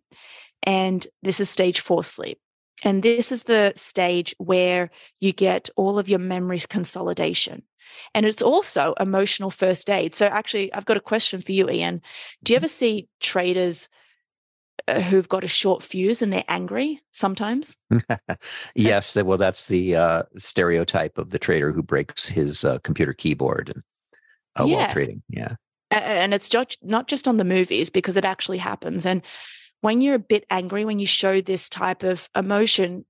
And 0.63 1.05
this 1.21 1.39
is 1.39 1.49
stage 1.49 1.79
4 1.79 2.03
sleep. 2.03 2.39
And 2.83 3.01
this 3.01 3.31
is 3.31 3.43
the 3.43 3.73
stage 3.75 4.35
where 4.37 4.89
you 5.19 5.31
get 5.31 5.69
all 5.75 5.97
of 5.97 6.09
your 6.09 6.19
memory 6.19 6.59
consolidation. 6.69 7.63
And 8.13 8.25
it's 8.25 8.41
also 8.41 8.93
emotional 8.99 9.51
first 9.51 9.89
aid. 9.89 10.15
So 10.15 10.27
actually 10.27 10.73
I've 10.73 10.85
got 10.85 10.97
a 10.97 11.01
question 11.01 11.41
for 11.41 11.51
you 11.51 11.69
Ian. 11.69 12.01
Do 12.43 12.53
you 12.53 12.57
mm-hmm. 12.57 12.63
ever 12.63 12.67
see 12.67 13.07
traders 13.19 13.89
uh, 14.87 14.99
who've 14.99 15.29
got 15.29 15.43
a 15.43 15.47
short 15.47 15.81
fuse 15.81 16.21
and 16.21 16.33
they're 16.33 16.43
angry 16.49 16.99
sometimes. 17.11 17.77
yes, 18.75 19.15
well, 19.15 19.37
that's 19.37 19.67
the 19.67 19.95
uh, 19.95 20.23
stereotype 20.37 21.17
of 21.17 21.29
the 21.29 21.39
trader 21.39 21.71
who 21.71 21.81
breaks 21.81 22.27
his 22.27 22.65
uh, 22.65 22.79
computer 22.79 23.13
keyboard 23.13 23.69
and, 23.69 23.83
uh, 24.59 24.65
yeah. 24.65 24.79
while 24.79 24.89
trading. 24.89 25.23
Yeah, 25.29 25.55
and 25.89 26.33
it's 26.33 26.49
just 26.49 26.79
not 26.81 27.07
just 27.07 27.27
on 27.27 27.37
the 27.37 27.45
movies 27.45 27.89
because 27.89 28.17
it 28.17 28.25
actually 28.25 28.57
happens. 28.57 29.05
And 29.05 29.21
when 29.81 30.01
you're 30.01 30.15
a 30.15 30.19
bit 30.19 30.45
angry, 30.49 30.83
when 30.83 30.99
you 30.99 31.07
show 31.07 31.39
this 31.39 31.69
type 31.69 32.03
of 32.03 32.27
emotion, 32.35 33.05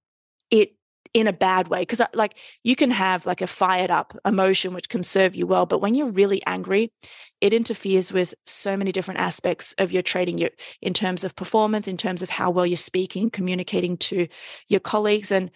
it 0.52 0.76
in 1.14 1.28
a 1.28 1.34
bad 1.34 1.68
way 1.68 1.82
because 1.82 2.02
like 2.14 2.38
you 2.64 2.76
can 2.76 2.90
have 2.90 3.26
like 3.26 3.42
a 3.42 3.48
fired 3.48 3.92
up 3.92 4.18
emotion 4.26 4.74
which 4.74 4.90
can 4.90 5.04
serve 5.04 5.36
you 5.36 5.46
well 5.46 5.66
but 5.66 5.80
when 5.80 5.94
you're 5.94 6.12
really 6.12 6.42
angry 6.46 6.92
it 7.40 7.54
interferes 7.54 8.12
with 8.12 8.34
so 8.48 8.76
many 8.76 8.92
different 8.92 9.20
aspects 9.20 9.74
of 9.78 9.92
your 9.92 10.02
trading 10.02 10.38
your, 10.38 10.50
in 10.82 10.94
terms 10.94 11.24
of 11.24 11.36
performance 11.36 11.88
in 11.88 11.98
terms 11.98 12.24
of 12.24 12.30
how 12.30 12.50
well 12.50 12.66
you're 12.66 12.78
speaking 12.78 13.30
communicating 13.30 13.98
to 13.98 14.28
your 14.70 14.80
colleagues 14.80 15.32
and 15.32 15.52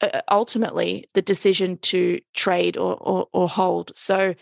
uh, 0.00 0.10
uh 0.14 0.20
ultimately 0.30 1.08
the 1.14 1.22
decision 1.22 1.76
to 1.78 2.20
trade 2.34 2.76
or, 2.76 2.94
or, 2.96 3.26
or 3.32 3.48
hold. 3.48 3.92
So 3.96 4.34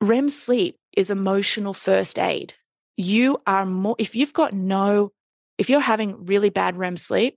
rem 0.00 0.28
sleep 0.28 0.76
is 0.96 1.10
emotional 1.10 1.74
first 1.74 2.18
aid. 2.18 2.54
You 2.96 3.40
are 3.46 3.64
more 3.64 3.96
if 3.98 4.14
you've 4.14 4.32
got 4.32 4.52
no 4.52 5.12
if 5.56 5.70
you're 5.70 5.80
having 5.80 6.26
really 6.26 6.50
bad 6.50 6.76
rem 6.76 6.96
sleep 6.96 7.36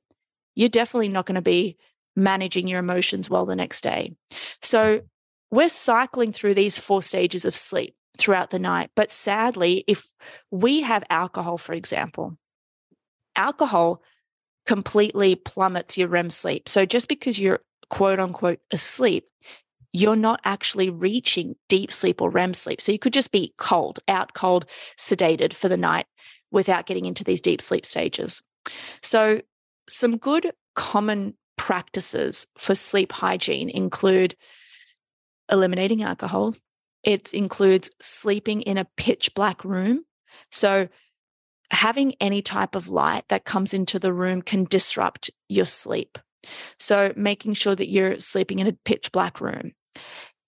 you're 0.56 0.70
definitely 0.70 1.10
not 1.10 1.26
going 1.26 1.36
to 1.36 1.42
be 1.42 1.78
managing 2.16 2.68
your 2.68 2.80
emotions 2.80 3.30
well 3.30 3.46
the 3.46 3.56
next 3.56 3.82
day. 3.82 4.16
So 4.62 5.02
we're 5.50 5.70
cycling 5.70 6.32
through 6.32 6.54
these 6.56 6.78
four 6.78 7.02
stages 7.02 7.46
of 7.46 7.56
sleep 7.56 7.96
throughout 8.18 8.52
the 8.52 8.60
night. 8.60 8.92
But 8.96 9.12
sadly, 9.12 9.84
if 9.88 10.06
we 10.50 10.82
have 10.82 11.04
alcohol, 11.10 11.58
for 11.58 11.74
example, 11.74 12.38
alcohol 13.36 14.02
completely 14.66 15.36
plummets 15.36 15.98
your 15.98 16.08
REM 16.08 16.30
sleep. 16.30 16.70
So 16.70 16.86
just 16.86 17.08
because 17.08 17.40
you're 17.40 17.62
quote 17.90 18.20
unquote 18.20 18.60
asleep, 18.72 19.26
you're 19.94 20.16
not 20.16 20.40
actually 20.46 20.90
reaching 20.90 21.56
deep 21.68 21.92
sleep 21.92 22.22
or 22.22 22.30
REM 22.30 22.54
sleep. 22.54 22.80
So 22.80 22.92
you 22.92 23.00
could 23.00 23.14
just 23.14 23.32
be 23.32 23.54
cold, 23.58 24.00
out 24.08 24.34
cold, 24.34 24.66
sedated 24.98 25.54
for 25.54 25.68
the 25.68 25.78
night 25.78 26.06
without 26.52 26.86
getting 26.86 27.06
into 27.06 27.24
these 27.24 27.42
deep 27.42 27.62
sleep 27.62 27.86
stages. 27.86 28.42
So 29.02 29.42
some 29.92 30.18
good 30.18 30.52
common 30.76 31.36
practices 31.58 32.48
for 32.58 32.74
sleep 32.74 33.12
hygiene 33.12 33.70
include 33.70 34.36
eliminating 35.52 36.02
alcohol. 36.02 36.56
It 37.04 37.34
includes 37.34 37.92
sleeping 38.02 38.62
in 38.62 38.78
a 38.78 38.88
pitch 38.98 39.34
black 39.36 39.64
room. 39.66 40.06
So, 40.52 40.88
having 41.72 42.14
any 42.20 42.42
type 42.42 42.76
of 42.76 42.90
light 42.90 43.24
that 43.30 43.46
comes 43.46 43.74
into 43.74 43.98
the 44.00 44.14
room 44.14 44.42
can 44.42 44.66
disrupt 44.66 45.30
your 45.48 45.66
sleep. 45.66 46.18
So, 46.80 47.14
making 47.16 47.54
sure 47.54 47.76
that 47.76 47.90
you're 47.90 48.20
sleeping 48.20 48.60
in 48.60 48.68
a 48.68 48.78
pitch 48.86 49.12
black 49.12 49.42
room, 49.42 49.74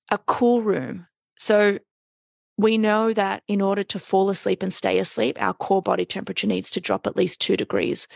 a 0.10 0.18
cool 0.18 0.62
room. 0.62 1.08
So, 1.38 1.80
we 2.58 2.78
know 2.78 3.14
that 3.14 3.42
in 3.48 3.62
order 3.62 3.84
to 3.84 4.00
fall 4.00 4.30
asleep 4.30 4.62
and 4.62 4.72
stay 4.72 5.00
asleep, 5.00 5.42
our 5.42 5.54
core 5.54 5.82
body 5.82 6.06
temperature 6.06 6.48
needs 6.48 6.70
to 6.72 6.82
drop 6.82 7.08
at 7.08 7.18
least 7.18 7.42
two 7.42 7.58
degrees. 7.58 8.08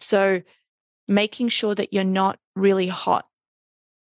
So, 0.00 0.42
making 1.08 1.48
sure 1.48 1.74
that 1.74 1.92
you're 1.92 2.04
not 2.04 2.38
really 2.54 2.88
hot. 2.88 3.26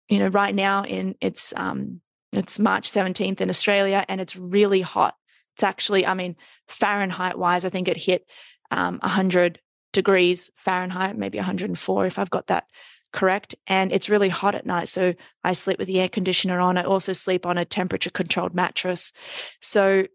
You 0.09 0.19
know, 0.19 0.27
right 0.27 0.53
now 0.53 0.83
in 0.83 1.15
it's 1.21 1.53
um 1.55 2.01
it's 2.31 2.59
March 2.59 2.89
17th 2.89 3.41
in 3.41 3.49
Australia 3.49 4.05
and 4.07 4.19
it's 4.19 4.35
really 4.35 4.81
hot. 4.81 5.15
It's 5.55 5.63
actually, 5.63 6.05
I 6.05 6.15
mean, 6.15 6.35
Fahrenheit 6.67 7.37
wise, 7.37 7.63
I 7.63 7.69
think 7.69 7.87
it 7.87 7.97
hit 7.97 8.27
um, 8.71 8.97
100 8.99 9.59
degrees 9.91 10.49
Fahrenheit, 10.55 11.15
maybe 11.15 11.37
104 11.37 12.05
if 12.07 12.17
I've 12.17 12.31
got 12.31 12.47
that 12.47 12.65
correct. 13.11 13.53
And 13.67 13.93
it's 13.93 14.09
really 14.09 14.29
hot 14.29 14.55
at 14.55 14.65
night. 14.65 14.89
So 14.89 15.13
I 15.43 15.53
sleep 15.53 15.77
with 15.77 15.87
the 15.87 15.99
air 15.99 16.09
conditioner 16.09 16.59
on. 16.59 16.77
I 16.77 16.83
also 16.83 17.13
sleep 17.13 17.45
on 17.45 17.59
a 17.59 17.65
temperature 17.65 18.09
controlled 18.09 18.55
mattress. 18.55 19.13
So 19.61 20.07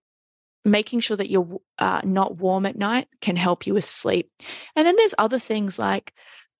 making 0.65 1.01
sure 1.01 1.17
that 1.17 1.31
you're 1.31 1.61
uh, 1.79 2.01
not 2.05 2.37
warm 2.37 2.67
at 2.67 2.77
night 2.77 3.07
can 3.21 3.37
help 3.37 3.67
you 3.67 3.75
with 3.75 3.89
sleep. 3.89 4.31
And 4.75 4.85
then 4.85 4.97
there's 4.97 5.15
other 5.17 5.39
things 5.39 5.79
like 5.79 6.13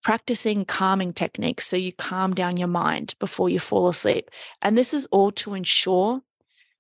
practicing 0.03 0.65
calming 0.65 1.13
techniques 1.13 1.67
so 1.67 1.77
you 1.77 1.93
calm 1.93 2.35
down 2.35 2.57
your 2.57 2.69
mind 2.69 3.15
before 3.19 3.49
you 3.49 3.59
fall 3.59 3.89
asleep. 3.89 4.31
And 4.63 4.77
this 4.77 4.95
is 4.95 5.07
all 5.07 5.33
to 5.33 5.55
ensure 5.55 6.23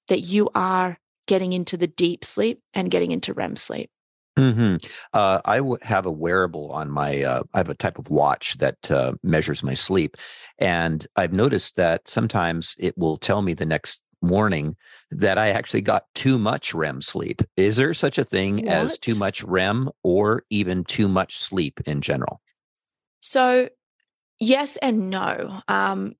that 0.09 0.21
you 0.21 0.49
are 0.55 0.99
getting 1.27 1.53
into 1.53 1.77
the 1.77 1.87
deep 1.87 2.25
sleep 2.25 2.61
and 2.75 2.91
getting 2.91 3.11
into 3.11 3.33
REM 3.33 3.57
sleep. 3.57 3.91
Mm-hmm. 4.39 4.77
Uh, 5.13 5.41
I 5.45 5.57
w- 5.57 5.79
have 5.83 6.07
a 6.07 6.13
wearable 6.13 6.71
on 6.71 6.91
my. 6.91 7.23
Uh, 7.23 7.43
I 7.55 7.59
have 7.59 7.69
a 7.69 7.75
type 7.75 7.99
of 7.99 8.09
watch 8.09 8.57
that 8.59 8.91
uh, 8.91 9.15
measures 9.25 9.65
my 9.65 9.75
sleep, 9.75 10.17
and 10.59 11.05
I've 11.17 11.33
noticed 11.33 11.75
that 11.75 12.09
sometimes 12.09 12.77
it 12.79 12.97
will 12.97 13.17
tell 13.17 13.43
me 13.43 13.53
the 13.53 13.67
next 13.67 14.01
morning 14.23 14.77
that 15.11 15.39
I 15.39 15.51
actually 15.51 15.81
got 15.81 16.05
too 16.15 16.39
much 16.39 16.73
REM 16.73 17.03
sleep. 17.03 17.43
Is 17.57 17.77
there 17.77 17.95
such 17.95 18.17
a 18.17 18.25
thing 18.25 18.65
what? 18.65 18.69
as 18.69 18.99
too 18.99 19.17
much 19.17 19.43
REM 19.43 19.91
or 20.05 20.45
even 20.51 20.85
too 20.85 21.09
much 21.09 21.37
sleep 21.37 21.81
in 21.87 22.01
general? 22.01 22.41
So, 23.21 23.69
yes 24.39 24.77
and 24.79 25.11
no. 25.11 25.61
Um, 25.69 26.15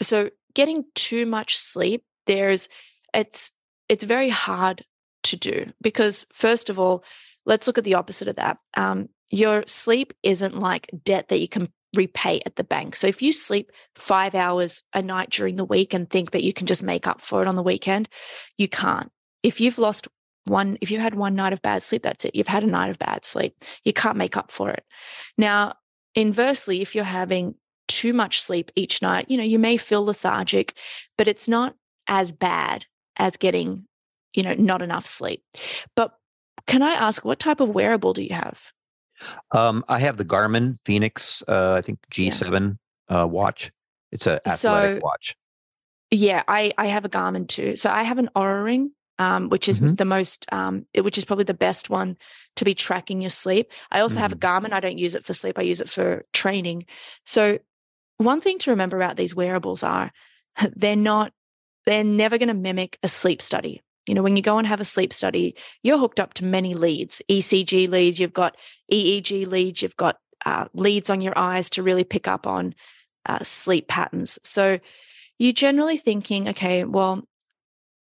so, 0.00 0.30
getting 0.54 0.84
too 0.94 1.26
much 1.26 1.56
sleep, 1.56 2.04
there's 2.26 2.68
it's 3.14 3.52
it's 3.88 4.04
very 4.04 4.28
hard 4.28 4.84
to 5.24 5.36
do 5.36 5.72
because 5.80 6.26
first 6.32 6.70
of 6.70 6.78
all, 6.78 7.04
let's 7.46 7.66
look 7.66 7.78
at 7.78 7.84
the 7.84 7.94
opposite 7.94 8.28
of 8.28 8.36
that. 8.36 8.58
Um, 8.74 9.08
your 9.30 9.64
sleep 9.66 10.12
isn't 10.22 10.58
like 10.58 10.90
debt 11.04 11.28
that 11.28 11.38
you 11.40 11.48
can 11.48 11.68
repay 11.96 12.40
at 12.44 12.56
the 12.56 12.64
bank. 12.64 12.96
So 12.96 13.06
if 13.06 13.22
you 13.22 13.32
sleep 13.32 13.72
five 13.94 14.34
hours 14.34 14.84
a 14.92 15.02
night 15.02 15.30
during 15.30 15.56
the 15.56 15.64
week 15.64 15.94
and 15.94 16.08
think 16.08 16.30
that 16.32 16.42
you 16.42 16.52
can 16.52 16.66
just 16.66 16.82
make 16.82 17.06
up 17.06 17.20
for 17.20 17.42
it 17.42 17.48
on 17.48 17.56
the 17.56 17.62
weekend, 17.62 18.08
you 18.56 18.68
can't. 18.68 19.10
If 19.42 19.60
you've 19.60 19.78
lost 19.78 20.08
one, 20.44 20.78
if 20.80 20.90
you 20.90 20.98
had 20.98 21.14
one 21.14 21.34
night 21.34 21.52
of 21.52 21.62
bad 21.62 21.82
sleep, 21.82 22.02
that's 22.02 22.24
it. 22.24 22.34
You've 22.34 22.48
had 22.48 22.64
a 22.64 22.68
night 22.68 22.90
of 22.90 22.98
bad 22.98 23.24
sleep. 23.24 23.54
You 23.84 23.92
can't 23.92 24.16
make 24.16 24.36
up 24.36 24.50
for 24.50 24.70
it. 24.70 24.84
Now, 25.36 25.74
Inversely, 26.14 26.82
if 26.82 26.94
you're 26.94 27.04
having 27.04 27.54
too 27.86 28.12
much 28.12 28.40
sleep 28.40 28.70
each 28.76 29.02
night, 29.02 29.26
you 29.28 29.36
know, 29.36 29.44
you 29.44 29.58
may 29.58 29.76
feel 29.76 30.04
lethargic, 30.04 30.76
but 31.16 31.28
it's 31.28 31.48
not 31.48 31.74
as 32.06 32.32
bad 32.32 32.86
as 33.16 33.36
getting, 33.36 33.86
you 34.34 34.42
know, 34.42 34.54
not 34.54 34.82
enough 34.82 35.06
sleep. 35.06 35.42
But 35.96 36.14
can 36.66 36.82
I 36.82 36.92
ask 36.92 37.24
what 37.24 37.38
type 37.38 37.60
of 37.60 37.70
wearable 37.70 38.12
do 38.12 38.22
you 38.22 38.34
have? 38.34 38.72
Um, 39.50 39.84
I 39.88 39.98
have 39.98 40.16
the 40.16 40.24
Garmin 40.24 40.78
Fenix, 40.84 41.42
uh, 41.48 41.74
I 41.74 41.82
think 41.82 41.98
G7 42.12 42.78
yeah. 43.10 43.22
uh, 43.22 43.26
watch. 43.26 43.72
It's 44.12 44.26
a 44.26 44.40
athletic 44.46 45.00
so, 45.00 45.00
watch. 45.02 45.36
Yeah, 46.10 46.42
I 46.48 46.72
I 46.78 46.86
have 46.86 47.04
a 47.04 47.08
Garmin 47.08 47.46
too. 47.46 47.76
So 47.76 47.90
I 47.90 48.02
have 48.02 48.18
an 48.18 48.30
Oura 48.34 48.64
ring, 48.64 48.92
um, 49.18 49.48
which 49.48 49.68
is 49.68 49.80
mm-hmm. 49.80 49.94
the 49.94 50.04
most, 50.04 50.46
um, 50.52 50.86
which 50.96 51.18
is 51.18 51.24
probably 51.24 51.44
the 51.44 51.54
best 51.54 51.90
one 51.90 52.16
to 52.58 52.64
be 52.64 52.74
tracking 52.74 53.20
your 53.20 53.30
sleep. 53.30 53.70
I 53.90 54.00
also 54.00 54.14
mm-hmm. 54.14 54.22
have 54.22 54.32
a 54.32 54.36
mm-hmm. 54.36 54.66
Garmin. 54.66 54.72
I 54.72 54.80
don't 54.80 54.98
use 54.98 55.14
it 55.14 55.24
for 55.24 55.32
sleep. 55.32 55.58
I 55.58 55.62
use 55.62 55.80
it 55.80 55.88
for 55.88 56.24
training. 56.32 56.86
So 57.24 57.58
one 58.16 58.40
thing 58.40 58.58
to 58.60 58.70
remember 58.70 58.96
about 58.96 59.16
these 59.16 59.34
wearables 59.34 59.82
are 59.82 60.10
they're 60.76 60.96
not, 60.96 61.32
they're 61.86 62.04
never 62.04 62.38
going 62.38 62.48
to 62.48 62.54
mimic 62.54 62.98
a 63.02 63.08
sleep 63.08 63.40
study. 63.40 63.82
You 64.06 64.14
know, 64.14 64.22
when 64.22 64.36
you 64.36 64.42
go 64.42 64.58
and 64.58 64.66
have 64.66 64.80
a 64.80 64.86
sleep 64.86 65.12
study, 65.12 65.54
you're 65.82 65.98
hooked 65.98 66.18
up 66.18 66.34
to 66.34 66.44
many 66.44 66.74
leads, 66.74 67.20
ECG 67.30 67.88
leads, 67.88 68.18
you've 68.18 68.32
got 68.32 68.56
EEG 68.90 69.46
leads, 69.46 69.82
you've 69.82 69.96
got 69.96 70.16
uh, 70.46 70.66
leads 70.72 71.10
on 71.10 71.20
your 71.20 71.36
eyes 71.36 71.68
to 71.70 71.82
really 71.82 72.04
pick 72.04 72.26
up 72.26 72.46
on 72.46 72.74
uh, 73.26 73.44
sleep 73.44 73.86
patterns. 73.86 74.38
So 74.42 74.78
you're 75.38 75.52
generally 75.52 75.98
thinking, 75.98 76.48
okay, 76.48 76.84
well, 76.84 77.22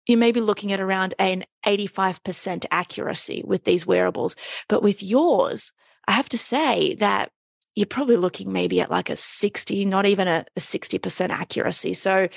you 0.06 0.16
may 0.16 0.32
be 0.32 0.40
looking 0.40 0.72
at 0.72 0.80
around 0.80 1.14
an 1.18 1.44
85% 1.64 2.66
accuracy 2.70 3.42
with 3.44 3.64
these 3.64 3.86
wearables. 3.86 4.36
But 4.68 4.82
with 4.82 5.02
yours, 5.02 5.72
I 6.06 6.12
have 6.12 6.28
to 6.30 6.38
say 6.38 6.94
that 6.96 7.30
you're 7.74 7.86
probably 7.86 8.16
looking 8.16 8.52
maybe 8.52 8.80
at 8.80 8.90
like 8.90 9.10
a 9.10 9.16
60, 9.16 9.84
not 9.84 10.06
even 10.06 10.28
a, 10.28 10.44
a 10.56 10.60
60% 10.60 11.30
accuracy. 11.30 11.94
So 11.94 12.28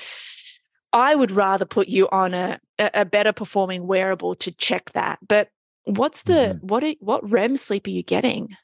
I 0.92 1.14
would 1.14 1.30
rather 1.30 1.64
put 1.64 1.88
you 1.88 2.08
on 2.10 2.34
a, 2.34 2.60
a 2.78 3.04
better 3.04 3.32
performing 3.32 3.86
wearable 3.86 4.34
to 4.36 4.50
check 4.50 4.90
that. 4.92 5.18
But 5.26 5.50
what's 5.84 6.22
the 6.22 6.32
mm-hmm. 6.32 6.66
what 6.66 6.84
are, 6.84 6.94
what 7.00 7.30
REM 7.30 7.56
sleep 7.56 7.86
are 7.86 7.90
you 7.90 8.02
getting? 8.02 8.56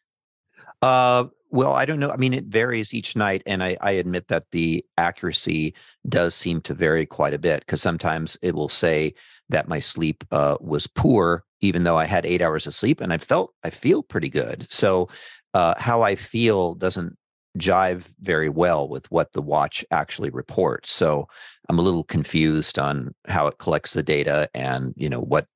Uh 0.83 1.27
well, 1.55 1.73
I 1.73 1.85
don't 1.85 2.01
know. 2.01 2.11
I 2.11 2.17
mean, 2.17 2.35
it 2.35 2.47
varies 2.47 2.93
each 2.93 3.15
night, 3.15 3.45
and 3.47 3.63
I, 3.63 3.77
I 3.81 3.93
admit 3.93 4.27
that 4.27 4.51
the 4.51 4.85
accuracy 4.99 5.77
does 6.09 6.35
seem 6.35 6.61
to 6.63 6.75
vary 6.75 7.07
quite 7.07 7.33
a 7.33 7.39
bit 7.39 7.61
because 7.61 7.81
sometimes 7.81 8.37
it 8.43 8.57
will 8.57 8.69
say 8.69 9.15
that 9.51 9.69
my 9.69 9.79
sleep 9.79 10.25
uh, 10.33 10.57
was 10.61 10.89
poor, 10.89 11.45
even 11.61 11.85
though 11.85 11.97
I 11.97 12.07
had 12.07 12.27
eight 12.27 12.43
hours 12.43 12.67
of 12.67 12.75
sleep, 12.75 13.01
and 13.01 13.13
I 13.13 13.19
felt 13.19 13.55
I 13.63 13.71
feel 13.71 14.03
pretty 14.03 14.31
good. 14.31 14.67
So, 14.69 15.09
uh, 15.55 15.75
how 15.79 16.03
I 16.03 16.17
feel 16.17 16.75
doesn't 16.75 17.17
jive 17.57 18.13
very 18.19 18.49
well 18.49 18.89
with 18.89 19.09
what 19.13 19.33
the 19.33 19.43
watch 19.43 19.85
actually 19.93 20.31
reports. 20.31 20.91
So, 20.91 21.29
I'm 21.69 21.79
a 21.79 21.83
little 21.83 22.03
confused 22.03 22.81
on 22.81 23.15
how 23.29 23.47
it 23.47 23.59
collects 23.59 23.93
the 23.93 24.03
data 24.03 24.49
and 24.55 24.93
you 24.97 25.09
know 25.09 25.21
what 25.21 25.47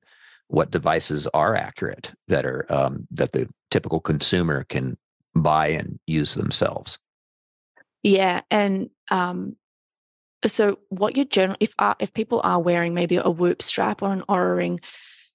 what 0.47 0.71
devices 0.71 1.27
are 1.33 1.57
accurate 1.57 2.13
that 2.29 2.45
are 2.45 2.65
um, 2.69 3.05
that 3.11 3.33
the 3.33 3.49
typical 3.69 3.99
consumer 3.99 4.63
can 4.63 4.97
buy 5.35 5.67
and 5.67 5.99
use 6.07 6.35
themselves. 6.35 6.99
Yeah, 8.03 8.41
and 8.49 8.89
um, 9.11 9.55
so 10.45 10.79
what 10.89 11.17
you 11.17 11.25
generally 11.25 11.57
if 11.59 11.73
uh, 11.79 11.95
if 11.99 12.13
people 12.13 12.41
are 12.43 12.61
wearing 12.61 12.93
maybe 12.93 13.17
a 13.17 13.29
Whoop 13.29 13.61
strap 13.61 14.01
or 14.01 14.11
an 14.13 14.23
Oura 14.29 14.55
ring, 14.55 14.79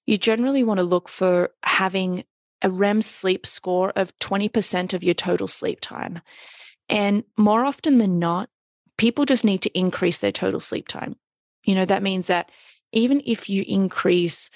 you 0.05 0.17
generally 0.17 0.63
want 0.63 0.79
to 0.79 0.83
look 0.83 1.09
for 1.09 1.51
having 1.63 2.23
a 2.61 2.69
REM 2.69 3.01
sleep 3.01 3.45
score 3.45 3.91
of 3.95 4.17
20% 4.19 4.93
of 4.93 5.03
your 5.03 5.13
total 5.13 5.47
sleep 5.47 5.81
time. 5.81 6.21
And 6.89 7.23
more 7.37 7.65
often 7.65 7.97
than 7.97 8.17
not, 8.17 8.49
people 8.97 9.25
just 9.25 9.45
need 9.45 9.61
to 9.63 9.77
increase 9.77 10.19
their 10.19 10.31
total 10.31 10.59
sleep 10.59 10.87
time. 10.87 11.15
You 11.63 11.75
know, 11.75 11.85
that 11.85 12.03
means 12.03 12.27
that 12.27 12.49
even 12.91 13.21
if 13.25 13.49
you 13.49 13.63
increase 13.67 14.49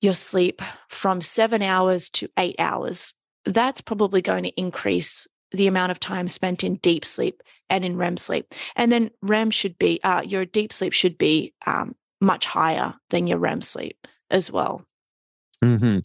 your 0.00 0.14
sleep 0.14 0.62
from 0.88 1.20
seven 1.20 1.60
hours 1.60 2.08
to 2.10 2.28
eight 2.38 2.56
hours, 2.58 3.14
that's 3.44 3.80
probably 3.80 4.22
going 4.22 4.44
to 4.44 4.60
increase 4.60 5.26
the 5.52 5.66
amount 5.66 5.90
of 5.90 6.00
time 6.00 6.28
spent 6.28 6.62
in 6.62 6.76
deep 6.76 7.04
sleep 7.04 7.42
and 7.70 7.84
in 7.84 7.96
REM 7.96 8.16
sleep. 8.16 8.54
And 8.76 8.92
then 8.92 9.10
REM 9.22 9.50
should 9.50 9.78
be, 9.78 10.00
uh, 10.02 10.22
your 10.22 10.44
deep 10.44 10.72
sleep 10.72 10.92
should 10.92 11.18
be 11.18 11.54
um, 11.66 11.94
much 12.20 12.46
higher 12.46 12.94
than 13.10 13.26
your 13.26 13.38
REM 13.38 13.60
sleep 13.60 14.06
as 14.30 14.50
well. 14.50 14.84
Mm-hmm. 15.64 15.98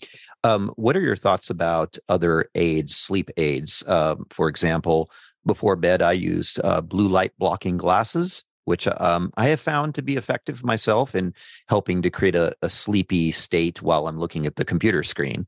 Um, 0.43 0.71
what 0.75 0.97
are 0.97 1.01
your 1.01 1.15
thoughts 1.15 1.49
about 1.49 1.97
other 2.09 2.49
aids, 2.55 2.95
sleep 2.95 3.29
aids? 3.37 3.83
Uh, 3.87 4.15
for 4.29 4.49
example, 4.49 5.09
before 5.45 5.75
bed, 5.75 6.01
I 6.01 6.13
use 6.13 6.59
uh, 6.63 6.81
blue 6.81 7.07
light 7.07 7.31
blocking 7.37 7.77
glasses, 7.77 8.43
which 8.65 8.87
um, 8.87 9.31
I 9.37 9.47
have 9.49 9.59
found 9.59 9.95
to 9.95 10.01
be 10.01 10.15
effective 10.15 10.63
myself 10.63 11.15
in 11.15 11.33
helping 11.67 12.01
to 12.01 12.09
create 12.09 12.35
a, 12.35 12.55
a 12.61 12.69
sleepy 12.69 13.31
state 13.31 13.81
while 13.81 14.07
I'm 14.07 14.19
looking 14.19 14.45
at 14.45 14.55
the 14.55 14.65
computer 14.65 15.03
screen. 15.03 15.45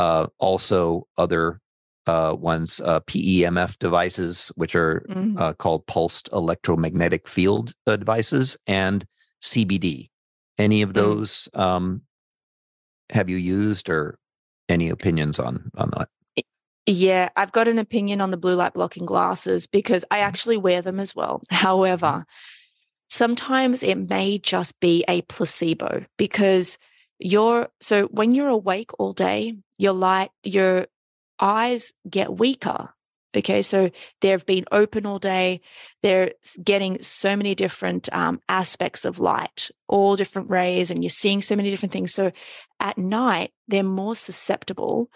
Uh, 0.00 0.28
also, 0.38 1.06
other 1.18 1.60
uh, 2.06 2.34
ones, 2.34 2.80
uh, 2.80 3.00
PEMF 3.00 3.78
devices, 3.78 4.50
which 4.54 4.74
are 4.74 5.04
mm-hmm. 5.10 5.36
uh, 5.36 5.52
called 5.52 5.86
pulsed 5.86 6.30
electromagnetic 6.32 7.28
field 7.28 7.74
uh, 7.86 7.96
devices, 7.96 8.56
and 8.66 9.04
CBD. 9.42 10.08
Any 10.56 10.80
of 10.80 10.90
mm. 10.90 10.94
those 10.94 11.50
um, 11.52 12.00
have 13.10 13.28
you 13.28 13.36
used, 13.36 13.90
or 13.90 14.18
any 14.70 14.88
opinions 14.88 15.38
on 15.38 15.70
on 15.76 15.90
that? 15.98 16.08
Yeah, 16.86 17.28
I've 17.36 17.52
got 17.52 17.68
an 17.68 17.78
opinion 17.78 18.22
on 18.22 18.30
the 18.30 18.38
blue 18.38 18.54
light 18.54 18.72
blocking 18.72 19.04
glasses 19.04 19.66
because 19.66 20.06
I 20.10 20.16
mm-hmm. 20.16 20.28
actually 20.28 20.56
wear 20.56 20.80
them 20.80 20.98
as 20.98 21.14
well. 21.14 21.42
However, 21.50 22.06
mm-hmm. 22.06 22.22
sometimes 23.10 23.82
it 23.82 23.98
may 23.98 24.38
just 24.38 24.80
be 24.80 25.04
a 25.08 25.20
placebo 25.20 26.06
because 26.16 26.78
you're 27.20 27.68
so 27.80 28.06
when 28.06 28.32
you're 28.32 28.48
awake 28.48 28.90
all 28.98 29.12
day, 29.12 29.56
your 29.78 29.92
light, 29.92 30.30
your 30.42 30.86
eyes 31.38 31.92
get 32.08 32.38
weaker. 32.38 32.90
Okay, 33.36 33.62
so 33.62 33.90
they've 34.20 34.44
been 34.44 34.64
open 34.72 35.06
all 35.06 35.20
day. 35.20 35.60
They're 36.02 36.32
getting 36.64 37.00
so 37.00 37.36
many 37.36 37.54
different 37.54 38.12
um, 38.12 38.40
aspects 38.48 39.04
of 39.04 39.20
light, 39.20 39.70
all 39.86 40.16
different 40.16 40.50
rays, 40.50 40.90
and 40.90 41.04
you're 41.04 41.10
seeing 41.10 41.40
so 41.40 41.54
many 41.54 41.70
different 41.70 41.92
things. 41.92 42.12
So 42.12 42.32
at 42.80 42.98
night, 42.98 43.52
they're 43.68 43.84
more 43.84 44.16
susceptible 44.16 45.10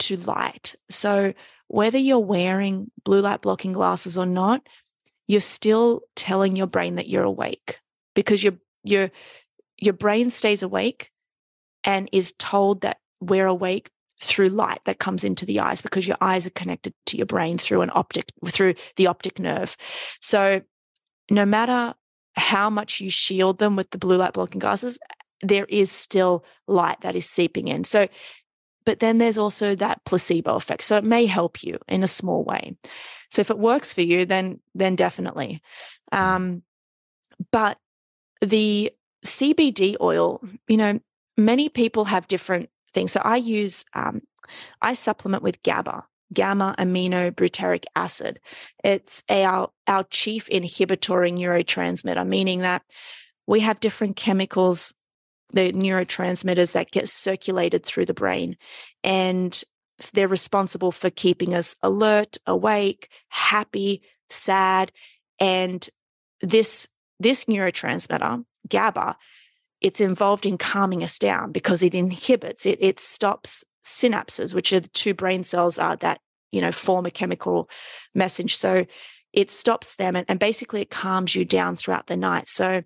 to 0.00 0.16
light. 0.18 0.76
So 0.88 1.34
whether 1.66 1.98
you're 1.98 2.20
wearing 2.20 2.92
blue 3.04 3.22
light 3.22 3.42
blocking 3.42 3.72
glasses 3.72 4.16
or 4.16 4.26
not, 4.26 4.62
you're 5.26 5.40
still 5.40 6.02
telling 6.14 6.54
your 6.54 6.68
brain 6.68 6.94
that 6.94 7.08
you're 7.08 7.24
awake 7.24 7.80
because 8.14 8.44
your 8.44 8.54
your 8.84 9.10
your 9.76 9.94
brain 9.94 10.30
stays 10.30 10.62
awake 10.62 11.10
and 11.88 12.06
is 12.12 12.32
told 12.32 12.82
that 12.82 12.98
we're 13.18 13.46
awake 13.46 13.90
through 14.20 14.50
light 14.50 14.80
that 14.84 14.98
comes 14.98 15.24
into 15.24 15.46
the 15.46 15.58
eyes 15.58 15.80
because 15.80 16.06
your 16.06 16.18
eyes 16.20 16.46
are 16.46 16.50
connected 16.50 16.92
to 17.06 17.16
your 17.16 17.24
brain 17.24 17.56
through 17.56 17.80
an 17.80 17.90
optic 17.94 18.30
through 18.46 18.74
the 18.96 19.06
optic 19.06 19.38
nerve. 19.38 19.74
So 20.20 20.60
no 21.30 21.46
matter 21.46 21.94
how 22.36 22.68
much 22.68 23.00
you 23.00 23.08
shield 23.08 23.58
them 23.58 23.74
with 23.74 23.90
the 23.90 23.98
blue 23.98 24.18
light 24.18 24.34
blocking 24.34 24.58
glasses, 24.58 24.98
there 25.40 25.64
is 25.64 25.90
still 25.90 26.44
light 26.66 27.00
that 27.00 27.16
is 27.16 27.28
seeping 27.28 27.68
in. 27.68 27.84
So 27.84 28.06
but 28.84 29.00
then 29.00 29.16
there's 29.16 29.38
also 29.38 29.74
that 29.74 30.04
placebo 30.04 30.56
effect. 30.56 30.82
So 30.82 30.96
it 30.96 31.04
may 31.04 31.24
help 31.24 31.62
you 31.62 31.78
in 31.88 32.02
a 32.02 32.06
small 32.06 32.44
way. 32.44 32.76
So 33.30 33.40
if 33.40 33.50
it 33.50 33.58
works 33.58 33.94
for 33.94 34.02
you, 34.02 34.26
then 34.26 34.60
then 34.74 34.94
definitely. 34.94 35.62
Um, 36.12 36.62
but 37.50 37.78
the 38.42 38.92
CBD 39.24 39.96
oil, 40.00 40.42
you 40.68 40.76
know, 40.76 41.00
many 41.38 41.68
people 41.68 42.04
have 42.06 42.28
different 42.28 42.68
things. 42.92 43.12
So 43.12 43.20
I 43.24 43.36
use, 43.36 43.84
um, 43.94 44.20
I 44.82 44.92
supplement 44.92 45.42
with 45.42 45.62
GABA, 45.62 46.04
gamma 46.34 46.74
amino 46.78 47.30
butyric 47.30 47.84
acid. 47.96 48.40
It's 48.84 49.22
our, 49.30 49.70
our 49.86 50.04
chief 50.04 50.48
inhibitory 50.48 51.32
neurotransmitter, 51.32 52.26
meaning 52.26 52.60
that 52.60 52.82
we 53.46 53.60
have 53.60 53.80
different 53.80 54.16
chemicals, 54.16 54.92
the 55.52 55.72
neurotransmitters 55.72 56.72
that 56.72 56.90
get 56.90 57.08
circulated 57.08 57.86
through 57.86 58.04
the 58.04 58.14
brain. 58.14 58.56
And 59.04 59.62
they're 60.12 60.28
responsible 60.28 60.92
for 60.92 61.08
keeping 61.08 61.54
us 61.54 61.76
alert, 61.82 62.36
awake, 62.46 63.08
happy, 63.28 64.02
sad. 64.28 64.92
And 65.40 65.88
this, 66.42 66.88
this 67.18 67.46
neurotransmitter, 67.46 68.44
GABA, 68.68 69.16
it's 69.80 70.00
involved 70.00 70.44
in 70.44 70.58
calming 70.58 71.02
us 71.02 71.18
down 71.18 71.52
because 71.52 71.82
it 71.82 71.94
inhibits 71.94 72.66
it 72.66 72.78
it 72.80 72.98
stops 72.98 73.64
synapses 73.84 74.52
which 74.54 74.72
are 74.72 74.80
the 74.80 74.88
two 74.88 75.14
brain 75.14 75.42
cells 75.42 75.78
uh, 75.78 75.96
that 75.96 76.20
you 76.52 76.60
know 76.60 76.72
form 76.72 77.06
a 77.06 77.10
chemical 77.10 77.68
message. 78.14 78.56
So 78.56 78.86
it 79.32 79.50
stops 79.50 79.96
them 79.96 80.16
and, 80.16 80.26
and 80.28 80.38
basically 80.38 80.82
it 80.82 80.90
calms 80.90 81.34
you 81.34 81.44
down 81.44 81.76
throughout 81.76 82.06
the 82.06 82.16
night. 82.16 82.48
So 82.48 82.82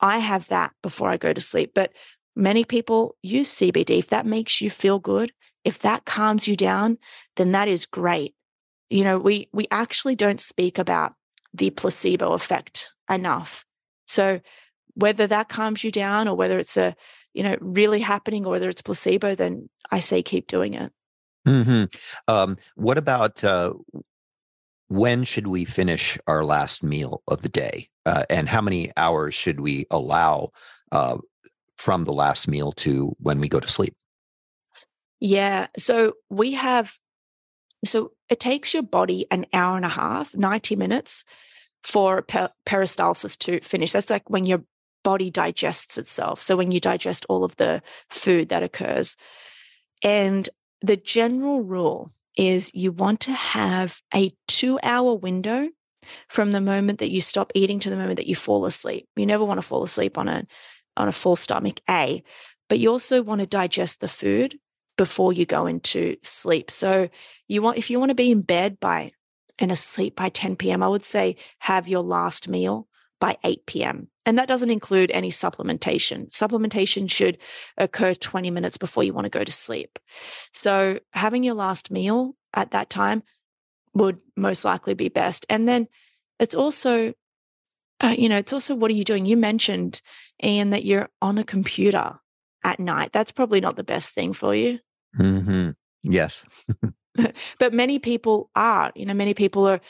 i 0.00 0.18
have 0.18 0.46
that 0.48 0.72
before 0.82 1.08
i 1.08 1.16
go 1.16 1.32
to 1.32 1.40
sleep. 1.40 1.72
But 1.74 1.92
many 2.34 2.64
people 2.64 3.16
use 3.22 3.48
cbd 3.48 3.98
if 3.98 4.08
that 4.08 4.26
makes 4.26 4.60
you 4.60 4.70
feel 4.70 4.98
good 4.98 5.32
if 5.64 5.78
that 5.80 6.04
calms 6.04 6.46
you 6.46 6.54
down 6.54 6.98
then 7.36 7.52
that 7.52 7.68
is 7.68 7.86
great. 7.86 8.34
You 8.90 9.04
know 9.04 9.18
we 9.18 9.48
we 9.52 9.66
actually 9.70 10.16
don't 10.16 10.40
speak 10.40 10.78
about 10.78 11.14
the 11.52 11.70
placebo 11.70 12.32
effect 12.32 12.92
enough. 13.10 13.64
So 14.06 14.40
whether 14.96 15.26
that 15.26 15.48
calms 15.48 15.84
you 15.84 15.92
down 15.92 16.26
or 16.26 16.34
whether 16.34 16.58
it's 16.58 16.76
a, 16.76 16.96
you 17.34 17.42
know, 17.42 17.56
really 17.60 18.00
happening 18.00 18.44
or 18.46 18.52
whether 18.52 18.68
it's 18.68 18.82
placebo, 18.82 19.34
then 19.34 19.68
I 19.90 20.00
say 20.00 20.22
keep 20.22 20.46
doing 20.46 20.74
it. 20.74 20.92
Mm-hmm. 21.46 21.84
Um, 22.26 22.56
what 22.74 22.98
about 22.98 23.44
uh, 23.44 23.74
when 24.88 25.22
should 25.24 25.46
we 25.46 25.64
finish 25.64 26.18
our 26.26 26.44
last 26.44 26.82
meal 26.82 27.22
of 27.28 27.42
the 27.42 27.48
day? 27.48 27.88
Uh, 28.04 28.24
and 28.30 28.48
how 28.48 28.60
many 28.60 28.90
hours 28.96 29.34
should 29.34 29.60
we 29.60 29.86
allow 29.90 30.50
uh, 30.92 31.18
from 31.76 32.04
the 32.04 32.12
last 32.12 32.48
meal 32.48 32.72
to 32.72 33.14
when 33.18 33.38
we 33.38 33.48
go 33.48 33.60
to 33.60 33.68
sleep? 33.68 33.94
Yeah. 35.20 35.66
So 35.76 36.14
we 36.30 36.52
have, 36.52 36.98
so 37.84 38.12
it 38.30 38.40
takes 38.40 38.72
your 38.72 38.82
body 38.82 39.26
an 39.30 39.46
hour 39.52 39.76
and 39.76 39.84
a 39.84 39.90
half, 39.90 40.34
90 40.34 40.76
minutes 40.76 41.24
for 41.82 42.22
per- 42.22 42.50
peristalsis 42.64 43.38
to 43.38 43.60
finish. 43.60 43.92
That's 43.92 44.10
like 44.10 44.28
when 44.30 44.46
your 44.46 44.64
body 45.06 45.30
digests 45.30 45.98
itself. 45.98 46.42
So 46.42 46.56
when 46.56 46.72
you 46.72 46.80
digest 46.80 47.26
all 47.28 47.44
of 47.44 47.54
the 47.58 47.80
food 48.10 48.48
that 48.48 48.64
occurs. 48.64 49.16
And 50.02 50.48
the 50.80 50.96
general 50.96 51.62
rule 51.62 52.10
is 52.36 52.74
you 52.74 52.90
want 52.90 53.20
to 53.20 53.32
have 53.32 54.02
a 54.12 54.32
two 54.48 54.80
hour 54.82 55.14
window 55.14 55.68
from 56.26 56.50
the 56.50 56.60
moment 56.60 56.98
that 56.98 57.12
you 57.12 57.20
stop 57.20 57.52
eating 57.54 57.78
to 57.78 57.88
the 57.88 57.96
moment 57.96 58.16
that 58.16 58.26
you 58.26 58.34
fall 58.34 58.66
asleep. 58.66 59.06
You 59.14 59.26
never 59.26 59.44
want 59.44 59.58
to 59.58 59.62
fall 59.62 59.84
asleep 59.84 60.18
on 60.18 60.26
a 60.26 60.44
on 60.96 61.06
a 61.06 61.12
full 61.12 61.36
stomach, 61.36 61.80
A, 61.88 62.24
but 62.68 62.80
you 62.80 62.90
also 62.90 63.22
want 63.22 63.42
to 63.42 63.46
digest 63.46 64.00
the 64.00 64.08
food 64.08 64.58
before 64.98 65.32
you 65.32 65.46
go 65.46 65.66
into 65.66 66.16
sleep. 66.24 66.68
So 66.68 67.10
you 67.46 67.62
want 67.62 67.78
if 67.78 67.90
you 67.90 68.00
want 68.00 68.10
to 68.10 68.16
be 68.16 68.32
in 68.32 68.42
bed 68.42 68.80
by 68.80 69.12
and 69.56 69.70
asleep 69.70 70.16
by 70.16 70.30
10 70.30 70.56
p.m., 70.56 70.82
I 70.82 70.88
would 70.88 71.04
say 71.04 71.36
have 71.60 71.86
your 71.86 72.02
last 72.02 72.48
meal 72.48 72.88
by 73.20 73.36
8 73.44 73.66
p.m. 73.66 74.08
And 74.24 74.38
that 74.38 74.48
doesn't 74.48 74.70
include 74.70 75.10
any 75.10 75.30
supplementation. 75.30 76.28
Supplementation 76.30 77.10
should 77.10 77.38
occur 77.78 78.14
20 78.14 78.50
minutes 78.50 78.76
before 78.76 79.04
you 79.04 79.12
want 79.12 79.24
to 79.24 79.38
go 79.38 79.44
to 79.44 79.52
sleep. 79.52 79.98
So 80.52 81.00
having 81.12 81.44
your 81.44 81.54
last 81.54 81.90
meal 81.90 82.36
at 82.52 82.72
that 82.72 82.90
time 82.90 83.22
would 83.94 84.18
most 84.36 84.64
likely 84.64 84.94
be 84.94 85.08
best. 85.08 85.46
And 85.48 85.68
then 85.68 85.88
it's 86.38 86.54
also, 86.54 87.14
uh, 88.00 88.14
you 88.16 88.28
know, 88.28 88.36
it's 88.36 88.52
also 88.52 88.74
what 88.74 88.90
are 88.90 88.94
you 88.94 89.04
doing? 89.04 89.26
You 89.26 89.36
mentioned, 89.36 90.02
Ian, 90.42 90.70
that 90.70 90.84
you're 90.84 91.08
on 91.22 91.38
a 91.38 91.44
computer 91.44 92.18
at 92.64 92.80
night. 92.80 93.12
That's 93.12 93.32
probably 93.32 93.60
not 93.60 93.76
the 93.76 93.84
best 93.84 94.14
thing 94.14 94.32
for 94.32 94.54
you. 94.54 94.80
Mm-hmm. 95.18 95.70
Yes. 96.02 96.44
but 97.58 97.72
many 97.72 97.98
people 97.98 98.50
are, 98.54 98.92
you 98.94 99.06
know, 99.06 99.14
many 99.14 99.34
people 99.34 99.66
are. 99.66 99.80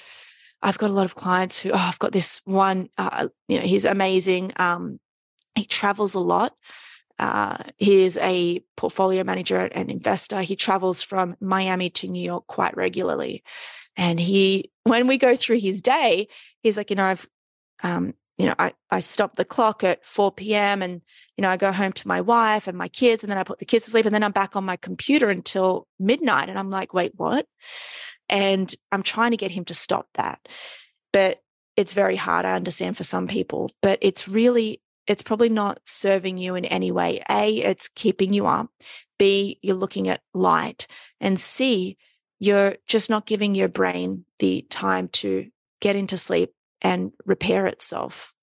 I've 0.66 0.78
got 0.78 0.90
a 0.90 0.94
lot 0.94 1.04
of 1.04 1.14
clients 1.14 1.60
who, 1.60 1.70
oh, 1.70 1.76
I've 1.76 2.00
got 2.00 2.10
this 2.10 2.42
one, 2.44 2.88
uh, 2.98 3.28
you 3.46 3.60
know, 3.60 3.64
he's 3.64 3.84
amazing. 3.84 4.52
Um, 4.56 4.98
he 5.54 5.64
travels 5.64 6.16
a 6.16 6.20
lot. 6.20 6.54
Uh, 7.20 7.58
he 7.76 8.02
is 8.02 8.18
a 8.18 8.64
portfolio 8.76 9.22
manager 9.22 9.60
and 9.60 9.92
investor. 9.92 10.42
He 10.42 10.56
travels 10.56 11.02
from 11.02 11.36
Miami 11.40 11.88
to 11.90 12.08
New 12.08 12.22
York 12.22 12.48
quite 12.48 12.76
regularly. 12.76 13.44
And 13.96 14.18
he, 14.18 14.72
when 14.82 15.06
we 15.06 15.18
go 15.18 15.36
through 15.36 15.60
his 15.60 15.80
day, 15.82 16.26
he's 16.64 16.76
like, 16.76 16.90
you 16.90 16.96
know, 16.96 17.06
I've, 17.06 17.28
um, 17.84 18.14
you 18.36 18.46
know, 18.46 18.54
I, 18.58 18.72
I 18.90 18.98
stop 18.98 19.36
the 19.36 19.44
clock 19.44 19.84
at 19.84 20.04
4 20.04 20.32
p.m. 20.32 20.82
and, 20.82 21.00
you 21.36 21.42
know, 21.42 21.48
I 21.48 21.56
go 21.56 21.70
home 21.70 21.92
to 21.92 22.08
my 22.08 22.20
wife 22.20 22.66
and 22.66 22.76
my 22.76 22.88
kids, 22.88 23.22
and 23.22 23.30
then 23.30 23.38
I 23.38 23.44
put 23.44 23.60
the 23.60 23.64
kids 23.64 23.84
to 23.84 23.92
sleep, 23.92 24.04
and 24.04 24.14
then 24.14 24.24
I'm 24.24 24.32
back 24.32 24.56
on 24.56 24.64
my 24.64 24.76
computer 24.76 25.30
until 25.30 25.86
midnight. 25.98 26.50
And 26.50 26.58
I'm 26.58 26.70
like, 26.70 26.92
wait, 26.92 27.12
what? 27.16 27.46
And 28.28 28.74
I'm 28.92 29.02
trying 29.02 29.30
to 29.30 29.36
get 29.36 29.50
him 29.50 29.64
to 29.66 29.74
stop 29.74 30.08
that. 30.14 30.48
But 31.12 31.42
it's 31.76 31.92
very 31.92 32.16
hard, 32.16 32.46
I 32.46 32.54
understand, 32.54 32.96
for 32.96 33.04
some 33.04 33.26
people, 33.26 33.70
but 33.82 33.98
it's 34.00 34.28
really, 34.28 34.80
it's 35.06 35.22
probably 35.22 35.48
not 35.50 35.80
serving 35.84 36.38
you 36.38 36.54
in 36.54 36.64
any 36.64 36.90
way. 36.90 37.22
A, 37.30 37.58
it's 37.58 37.88
keeping 37.88 38.32
you 38.32 38.46
up. 38.46 38.70
B, 39.18 39.58
you're 39.62 39.76
looking 39.76 40.08
at 40.08 40.22
light. 40.34 40.86
And 41.20 41.38
C, 41.38 41.96
you're 42.38 42.76
just 42.86 43.10
not 43.10 43.26
giving 43.26 43.54
your 43.54 43.68
brain 43.68 44.24
the 44.38 44.66
time 44.70 45.08
to 45.08 45.48
get 45.80 45.96
into 45.96 46.16
sleep 46.16 46.52
and 46.82 47.12
repair 47.24 47.66
itself. 47.66 48.34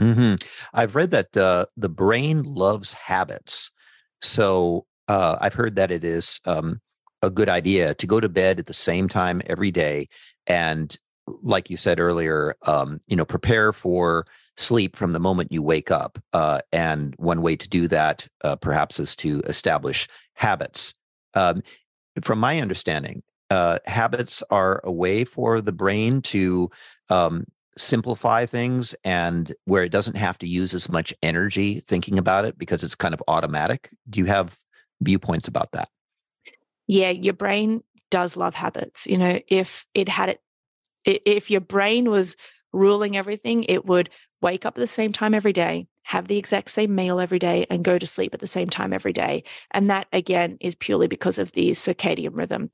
Mm-hmm. 0.00 0.34
I've 0.72 0.96
read 0.96 1.10
that 1.12 1.36
uh, 1.36 1.66
the 1.76 1.88
brain 1.88 2.42
loves 2.42 2.94
habits. 2.94 3.70
So 4.22 4.86
uh, 5.08 5.36
I've 5.40 5.54
heard 5.54 5.76
that 5.76 5.90
it 5.90 6.04
is 6.04 6.40
um, 6.44 6.80
a 7.22 7.30
good 7.30 7.48
idea 7.48 7.94
to 7.94 8.06
go 8.06 8.20
to 8.20 8.28
bed 8.28 8.58
at 8.58 8.66
the 8.66 8.74
same 8.74 9.08
time 9.08 9.42
every 9.46 9.70
day. 9.70 10.08
And 10.46 10.96
like 11.26 11.70
you 11.70 11.76
said 11.76 12.00
earlier, 12.00 12.56
um, 12.66 13.00
you 13.06 13.16
know, 13.16 13.24
prepare 13.24 13.72
for 13.72 14.26
sleep 14.56 14.96
from 14.96 15.12
the 15.12 15.20
moment 15.20 15.52
you 15.52 15.62
wake 15.62 15.90
up. 15.90 16.18
Uh, 16.32 16.60
and 16.72 17.14
one 17.16 17.42
way 17.42 17.56
to 17.56 17.68
do 17.68 17.88
that, 17.88 18.28
uh, 18.42 18.56
perhaps, 18.56 19.00
is 19.00 19.16
to 19.16 19.40
establish 19.46 20.08
habits. 20.34 20.94
Um, 21.34 21.62
from 22.20 22.38
my 22.38 22.60
understanding, 22.60 23.22
uh, 23.50 23.78
habits 23.86 24.42
are 24.50 24.80
a 24.84 24.92
way 24.92 25.24
for 25.24 25.60
the 25.60 25.72
brain 25.72 26.22
to 26.22 26.70
um, 27.08 27.44
simplify 27.78 28.46
things 28.46 28.94
and 29.04 29.54
where 29.64 29.82
it 29.82 29.92
doesn't 29.92 30.16
have 30.16 30.38
to 30.38 30.46
use 30.46 30.74
as 30.74 30.88
much 30.88 31.14
energy 31.22 31.80
thinking 31.80 32.18
about 32.18 32.44
it 32.44 32.58
because 32.58 32.84
it's 32.84 32.94
kind 32.94 33.14
of 33.14 33.22
automatic. 33.28 33.90
Do 34.08 34.20
you 34.20 34.26
have 34.26 34.58
viewpoints 35.00 35.48
about 35.48 35.72
that? 35.72 35.88
Yeah, 36.86 37.10
your 37.10 37.34
brain 37.34 37.82
does 38.10 38.36
love 38.36 38.54
habits. 38.54 39.06
You 39.06 39.18
know, 39.18 39.40
if 39.48 39.86
it 39.94 40.08
had 40.08 40.30
it, 40.30 40.40
if 41.04 41.50
your 41.50 41.60
brain 41.60 42.10
was 42.10 42.36
ruling 42.72 43.16
everything, 43.16 43.64
it 43.64 43.84
would 43.86 44.10
wake 44.40 44.66
up 44.66 44.76
at 44.76 44.80
the 44.80 44.86
same 44.86 45.12
time 45.12 45.34
every 45.34 45.52
day, 45.52 45.86
have 46.04 46.28
the 46.28 46.38
exact 46.38 46.70
same 46.70 46.94
meal 46.94 47.20
every 47.20 47.38
day, 47.38 47.66
and 47.70 47.84
go 47.84 47.98
to 47.98 48.06
sleep 48.06 48.34
at 48.34 48.40
the 48.40 48.46
same 48.46 48.68
time 48.68 48.92
every 48.92 49.12
day. 49.12 49.44
And 49.70 49.90
that, 49.90 50.06
again, 50.12 50.56
is 50.60 50.74
purely 50.74 51.06
because 51.06 51.38
of 51.38 51.52
the 51.52 51.70
circadian 51.70 52.36
rhythm. 52.36 52.70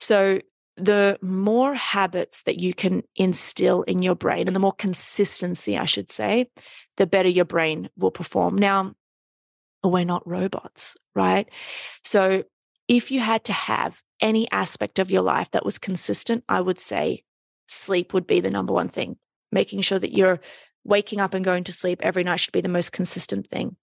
So 0.00 0.40
the 0.76 1.18
more 1.22 1.74
habits 1.74 2.42
that 2.42 2.58
you 2.58 2.74
can 2.74 3.02
instill 3.16 3.82
in 3.82 4.02
your 4.02 4.14
brain 4.14 4.46
and 4.46 4.54
the 4.54 4.60
more 4.60 4.72
consistency, 4.72 5.78
I 5.78 5.86
should 5.86 6.12
say, 6.12 6.50
the 6.96 7.06
better 7.06 7.28
your 7.28 7.44
brain 7.44 7.88
will 7.96 8.10
perform. 8.10 8.56
Now, 8.56 8.94
we're 9.82 10.04
not 10.04 10.26
robots, 10.26 10.96
right? 11.14 11.48
So 12.04 12.44
if 12.88 13.10
you 13.10 13.20
had 13.20 13.44
to 13.44 13.52
have 13.52 14.02
any 14.20 14.50
aspect 14.50 14.98
of 14.98 15.10
your 15.10 15.22
life 15.22 15.50
that 15.50 15.64
was 15.64 15.78
consistent, 15.78 16.44
I 16.48 16.60
would 16.60 16.80
say 16.80 17.24
sleep 17.66 18.14
would 18.14 18.26
be 18.26 18.40
the 18.40 18.50
number 18.50 18.72
one 18.72 18.88
thing. 18.88 19.16
Making 19.52 19.80
sure 19.80 19.98
that 19.98 20.12
you're 20.12 20.40
waking 20.84 21.20
up 21.20 21.34
and 21.34 21.44
going 21.44 21.64
to 21.64 21.72
sleep 21.72 22.00
every 22.02 22.24
night 22.24 22.40
should 22.40 22.52
be 22.52 22.60
the 22.60 22.68
most 22.68 22.92
consistent 22.92 23.46
thing. 23.48 23.76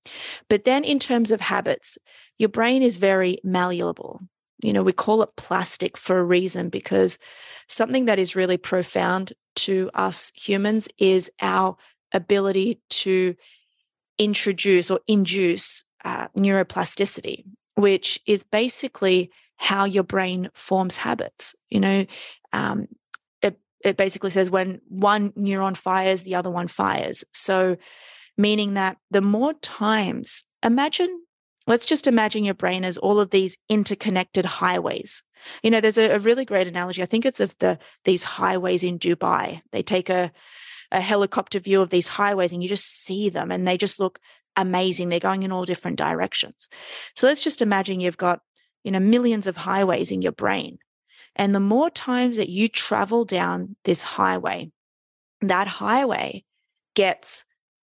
But 0.49 0.63
then, 0.63 0.83
in 0.83 0.99
terms 0.99 1.31
of 1.31 1.41
habits, 1.41 1.97
your 2.37 2.49
brain 2.49 2.81
is 2.81 2.97
very 2.97 3.39
malleable 3.43 4.21
you 4.63 4.71
know, 4.71 4.81
we 4.81 4.93
call 4.93 5.21
it 5.21 5.35
plastic 5.35 5.97
for 5.97 6.17
a 6.17 6.23
reason 6.23 6.69
because 6.69 7.19
something 7.67 8.05
that 8.05 8.17
is 8.17 8.35
really 8.35 8.57
profound 8.57 9.33
to 9.55 9.91
us 9.93 10.31
humans 10.35 10.87
is 10.97 11.29
our 11.41 11.75
ability 12.13 12.79
to 12.89 13.35
introduce 14.17 14.89
or 14.89 14.99
induce 15.07 15.83
uh, 16.05 16.27
neuroplasticity, 16.37 17.43
which 17.75 18.19
is 18.25 18.43
basically 18.43 19.31
how 19.57 19.85
your 19.85 20.03
brain 20.03 20.49
forms 20.53 20.97
habits. 20.97 21.55
You 21.69 21.79
know, 21.79 22.05
um, 22.51 22.87
it, 23.41 23.59
it 23.83 23.97
basically 23.97 24.29
says 24.29 24.49
when 24.49 24.81
one 24.87 25.31
neuron 25.31 25.77
fires, 25.77 26.23
the 26.23 26.35
other 26.35 26.49
one 26.49 26.67
fires. 26.67 27.23
So, 27.33 27.77
meaning 28.37 28.73
that 28.73 28.97
the 29.11 29.21
more 29.21 29.53
times, 29.53 30.43
imagine 30.63 31.23
let's 31.67 31.85
just 31.85 32.07
imagine 32.07 32.43
your 32.43 32.53
brain 32.53 32.83
as 32.83 32.97
all 32.97 33.19
of 33.19 33.29
these 33.29 33.57
interconnected 33.69 34.45
highways. 34.45 35.23
You 35.61 35.71
know, 35.71 35.81
there's 35.81 35.97
a, 35.97 36.11
a, 36.11 36.19
really 36.19 36.45
great 36.45 36.67
analogy. 36.67 37.01
I 37.01 37.05
think 37.05 37.25
it's 37.25 37.39
of 37.39 37.57
the 37.59 37.79
these 38.05 38.23
highways 38.23 38.83
in 38.83 38.99
Dubai. 38.99 39.61
They 39.71 39.83
take 39.83 40.09
a, 40.09 40.31
a 40.91 41.01
helicopter 41.01 41.59
view 41.59 41.81
of 41.81 41.89
these 41.89 42.07
highways 42.07 42.53
and 42.53 42.61
you 42.61 42.69
just 42.69 43.03
see 43.03 43.29
them 43.29 43.51
and 43.51 43.67
they 43.67 43.77
just 43.77 43.99
look 43.99 44.19
amazing. 44.55 45.09
They're 45.09 45.19
going 45.19 45.43
in 45.43 45.51
all 45.51 45.65
different 45.65 45.97
directions. 45.97 46.69
So 47.15 47.27
let's 47.27 47.41
just 47.41 47.61
imagine 47.61 47.99
you've 47.99 48.17
got, 48.17 48.41
you 48.83 48.91
know, 48.91 48.99
millions 48.99 49.47
of 49.47 49.57
highways 49.57 50.11
in 50.11 50.21
your 50.21 50.31
brain. 50.31 50.77
And 51.35 51.55
the 51.55 51.59
more 51.59 51.89
times 51.89 52.37
that 52.37 52.49
you 52.49 52.67
travel 52.67 53.25
down 53.25 53.75
this 53.85 54.03
highway, 54.03 54.71
that 55.41 55.67
highway 55.67 56.43
gets 56.95 57.45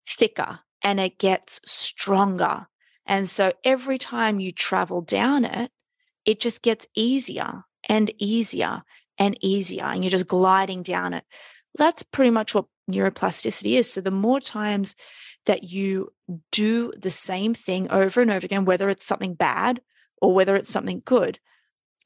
thicker 0.09 0.61
and 0.83 0.99
it 0.99 1.19
gets 1.19 1.61
stronger 1.67 2.67
and 3.07 3.29
so 3.29 3.53
every 3.65 3.99
time 3.99 4.41
you 4.41 4.53
travel 4.53 5.01
down 5.01 5.45
it, 5.45 5.71
it 6.25 6.41
just 6.41 6.63
gets 6.63 6.87
easier 6.95 7.65
and 7.89 8.11
easier 8.19 8.83
and 9.19 9.37
easier. 9.43 9.85
And 9.85 10.03
you're 10.03 10.11
just 10.11 10.29
gliding 10.29 10.83
down 10.83 11.13
it. 11.13 11.25
That's 11.77 12.03
pretty 12.03 12.31
much 12.31 12.55
what 12.55 12.67
neuroplasticity 12.91 13.77
is. 13.77 13.93
So 13.93 14.01
the 14.01 14.11
more 14.11 14.41
times 14.41 14.95
that 15.47 15.65
you 15.65 16.09
do 16.51 16.93
the 16.97 17.11
same 17.11 17.55
thing 17.55 17.91
over 17.91 18.21
and 18.21 18.31
over 18.31 18.45
again, 18.45 18.65
whether 18.65 18.89
it's 18.89 19.07
something 19.07 19.35
bad 19.35 19.81
or 20.21 20.35
whether 20.35 20.57
it's 20.57 20.71
something 20.71 21.03
good, 21.05 21.39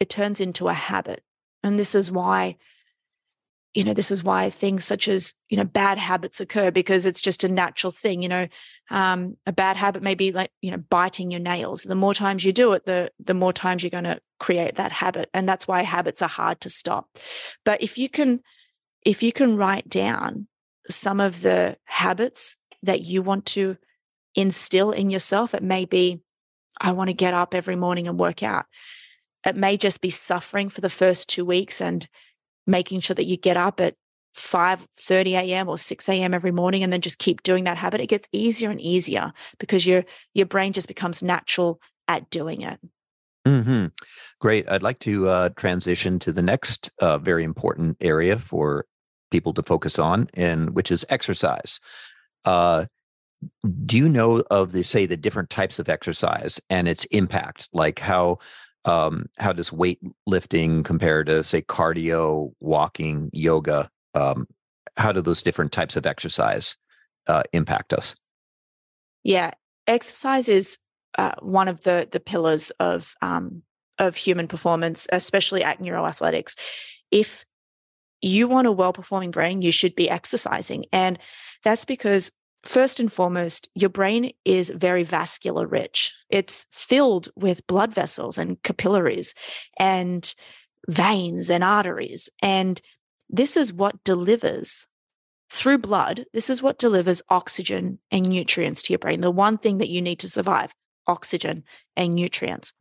it 0.01 0.11
turns 0.11 0.41
into 0.41 0.69
a 0.69 0.75
habit. 0.75 1.23
And 1.63 1.79
this 1.79 1.95
is 1.95 2.11
why 2.11 2.57
you 3.75 3.85
know, 3.85 3.95
this 3.95 4.11
is 4.11 4.25
why 4.25 4.51
things 4.51 4.85
such 4.85 5.09
as, 5.09 5.35
you 5.51 5.57
know, 5.57 5.65
bad 5.65 5.99
habits 5.99 6.41
occur 6.41 6.71
because 6.71 7.07
it's 7.07 7.21
just 7.21 7.45
a 7.45 7.49
natural 7.49 7.91
thing. 7.91 8.23
You 8.23 8.29
know, 8.29 8.49
um, 8.91 9.37
a 9.47 9.53
bad 9.53 9.77
habit 9.77 10.03
may 10.03 10.15
be 10.15 10.33
like, 10.33 10.51
you 10.63 10.71
know, 10.71 10.79
biting 10.79 11.31
your 11.31 11.41
nails. 11.41 11.83
The 11.83 11.95
more 11.95 12.15
times 12.15 12.45
you 12.45 12.53
do 12.53 12.73
it, 12.73 12.87
the 12.87 13.13
the 13.23 13.35
more 13.35 13.53
times 13.53 13.83
you're 13.83 13.91
going 13.91 14.05
to 14.05 14.21
create 14.41 14.77
that 14.77 14.93
habit. 14.93 15.29
And 15.35 15.49
that's 15.49 15.69
why 15.69 15.83
habits 15.83 16.23
are 16.23 16.29
hard 16.29 16.61
to 16.63 16.71
stop. 16.71 17.09
But 17.65 17.83
if 17.83 17.99
you 17.99 18.09
can, 18.09 18.41
if 19.05 19.23
you 19.23 19.33
can 19.33 19.57
write 19.57 19.89
down 19.89 20.49
some 20.89 21.21
of 21.21 21.43
the 21.43 21.77
habits 21.85 22.57
that 22.83 23.03
you 23.03 23.23
want 23.23 23.47
to 23.47 23.77
instill 24.35 24.93
in 24.93 25.11
yourself, 25.11 25.55
it 25.55 25.63
may 25.63 25.85
be, 25.85 26.21
I 26.81 26.93
want 26.93 27.11
to 27.11 27.15
get 27.15 27.35
up 27.35 27.55
every 27.55 27.77
morning 27.77 28.07
and 28.07 28.19
work 28.19 28.43
out. 28.43 28.67
It 29.45 29.57
may 29.57 29.77
just 29.77 30.01
be 30.01 30.11
suffering 30.11 30.69
for 30.69 30.81
the 30.81 30.91
first 30.91 31.29
two 31.29 31.45
weeks 31.45 31.81
and 31.81 32.07
making 32.67 33.01
sure 33.01 33.15
that 33.15 33.27
you 33.27 33.37
get 33.37 33.57
up 33.57 33.81
at 33.81 33.95
5 34.35 34.87
30 34.97 35.35
a.m. 35.35 35.69
or 35.69 35.79
6 35.79 36.09
a.m. 36.09 36.35
every 36.35 36.53
morning 36.53 36.83
and 36.83 36.93
then 36.93 37.01
just 37.01 37.19
keep 37.19 37.43
doing 37.43 37.65
that 37.65 37.77
habit. 37.77 38.01
It 38.01 38.09
gets 38.09 38.29
easier 38.31 38.71
and 38.71 38.81
easier 38.81 39.33
because 39.59 39.87
your 39.87 40.05
your 40.35 40.47
brain 40.47 40.73
just 40.73 40.89
becomes 40.89 41.23
natural 41.23 41.81
at 42.07 42.31
doing 42.31 42.63
it. 42.63 42.79
Mm-hmm. 43.47 43.87
Great. 44.41 44.69
I'd 44.69 44.83
like 44.83 44.99
to 45.01 45.29
uh, 45.29 45.49
transition 45.51 46.19
to 46.21 46.33
the 46.33 46.43
next 46.43 46.91
uh, 47.01 47.19
very 47.19 47.45
important 47.45 47.97
area 48.01 48.39
for 48.39 48.87
people 49.31 49.53
to 49.55 49.63
focus 49.63 49.99
on, 49.99 50.29
and 50.35 50.71
which 50.71 50.91
is 50.91 51.05
exercise. 51.09 51.81
Uh, 52.45 52.87
do 53.85 53.97
you 53.97 54.09
know 54.09 54.43
of 54.51 54.73
the 54.73 54.83
say 54.83 55.07
the 55.07 55.17
different 55.17 55.51
types 55.51 55.79
of 55.79 55.89
exercise 55.89 56.61
and 56.71 56.89
its 56.89 57.05
impact, 57.07 57.69
like 57.73 57.99
how 57.99 58.39
um, 58.85 59.27
how 59.39 59.53
does 59.53 59.71
weightlifting 59.71 60.85
compare 60.85 61.25
to 61.25 61.45
say 61.45 61.63
cardio, 61.63 62.53
walking, 62.61 63.31
yoga? 63.33 63.91
Um, 64.15 64.47
how 64.97 65.13
do 65.13 65.21
those 65.21 65.43
different 65.43 65.73
types 65.73 65.97
of 65.97 66.07
exercise 66.07 66.77
uh, 67.27 67.43
impact 67.53 67.93
us? 67.93 68.17
Yeah, 69.23 69.53
exercise 69.87 70.49
is 70.49 70.79
uh, 71.17 71.33
one 71.41 71.69
of 71.69 71.83
the 71.83 72.09
the 72.11 72.21
pillars 72.21 72.71
of 72.81 73.15
um, 73.23 73.63
of 73.99 74.17
human 74.17 74.49
performance, 74.49 75.07
especially 75.13 75.63
at 75.63 75.81
Neuro 75.81 76.07
Athletics. 76.07 76.57
If 77.11 77.45
you 78.21 78.49
want 78.49 78.67
a 78.67 78.73
well 78.73 78.93
performing 78.93 79.31
brain, 79.31 79.63
you 79.63 79.73
should 79.73 79.95
be 79.95 80.11
exercising, 80.11 80.85
and 80.93 81.19
that's 81.63 81.85
because 81.85 82.33
First 82.65 82.99
and 82.99 83.11
foremost, 83.11 83.69
your 83.75 83.89
brain 83.89 84.33
is 84.45 84.71
very 84.71 85.05
vascular 85.05 85.67
rich. 85.67 86.15
It's 86.29 86.67
filled 86.73 87.29
with 87.37 87.67
blood 87.67 87.95
vessels 87.95 88.37
and 88.37 88.61
capillaries 88.63 89.35
and 89.79 90.35
veins 90.89 91.51
and 91.51 91.63
arteries. 91.63 92.29
And 92.43 92.81
this 93.31 93.57
is 93.57 93.73
what 93.73 94.03
delivers 94.03 94.89
through 95.51 95.79
blood. 95.79 96.27
This 96.33 96.51
is 96.51 96.63
what 96.63 96.79
delivers 96.79 97.23
oxygen 97.31 98.01
and 98.11 98.29
nutrients 98.29 98.83
to 98.83 98.93
your 98.93 98.99
brain. 98.99 99.21
The 99.21 99.31
one 99.31 99.59
thing 99.59 99.79
that 99.79 99.89
you 99.89 100.03
need 100.03 100.19
to 100.21 100.29
survive 100.29 100.75
oxygen 101.07 101.65
and 101.97 102.15
nutrients. 102.15 102.75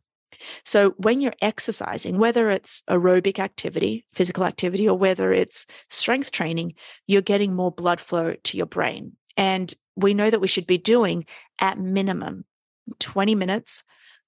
So 0.64 0.90
when 0.96 1.20
you're 1.20 1.32
exercising, 1.40 2.18
whether 2.18 2.50
it's 2.50 2.82
aerobic 2.82 3.38
activity, 3.38 4.04
physical 4.12 4.44
activity, 4.44 4.88
or 4.88 4.96
whether 4.96 5.32
it's 5.32 5.66
strength 5.90 6.30
training, 6.30 6.74
you're 7.06 7.22
getting 7.22 7.54
more 7.54 7.72
blood 7.72 8.00
flow 8.00 8.34
to 8.34 8.56
your 8.56 8.66
brain. 8.66 9.12
And 9.36 9.72
we 9.96 10.14
know 10.14 10.30
that 10.30 10.40
we 10.40 10.48
should 10.48 10.66
be 10.66 10.78
doing 10.78 11.26
at 11.60 11.78
minimum 11.78 12.44
20 12.98 13.34
minutes 13.34 13.84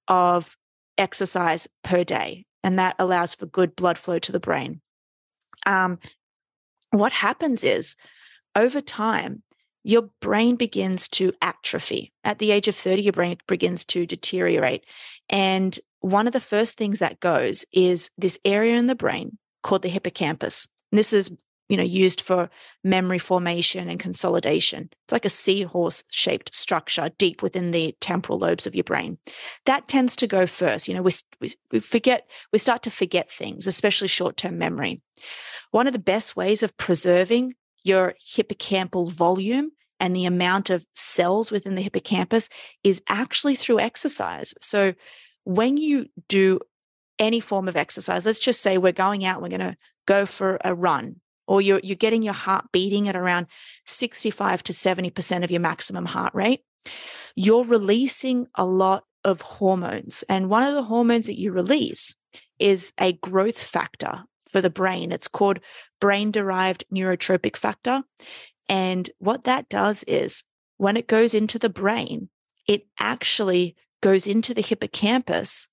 of 0.07 0.57
exercise 0.97 1.67
per 1.83 2.03
day. 2.03 2.45
And 2.63 2.77
that 2.77 2.95
allows 2.99 3.33
for 3.33 3.45
good 3.45 3.75
blood 3.75 3.97
flow 3.97 4.19
to 4.19 4.31
the 4.31 4.39
brain. 4.39 4.81
Um, 5.65 5.99
what 6.91 7.11
happens 7.11 7.63
is 7.63 7.95
over 8.55 8.81
time, 8.81 9.43
your 9.83 10.09
brain 10.19 10.55
begins 10.55 11.07
to 11.09 11.33
atrophy. 11.41 12.13
At 12.23 12.39
the 12.39 12.51
age 12.51 12.67
of 12.67 12.75
30, 12.75 13.01
your 13.01 13.13
brain 13.13 13.37
begins 13.47 13.85
to 13.85 14.05
deteriorate. 14.05 14.85
And 15.29 15.77
one 16.01 16.27
of 16.27 16.33
the 16.33 16.39
first 16.39 16.77
things 16.77 16.99
that 16.99 17.19
goes 17.19 17.65
is 17.71 18.11
this 18.17 18.39
area 18.43 18.77
in 18.77 18.87
the 18.87 18.95
brain 18.95 19.37
called 19.63 19.83
the 19.83 19.89
hippocampus. 19.89 20.67
And 20.91 20.99
this 20.99 21.13
is 21.13 21.35
you 21.71 21.77
know, 21.77 21.83
used 21.83 22.19
for 22.19 22.49
memory 22.83 23.17
formation 23.17 23.87
and 23.87 23.97
consolidation. 23.97 24.89
It's 25.05 25.13
like 25.13 25.23
a 25.23 25.29
seahorse 25.29 26.03
shaped 26.09 26.53
structure 26.53 27.11
deep 27.17 27.41
within 27.41 27.71
the 27.71 27.95
temporal 28.01 28.39
lobes 28.39 28.67
of 28.67 28.75
your 28.75 28.83
brain. 28.83 29.19
That 29.65 29.87
tends 29.87 30.17
to 30.17 30.27
go 30.27 30.45
first. 30.45 30.89
You 30.89 30.95
know, 30.95 31.01
we, 31.01 31.13
we, 31.71 31.79
forget, 31.79 32.29
we 32.51 32.59
start 32.59 32.83
to 32.83 32.91
forget 32.91 33.31
things, 33.31 33.67
especially 33.67 34.09
short 34.09 34.35
term 34.35 34.57
memory. 34.57 35.01
One 35.71 35.87
of 35.87 35.93
the 35.93 35.99
best 35.99 36.35
ways 36.35 36.61
of 36.61 36.75
preserving 36.75 37.53
your 37.85 38.15
hippocampal 38.35 39.09
volume 39.09 39.71
and 39.97 40.13
the 40.13 40.25
amount 40.25 40.69
of 40.69 40.85
cells 40.93 41.53
within 41.53 41.75
the 41.75 41.83
hippocampus 41.83 42.49
is 42.83 43.01
actually 43.07 43.55
through 43.55 43.79
exercise. 43.79 44.53
So 44.59 44.93
when 45.55 45.77
you 45.77 46.07
do 46.27 46.59
any 47.19 47.39
form 47.39 47.67
of 47.67 47.75
exercise, 47.75 48.25
let's 48.25 48.39
just 48.39 48.61
say 48.61 48.77
we're 48.77 48.91
going 48.91 49.25
out, 49.25 49.41
we're 49.41 49.49
going 49.49 49.59
to 49.59 49.77
go 50.05 50.25
for 50.25 50.57
a 50.63 50.73
run 50.73 51.17
or 51.47 51.61
you're, 51.61 51.81
you're 51.83 51.95
getting 51.95 52.23
your 52.23 52.33
heart 52.33 52.65
beating 52.71 53.07
at 53.07 53.15
around 53.15 53.47
65 53.85 54.63
to 54.63 54.73
70% 54.73 55.43
of 55.43 55.51
your 55.51 55.59
maximum 55.59 56.05
heart 56.05 56.33
rate, 56.33 56.61
you're 57.35 57.65
releasing 57.65 58.47
a 58.55 58.65
lot 58.65 59.03
of 59.23 59.41
hormones. 59.41 60.23
And 60.29 60.49
one 60.49 60.63
of 60.63 60.73
the 60.73 60.83
hormones 60.83 61.27
that 61.27 61.37
you 61.37 61.51
release 61.51 62.15
is 62.59 62.93
a 62.99 63.13
growth 63.13 63.61
factor 63.61 64.23
for 64.47 64.61
the 64.61 64.69
brain. 64.69 65.11
It's 65.11 65.27
called 65.27 65.59
brain 65.99 66.31
derived 66.31 66.83
neurotrophic 66.93 67.55
factor. 67.55 68.03
And 68.69 69.09
what 69.19 69.43
that 69.43 69.69
does 69.69 70.03
is 70.07 70.43
when 70.77 70.97
it 70.97 71.07
goes 71.07 71.33
into 71.33 71.59
the 71.59 71.69
brain, 71.69 72.29
it 72.67 72.87
actually 72.99 73.75
goes 74.01 74.27
into 74.27 74.53
the 74.53 74.61
hippocampus 74.61 75.67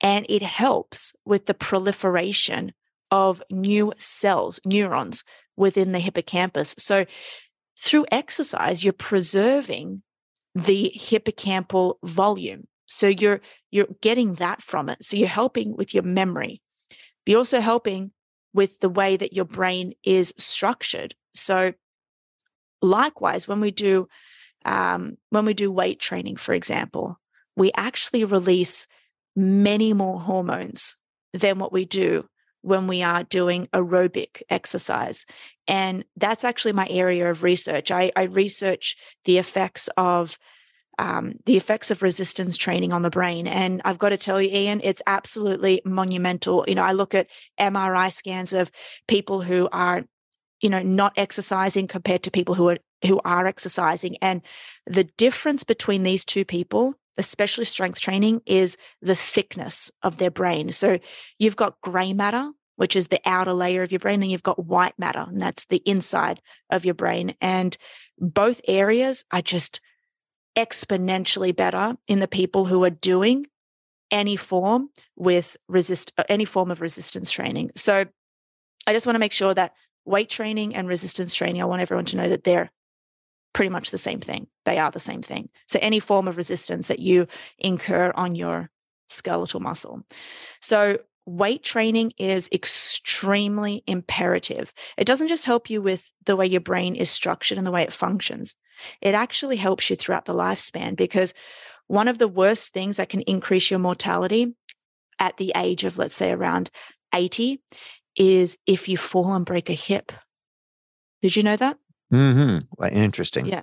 and 0.00 0.26
it 0.28 0.42
helps 0.42 1.14
with 1.24 1.46
the 1.46 1.54
proliferation 1.54 2.72
of 3.10 3.42
new 3.50 3.92
cells, 3.98 4.60
neurons 4.64 5.24
within 5.56 5.92
the 5.92 5.98
hippocampus. 5.98 6.74
So 6.78 7.06
through 7.78 8.06
exercise, 8.10 8.82
you're 8.82 8.92
preserving 8.92 10.02
the 10.54 10.92
hippocampal 10.96 11.96
volume. 12.04 12.66
So 12.86 13.08
you're 13.08 13.40
you're 13.70 13.88
getting 14.00 14.34
that 14.34 14.62
from 14.62 14.88
it. 14.88 15.04
So 15.04 15.16
you're 15.16 15.28
helping 15.28 15.76
with 15.76 15.94
your 15.94 16.02
memory. 16.02 16.60
You're 17.26 17.38
also 17.38 17.60
helping 17.60 18.12
with 18.52 18.80
the 18.80 18.88
way 18.88 19.16
that 19.16 19.32
your 19.32 19.44
brain 19.44 19.94
is 20.04 20.34
structured. 20.38 21.14
So 21.34 21.72
likewise, 22.82 23.48
when 23.48 23.60
we 23.60 23.70
do 23.70 24.08
um, 24.64 25.16
when 25.30 25.44
we 25.44 25.54
do 25.54 25.72
weight 25.72 25.98
training, 25.98 26.36
for 26.36 26.54
example, 26.54 27.18
we 27.56 27.70
actually 27.76 28.24
release 28.24 28.86
many 29.36 29.92
more 29.92 30.20
hormones 30.20 30.96
than 31.32 31.58
what 31.58 31.72
we 31.72 31.84
do 31.84 32.26
when 32.62 32.86
we 32.86 33.02
are 33.02 33.24
doing 33.24 33.66
aerobic 33.74 34.42
exercise. 34.48 35.26
And 35.68 36.04
that's 36.16 36.44
actually 36.44 36.72
my 36.72 36.86
area 36.88 37.30
of 37.30 37.42
research. 37.42 37.90
I, 37.90 38.10
I 38.16 38.22
research 38.24 38.96
the 39.24 39.38
effects 39.38 39.88
of 39.96 40.38
um, 40.98 41.34
the 41.46 41.56
effects 41.56 41.90
of 41.90 42.02
resistance 42.02 42.56
training 42.56 42.92
on 42.92 43.02
the 43.02 43.10
brain. 43.10 43.48
And 43.48 43.82
I've 43.84 43.98
got 43.98 44.10
to 44.10 44.16
tell 44.16 44.40
you, 44.40 44.48
Ian, 44.50 44.80
it's 44.84 45.02
absolutely 45.06 45.82
monumental. 45.84 46.64
You 46.68 46.76
know, 46.76 46.84
I 46.84 46.92
look 46.92 47.14
at 47.14 47.28
MRI 47.58 48.12
scans 48.12 48.52
of 48.52 48.70
people 49.08 49.42
who 49.42 49.68
are, 49.72 50.04
you 50.60 50.70
know, 50.70 50.82
not 50.82 51.12
exercising 51.16 51.88
compared 51.88 52.22
to 52.22 52.30
people 52.30 52.54
who 52.54 52.68
are 52.68 52.78
who 53.04 53.20
are 53.24 53.46
exercising. 53.46 54.16
And 54.22 54.40
the 54.86 55.04
difference 55.04 55.64
between 55.64 56.04
these 56.04 56.24
two 56.24 56.44
people 56.44 56.94
especially 57.16 57.64
strength 57.64 58.00
training, 58.00 58.40
is 58.46 58.76
the 59.00 59.14
thickness 59.14 59.90
of 60.02 60.18
their 60.18 60.30
brain. 60.30 60.72
So 60.72 60.98
you've 61.38 61.56
got 61.56 61.80
gray 61.80 62.12
matter, 62.12 62.50
which 62.76 62.96
is 62.96 63.08
the 63.08 63.20
outer 63.24 63.52
layer 63.52 63.82
of 63.82 63.92
your 63.92 64.00
brain, 64.00 64.20
then 64.20 64.30
you've 64.30 64.42
got 64.42 64.64
white 64.64 64.98
matter, 64.98 65.24
and 65.28 65.40
that's 65.40 65.66
the 65.66 65.82
inside 65.84 66.40
of 66.70 66.84
your 66.84 66.94
brain. 66.94 67.34
And 67.40 67.76
both 68.18 68.60
areas 68.66 69.24
are 69.32 69.42
just 69.42 69.80
exponentially 70.56 71.54
better 71.54 71.96
in 72.06 72.20
the 72.20 72.28
people 72.28 72.66
who 72.66 72.84
are 72.84 72.90
doing 72.90 73.46
any 74.10 74.36
form 74.36 74.90
with 75.16 75.56
resist 75.68 76.12
uh, 76.18 76.22
any 76.28 76.44
form 76.44 76.70
of 76.70 76.80
resistance 76.80 77.32
training. 77.32 77.70
So 77.74 78.04
I 78.86 78.92
just 78.92 79.06
want 79.06 79.16
to 79.16 79.20
make 79.20 79.32
sure 79.32 79.54
that 79.54 79.72
weight 80.04 80.28
training 80.28 80.76
and 80.76 80.86
resistance 80.86 81.34
training, 81.34 81.62
I 81.62 81.64
want 81.64 81.82
everyone 81.82 82.04
to 82.06 82.16
know 82.16 82.28
that 82.28 82.44
they're 82.44 82.70
pretty 83.54 83.70
much 83.70 83.90
the 83.90 83.98
same 83.98 84.20
thing. 84.20 84.48
They 84.66 84.78
are 84.78 84.90
the 84.90 85.00
same 85.00 85.22
thing. 85.22 85.48
So 85.68 85.78
any 85.80 86.00
form 86.00 86.28
of 86.28 86.36
resistance 86.36 86.88
that 86.88 86.98
you 86.98 87.26
incur 87.58 88.12
on 88.14 88.34
your 88.34 88.70
skeletal 89.08 89.60
muscle. 89.60 90.02
So 90.60 90.98
weight 91.24 91.62
training 91.62 92.12
is 92.18 92.50
extremely 92.52 93.82
imperative. 93.86 94.72
It 94.98 95.06
doesn't 95.06 95.28
just 95.28 95.46
help 95.46 95.70
you 95.70 95.80
with 95.80 96.12
the 96.26 96.36
way 96.36 96.46
your 96.46 96.60
brain 96.60 96.94
is 96.94 97.08
structured 97.08 97.56
and 97.56 97.66
the 97.66 97.70
way 97.70 97.82
it 97.82 97.92
functions. 97.92 98.56
It 99.00 99.14
actually 99.14 99.56
helps 99.56 99.88
you 99.88 99.96
throughout 99.96 100.26
the 100.26 100.34
lifespan 100.34 100.96
because 100.96 101.32
one 101.86 102.08
of 102.08 102.18
the 102.18 102.28
worst 102.28 102.74
things 102.74 102.96
that 102.96 103.08
can 103.08 103.22
increase 103.22 103.70
your 103.70 103.80
mortality 103.80 104.54
at 105.18 105.36
the 105.36 105.52
age 105.56 105.84
of, 105.84 105.96
let's 105.96 106.14
say, 106.14 106.32
around 106.32 106.70
80 107.14 107.62
is 108.16 108.58
if 108.66 108.88
you 108.88 108.96
fall 108.96 109.32
and 109.34 109.46
break 109.46 109.70
a 109.70 109.74
hip 109.74 110.12
Did 111.22 111.36
you 111.36 111.42
know 111.42 111.56
that? 111.56 111.78
Mm-hmm. 112.14 112.84
Interesting. 112.96 113.46
Yeah. 113.46 113.62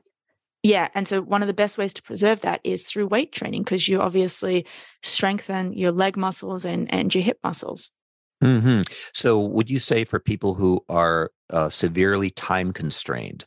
Yeah. 0.63 0.89
And 0.93 1.07
so 1.07 1.21
one 1.21 1.41
of 1.41 1.47
the 1.47 1.53
best 1.53 1.77
ways 1.77 1.93
to 1.95 2.03
preserve 2.03 2.41
that 2.41 2.61
is 2.63 2.85
through 2.85 3.07
weight 3.07 3.31
training 3.31 3.63
because 3.63 3.87
you 3.87 4.01
obviously 4.01 4.65
strengthen 5.01 5.73
your 5.73 5.91
leg 5.91 6.17
muscles 6.17 6.65
and, 6.65 6.93
and 6.93 7.13
your 7.13 7.23
hip 7.23 7.39
muscles. 7.43 7.93
Mm-hmm. 8.43 8.81
So, 9.13 9.39
would 9.39 9.69
you 9.69 9.77
say 9.77 10.03
for 10.03 10.19
people 10.19 10.55
who 10.55 10.83
are 10.89 11.31
uh, 11.51 11.69
severely 11.69 12.31
time 12.31 12.73
constrained, 12.73 13.45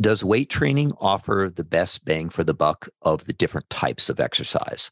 does 0.00 0.24
weight 0.24 0.48
training 0.48 0.92
offer 1.00 1.50
the 1.52 1.64
best 1.64 2.04
bang 2.04 2.28
for 2.28 2.44
the 2.44 2.54
buck 2.54 2.88
of 3.02 3.24
the 3.24 3.32
different 3.32 3.68
types 3.68 4.08
of 4.08 4.20
exercise? 4.20 4.90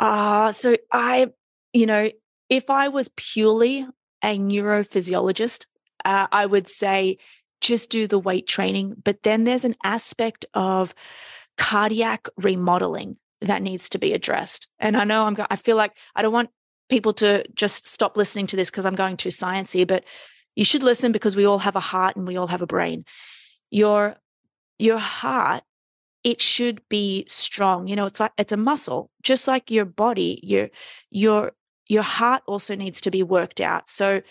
Uh, 0.00 0.52
so 0.52 0.76
I, 0.92 1.28
you 1.72 1.86
know, 1.86 2.10
if 2.48 2.70
I 2.70 2.88
was 2.88 3.10
purely 3.16 3.86
a 4.22 4.38
neurophysiologist, 4.38 5.66
uh, 6.04 6.26
I 6.30 6.46
would 6.46 6.68
say 6.68 7.18
just 7.60 7.90
do 7.90 8.06
the 8.06 8.18
weight 8.18 8.46
training. 8.46 8.96
But 9.02 9.22
then 9.22 9.44
there's 9.44 9.64
an 9.64 9.76
aspect 9.84 10.46
of 10.54 10.94
cardiac 11.56 12.28
remodeling 12.36 13.16
that 13.40 13.62
needs 13.62 13.88
to 13.90 13.98
be 13.98 14.12
addressed. 14.12 14.68
And 14.78 14.96
I 14.96 15.04
know 15.04 15.26
I'm, 15.26 15.36
I 15.50 15.56
feel 15.56 15.76
like 15.76 15.96
I 16.14 16.22
don't 16.22 16.32
want 16.32 16.50
people 16.88 17.12
to 17.14 17.44
just 17.54 17.88
stop 17.88 18.16
listening 18.16 18.46
to 18.48 18.56
this 18.56 18.70
because 18.70 18.86
I'm 18.86 18.94
going 18.94 19.16
too 19.16 19.30
sciencey, 19.30 19.86
but 19.86 20.04
you 20.54 20.64
should 20.64 20.82
listen 20.82 21.12
because 21.12 21.36
we 21.36 21.46
all 21.46 21.58
have 21.58 21.76
a 21.76 21.80
heart 21.80 22.16
and 22.16 22.26
we 22.26 22.36
all 22.36 22.46
have 22.46 22.62
a 22.62 22.66
brain. 22.66 23.04
Your 23.70 24.16
your 24.78 24.98
heart 24.98 25.62
it 26.26 26.40
should 26.40 26.80
be 26.88 27.24
strong. 27.28 27.86
You 27.86 27.94
know, 27.94 28.06
it's 28.06 28.18
like 28.18 28.32
it's 28.36 28.52
a 28.52 28.56
muscle, 28.56 29.12
just 29.22 29.46
like 29.46 29.70
your 29.70 29.84
body. 29.84 30.40
Your 30.42 30.70
your 31.08 31.52
your 31.86 32.02
heart 32.02 32.42
also 32.46 32.74
needs 32.74 33.00
to 33.02 33.12
be 33.12 33.22
worked 33.22 33.60
out. 33.60 33.88
So 33.88 34.22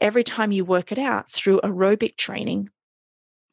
every 0.00 0.24
time 0.24 0.52
you 0.52 0.64
work 0.64 0.92
it 0.92 0.98
out 0.98 1.30
through 1.30 1.60
aerobic 1.62 2.16
training, 2.16 2.70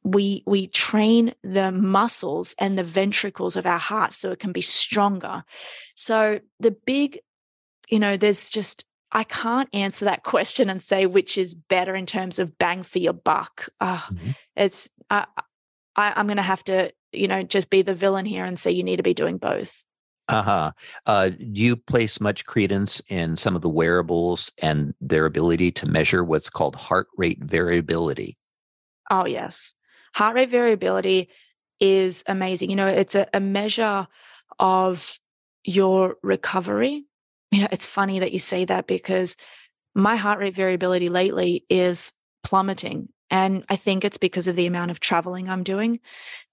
we 0.04 0.44
we 0.46 0.68
train 0.68 1.34
the 1.44 1.72
muscles 1.72 2.56
and 2.60 2.78
the 2.78 2.84
ventricles 2.84 3.56
of 3.56 3.66
our 3.66 3.80
heart 3.80 4.14
so 4.14 4.32
it 4.32 4.40
can 4.40 4.52
be 4.52 4.62
stronger. 4.62 5.44
So 5.96 6.40
the 6.60 6.72
big 6.86 7.20
you 7.88 8.00
know, 8.00 8.18
there's 8.18 8.50
just, 8.50 8.86
I 9.12 9.24
can't 9.24 9.70
answer 9.74 10.06
that 10.06 10.24
question 10.24 10.70
and 10.70 10.82
say 10.82 11.06
which 11.06 11.38
is 11.38 11.56
better 11.56 11.96
in 11.96 12.06
terms 12.06 12.40
of 12.40 12.58
bang 12.58 12.84
for 12.84 13.00
your 13.00 13.14
buck. 13.14 13.70
Mm-hmm. 13.82 14.32
It's, 14.56 14.90
uh, 15.10 15.26
I, 15.96 16.14
I'm 16.16 16.28
going 16.28 16.38
to 16.38 16.44
have 16.44 16.64
to, 16.66 16.92
you 17.12 17.28
know, 17.28 17.44
just 17.44 17.70
be 17.70 17.82
the 17.82 17.96
villain 17.96 18.26
here 18.26 18.46
and 18.46 18.60
say 18.60 18.72
you 18.72 18.84
need 18.84 18.98
to 18.98 19.04
be 19.04 19.14
doing 19.14 19.38
both. 19.38 19.84
Uh-huh. 20.30 20.72
Uh, 21.06 21.30
do 21.30 21.64
you 21.64 21.76
place 21.76 22.20
much 22.20 22.46
credence 22.46 23.02
in 23.08 23.38
some 23.38 23.56
of 23.56 23.62
the 23.62 23.70
wearables 23.70 24.52
and 24.62 24.94
their 25.00 25.26
ability 25.26 25.72
to 25.72 25.90
measure 25.90 26.24
what's 26.24 26.50
called 26.50 26.76
heart 26.76 27.08
rate 27.18 27.42
variability? 27.42 28.38
Oh, 29.10 29.26
yes. 29.26 29.74
Heart 30.14 30.36
rate 30.36 30.50
variability 30.50 31.30
is 31.80 32.24
amazing. 32.28 32.70
You 32.70 32.76
know, 32.76 32.88
it's 32.88 33.16
a, 33.16 33.28
a 33.34 33.40
measure 33.40 34.08
of 34.60 35.18
your 35.64 36.18
recovery 36.24 37.06
you 37.52 37.62
know, 37.62 37.68
it's 37.72 37.88
funny 37.88 38.20
that 38.20 38.34
you 38.34 38.40
say 38.40 38.66
that 38.66 38.88
because 38.88 39.38
my 39.96 40.16
heart 40.16 40.40
rate 40.40 40.56
variability 40.56 41.10
lately 41.10 41.66
is 41.70 42.14
plummeting. 42.44 43.10
And 43.30 43.66
I 43.70 43.76
think 43.76 44.06
it's 44.06 44.18
because 44.18 44.48
of 44.48 44.56
the 44.56 44.68
amount 44.68 44.92
of 44.92 45.00
traveling 45.00 45.50
I'm 45.50 45.64
doing. 45.64 46.00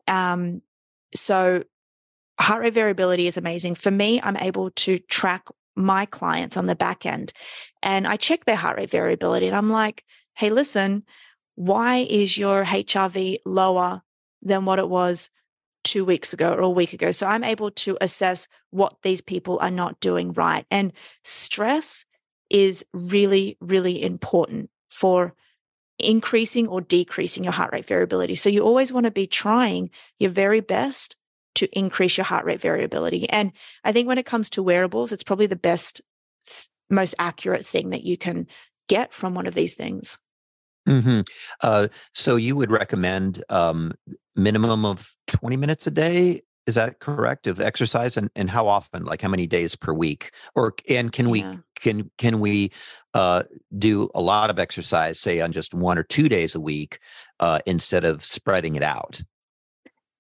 Um, 0.09 0.63
so, 1.15 1.65
heart 2.39 2.63
rate 2.63 2.75
variability 2.75 3.27
is 3.27 3.37
amazing. 3.37 3.75
For 3.75 3.91
me, 3.91 4.21
I'm 4.21 4.37
able 4.37 4.71
to 4.71 4.99
track 4.99 5.47
my 5.77 6.07
clients 6.07 6.57
on 6.57 6.67
the 6.67 6.77
back 6.77 7.05
end 7.05 7.33
and 7.83 8.07
I 8.07 8.17
check 8.17 8.45
their 8.45 8.57
heart 8.57 8.79
rate 8.79 8.91
variability. 8.91 9.47
And 9.47 9.57
I'm 9.57 9.71
like, 9.71 10.05
hey, 10.35 10.51
listen, 10.51 11.05
why 11.57 12.07
is 12.09 12.39
your 12.39 12.65
HRV 12.65 13.39
lower 13.45 14.03
than 14.43 14.65
what 14.65 14.79
it 14.79 14.89
was 14.89 15.31
two 15.85 16.05
weeks 16.05 16.33
ago 16.33 16.53
or 16.53 16.61
a 16.61 16.71
week 16.71 16.93
ago. 16.93 17.11
So 17.11 17.27
I'm 17.27 17.45
able 17.45 17.71
to 17.71 17.97
assess 18.01 18.49
what 18.71 18.97
these 19.03 19.21
people 19.21 19.59
are 19.61 19.71
not 19.71 20.01
doing 20.01 20.33
right. 20.33 20.67
And 20.71 20.93
stress 21.23 22.05
is 22.51 22.85
really, 22.93 23.57
really 23.61 24.03
important 24.03 24.71
for 24.89 25.35
increasing 25.99 26.67
or 26.67 26.81
decreasing 26.81 27.45
your 27.45 27.53
heart 27.53 27.73
rate 27.73 27.87
variability. 27.87 28.35
So 28.35 28.49
you 28.49 28.65
always 28.65 28.93
want 28.93 29.05
to 29.05 29.11
be 29.11 29.27
trying 29.27 29.91
your 30.19 30.31
very 30.31 30.61
best 30.61 31.17
to 31.55 31.79
increase 31.79 32.17
your 32.17 32.25
heart 32.25 32.45
rate 32.45 32.61
variability. 32.61 33.29
And 33.31 33.53
I 33.85 33.93
think 33.93 34.09
when 34.09 34.19
it 34.19 34.27
comes 34.27 34.51
to 34.51 34.63
wearables, 34.63 35.13
it's 35.13 35.23
probably 35.23 35.47
the 35.47 35.57
best, 35.57 36.01
most 36.91 37.15
accurate 37.19 37.65
thing 37.65 37.91
that 37.91 38.05
you 38.05 38.17
can 38.17 38.47
get 38.89 39.13
from 39.13 39.35
one 39.35 39.47
of 39.47 39.55
these 39.55 39.75
things. 39.75 40.19
Mm-hmm. 40.89 41.21
Uh, 41.63 41.89
so 42.13 42.37
you 42.37 42.57
would 42.57 42.71
recommend 42.71 43.43
um, 43.49 43.93
minimum 44.37 44.85
of 44.85 45.15
20 45.29 45.57
minutes 45.57 45.87
a 45.87 45.91
day 45.91 46.43
is 46.67 46.75
that 46.77 46.99
correct 46.99 47.47
of 47.47 47.61
exercise 47.61 48.17
and, 48.17 48.31
and 48.35 48.49
how 48.49 48.67
often 48.67 49.05
like 49.05 49.21
how 49.21 49.29
many 49.29 49.47
days 49.47 49.77
per 49.77 49.93
week 49.93 50.31
or 50.55 50.75
and 50.89 51.13
can 51.13 51.29
we 51.29 51.41
yeah. 51.41 51.57
can 51.79 52.11
can 52.19 52.41
we 52.41 52.71
uh, 53.13 53.43
do 53.79 54.09
a 54.15 54.21
lot 54.21 54.51
of 54.51 54.59
exercise 54.59 55.21
say 55.21 55.41
on 55.41 55.53
just 55.53 55.75
one 55.75 55.99
or 55.99 56.03
two 56.03 56.29
days 56.29 56.55
a 56.55 56.61
week 56.61 56.99
uh, 57.41 57.59
instead 57.67 58.05
of 58.05 58.25
spreading 58.25 58.77
it 58.77 58.83
out 58.83 59.23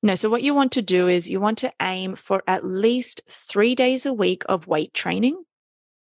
no 0.04 0.14
so 0.14 0.30
what 0.30 0.42
you 0.42 0.54
want 0.54 0.70
to 0.70 0.82
do 0.82 1.08
is 1.08 1.28
you 1.28 1.40
want 1.40 1.58
to 1.58 1.72
aim 1.82 2.14
for 2.14 2.44
at 2.46 2.64
least 2.64 3.22
three 3.28 3.74
days 3.74 4.06
a 4.06 4.12
week 4.12 4.44
of 4.48 4.68
weight 4.68 4.94
training 4.94 5.44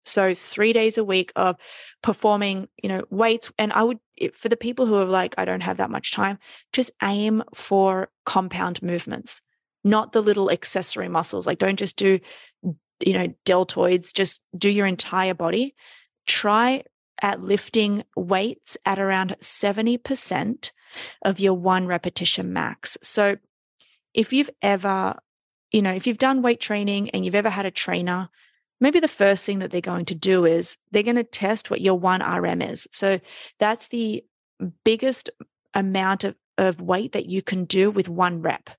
so 0.08 0.34
three 0.34 0.72
days 0.72 0.96
a 0.96 1.04
week 1.04 1.32
of 1.36 1.56
performing, 2.02 2.68
you 2.82 2.88
know, 2.88 3.04
weights. 3.10 3.52
And 3.58 3.72
I 3.72 3.82
would, 3.82 3.98
for 4.32 4.48
the 4.48 4.56
people 4.56 4.86
who 4.86 4.94
are 4.94 5.04
like, 5.04 5.34
I 5.36 5.44
don't 5.44 5.62
have 5.62 5.78
that 5.78 5.90
much 5.90 6.12
time, 6.12 6.38
just 6.72 6.92
aim 7.02 7.42
for 7.54 8.10
compound 8.24 8.82
movements, 8.82 9.42
not 9.84 10.12
the 10.12 10.20
little 10.20 10.50
accessory 10.50 11.08
muscles. 11.08 11.46
Like 11.46 11.58
don't 11.58 11.78
just 11.78 11.96
do, 11.98 12.20
you 13.04 13.12
know, 13.12 13.34
deltoids, 13.44 14.14
just 14.14 14.42
do 14.56 14.70
your 14.70 14.86
entire 14.86 15.34
body. 15.34 15.74
Try 16.26 16.84
at 17.20 17.40
lifting 17.40 18.04
weights 18.14 18.76
at 18.84 18.98
around 18.98 19.36
70% 19.40 20.70
of 21.22 21.40
your 21.40 21.54
one 21.54 21.86
repetition 21.86 22.52
max. 22.52 22.96
So 23.02 23.38
if 24.16 24.32
you've 24.32 24.50
ever, 24.62 25.16
you 25.70 25.82
know, 25.82 25.92
if 25.92 26.06
you've 26.06 26.18
done 26.18 26.42
weight 26.42 26.60
training 26.60 27.10
and 27.10 27.24
you've 27.24 27.36
ever 27.36 27.50
had 27.50 27.66
a 27.66 27.70
trainer 27.70 28.28
maybe 28.80 29.00
the 29.00 29.08
first 29.08 29.46
thing 29.46 29.58
that 29.60 29.70
they're 29.70 29.80
going 29.80 30.04
to 30.06 30.14
do 30.14 30.44
is 30.44 30.76
they're 30.90 31.02
going 31.02 31.16
to 31.16 31.24
test 31.24 31.70
what 31.70 31.80
your 31.80 31.98
1RM 31.98 32.70
is. 32.70 32.88
So 32.92 33.20
that's 33.58 33.88
the 33.88 34.24
biggest 34.84 35.30
amount 35.74 36.24
of, 36.24 36.34
of 36.58 36.80
weight 36.80 37.12
that 37.12 37.26
you 37.26 37.42
can 37.42 37.64
do 37.64 37.90
with 37.90 38.08
one 38.08 38.42
rep. 38.42 38.70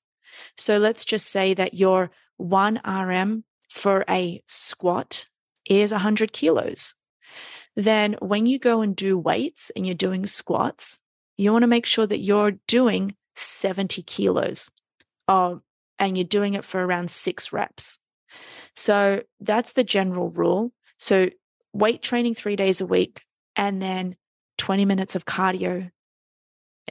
So 0.58 0.78
let's 0.78 1.06
just 1.06 1.28
say 1.28 1.54
that 1.56 1.74
your 1.74 2.12
1RM 2.40 3.44
for 3.70 4.06
a 4.10 4.42
squat 4.48 5.28
is 5.68 5.92
100 5.92 6.32
kilos. 6.32 6.96
Then 7.76 8.16
when 8.22 8.46
you 8.46 8.60
go 8.60 8.82
and 8.82 8.96
do 8.96 9.18
weights 9.18 9.72
and 9.76 9.86
you're 9.86 9.96
doing 9.96 10.26
squats, 10.26 11.00
you 11.38 11.52
want 11.52 11.64
to 11.64 11.68
make 11.68 11.86
sure 11.86 12.08
that 12.08 12.20
you're 12.20 12.52
doing 12.68 13.16
70 13.36 14.02
kilos 14.04 14.70
of, 15.28 15.62
and 16.00 16.18
you're 16.18 16.26
doing 16.26 16.54
it 16.54 16.66
for 16.66 16.86
around 16.86 17.12
six 17.12 17.52
reps. 17.52 18.00
So 18.76 19.24
that's 19.40 19.74
the 19.74 19.84
general 19.84 20.30
rule. 20.30 20.72
So 21.00 21.30
weight 21.74 22.02
training 22.02 22.36
three 22.36 22.56
days 22.56 22.82
a 22.82 22.86
week 22.86 23.22
and 23.56 23.82
then 23.82 24.16
20 24.58 24.86
minutes 24.86 25.16
of 25.16 25.26
cardio 25.26 25.92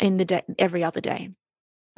in 0.01 0.17
the 0.17 0.25
day 0.25 0.43
every 0.59 0.85
other 0.85 1.01
day. 1.01 1.31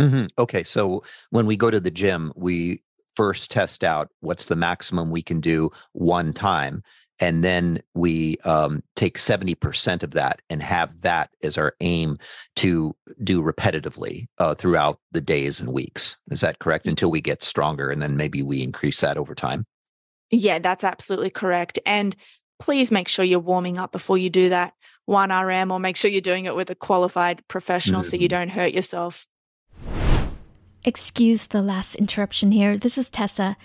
Mm-hmm. 0.01 0.27
Okay. 0.39 0.63
So 0.63 1.03
when 1.31 1.47
we 1.47 1.57
go 1.57 1.71
to 1.71 1.81
the 1.81 1.91
gym, 1.91 2.33
we 2.37 2.83
first 3.17 3.51
test 3.51 3.83
out 3.83 4.11
what's 4.21 4.47
the 4.47 4.57
maximum 4.57 5.11
we 5.11 5.23
can 5.23 5.41
do 5.41 5.71
one 5.93 6.33
time. 6.33 6.83
And 7.21 7.43
then 7.43 7.81
we 7.95 8.37
um, 8.45 8.83
take 8.97 9.19
70% 9.19 10.03
of 10.03 10.13
that 10.13 10.41
and 10.49 10.63
have 10.63 11.01
that 11.03 11.31
as 11.43 11.59
our 11.59 11.75
aim 11.81 12.19
to 12.57 12.95
do 13.23 13.43
repetitively 13.43 14.27
uh, 14.39 14.55
throughout 14.55 15.01
the 15.11 15.21
days 15.21 15.61
and 15.61 15.73
weeks. 15.73 16.17
Is 16.31 16.41
that 16.41 16.59
correct? 16.59 16.87
Until 16.87 17.11
we 17.11 17.21
get 17.21 17.43
stronger. 17.43 17.91
And 17.91 18.01
then 18.01 18.17
maybe 18.17 18.43
we 18.43 18.63
increase 18.63 19.01
that 19.01 19.19
over 19.19 19.35
time. 19.35 19.65
Yeah, 20.31 20.59
that's 20.59 20.85
absolutely 20.85 21.31
correct. 21.31 21.79
And 21.87 22.15
please 22.59 22.93
make 22.93 23.09
sure 23.09 23.25
you're 23.25 23.39
warming 23.39 23.79
up 23.79 23.93
before 23.93 24.19
you 24.19 24.31
do 24.31 24.51
that 24.51 24.75
1RM 25.09 25.73
or 25.73 25.81
make 25.81 25.97
sure 25.97 26.11
you're 26.11 26.21
doing 26.21 26.45
it 26.45 26.55
with 26.55 26.71
a 26.71 26.75
qualified 26.75 27.47
professional 27.49 28.03
mm-hmm. 28.03 28.09
so 28.09 28.17
you 28.17 28.29
mm-hmm. 28.29 28.39
don't 28.39 28.49
hurt 28.51 28.75
yourself. 28.75 29.27
Excuse 30.85 31.49
the 31.49 31.63
last 31.63 31.97
interruption 31.97 32.53
here. 32.53 32.79
This 32.79 32.97
is 32.97 33.11
Tessa. 33.11 33.57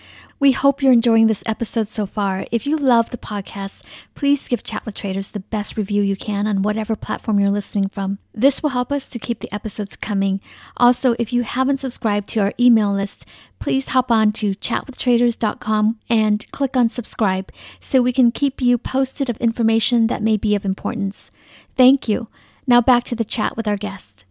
We 0.43 0.51
hope 0.51 0.83
you're 0.83 0.91
enjoying 0.91 1.27
this 1.27 1.41
episode 1.45 1.87
so 1.87 2.05
far. 2.05 2.45
If 2.51 2.67
you 2.67 2.75
love 2.75 3.11
the 3.11 3.17
podcast, 3.17 3.81
please 4.13 4.49
give 4.49 4.61
Chat 4.61 4.85
with 4.85 4.93
Traders 4.93 5.31
the 5.31 5.39
best 5.39 5.77
review 5.77 6.03
you 6.03 6.17
can 6.17 6.47
on 6.47 6.63
whatever 6.63 6.97
platform 6.97 7.39
you're 7.39 7.49
listening 7.49 7.87
from. 7.87 8.19
This 8.33 8.61
will 8.61 8.71
help 8.71 8.91
us 8.91 9.07
to 9.07 9.19
keep 9.19 9.39
the 9.39 9.53
episodes 9.53 9.95
coming. 9.95 10.41
Also, 10.75 11.15
if 11.17 11.31
you 11.31 11.43
haven't 11.43 11.77
subscribed 11.77 12.27
to 12.27 12.41
our 12.41 12.53
email 12.59 12.91
list, 12.91 13.25
please 13.59 13.87
hop 13.87 14.11
on 14.11 14.33
to 14.33 14.53
chatwithtraders.com 14.53 15.99
and 16.09 16.51
click 16.51 16.75
on 16.75 16.89
subscribe 16.89 17.49
so 17.79 18.01
we 18.01 18.11
can 18.11 18.29
keep 18.29 18.61
you 18.61 18.77
posted 18.77 19.29
of 19.29 19.37
information 19.37 20.07
that 20.07 20.21
may 20.21 20.35
be 20.35 20.55
of 20.55 20.65
importance. 20.65 21.31
Thank 21.77 22.09
you. 22.09 22.27
Now 22.67 22.81
back 22.81 23.05
to 23.05 23.15
the 23.15 23.23
chat 23.23 23.55
with 23.55 23.65
our 23.65 23.77
guest. 23.77 24.25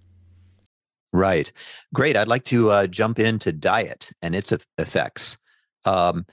Right. 1.11 1.51
Great. 1.95 2.19
I'd 2.19 2.29
like 2.29 2.45
to 2.45 2.71
uh, 2.71 2.87
jump 2.87 3.19
into 3.19 3.51
diet 3.51 4.13
and 4.21 4.35
its 4.35 4.53
effects. 4.77 5.39
Um, 5.85 6.27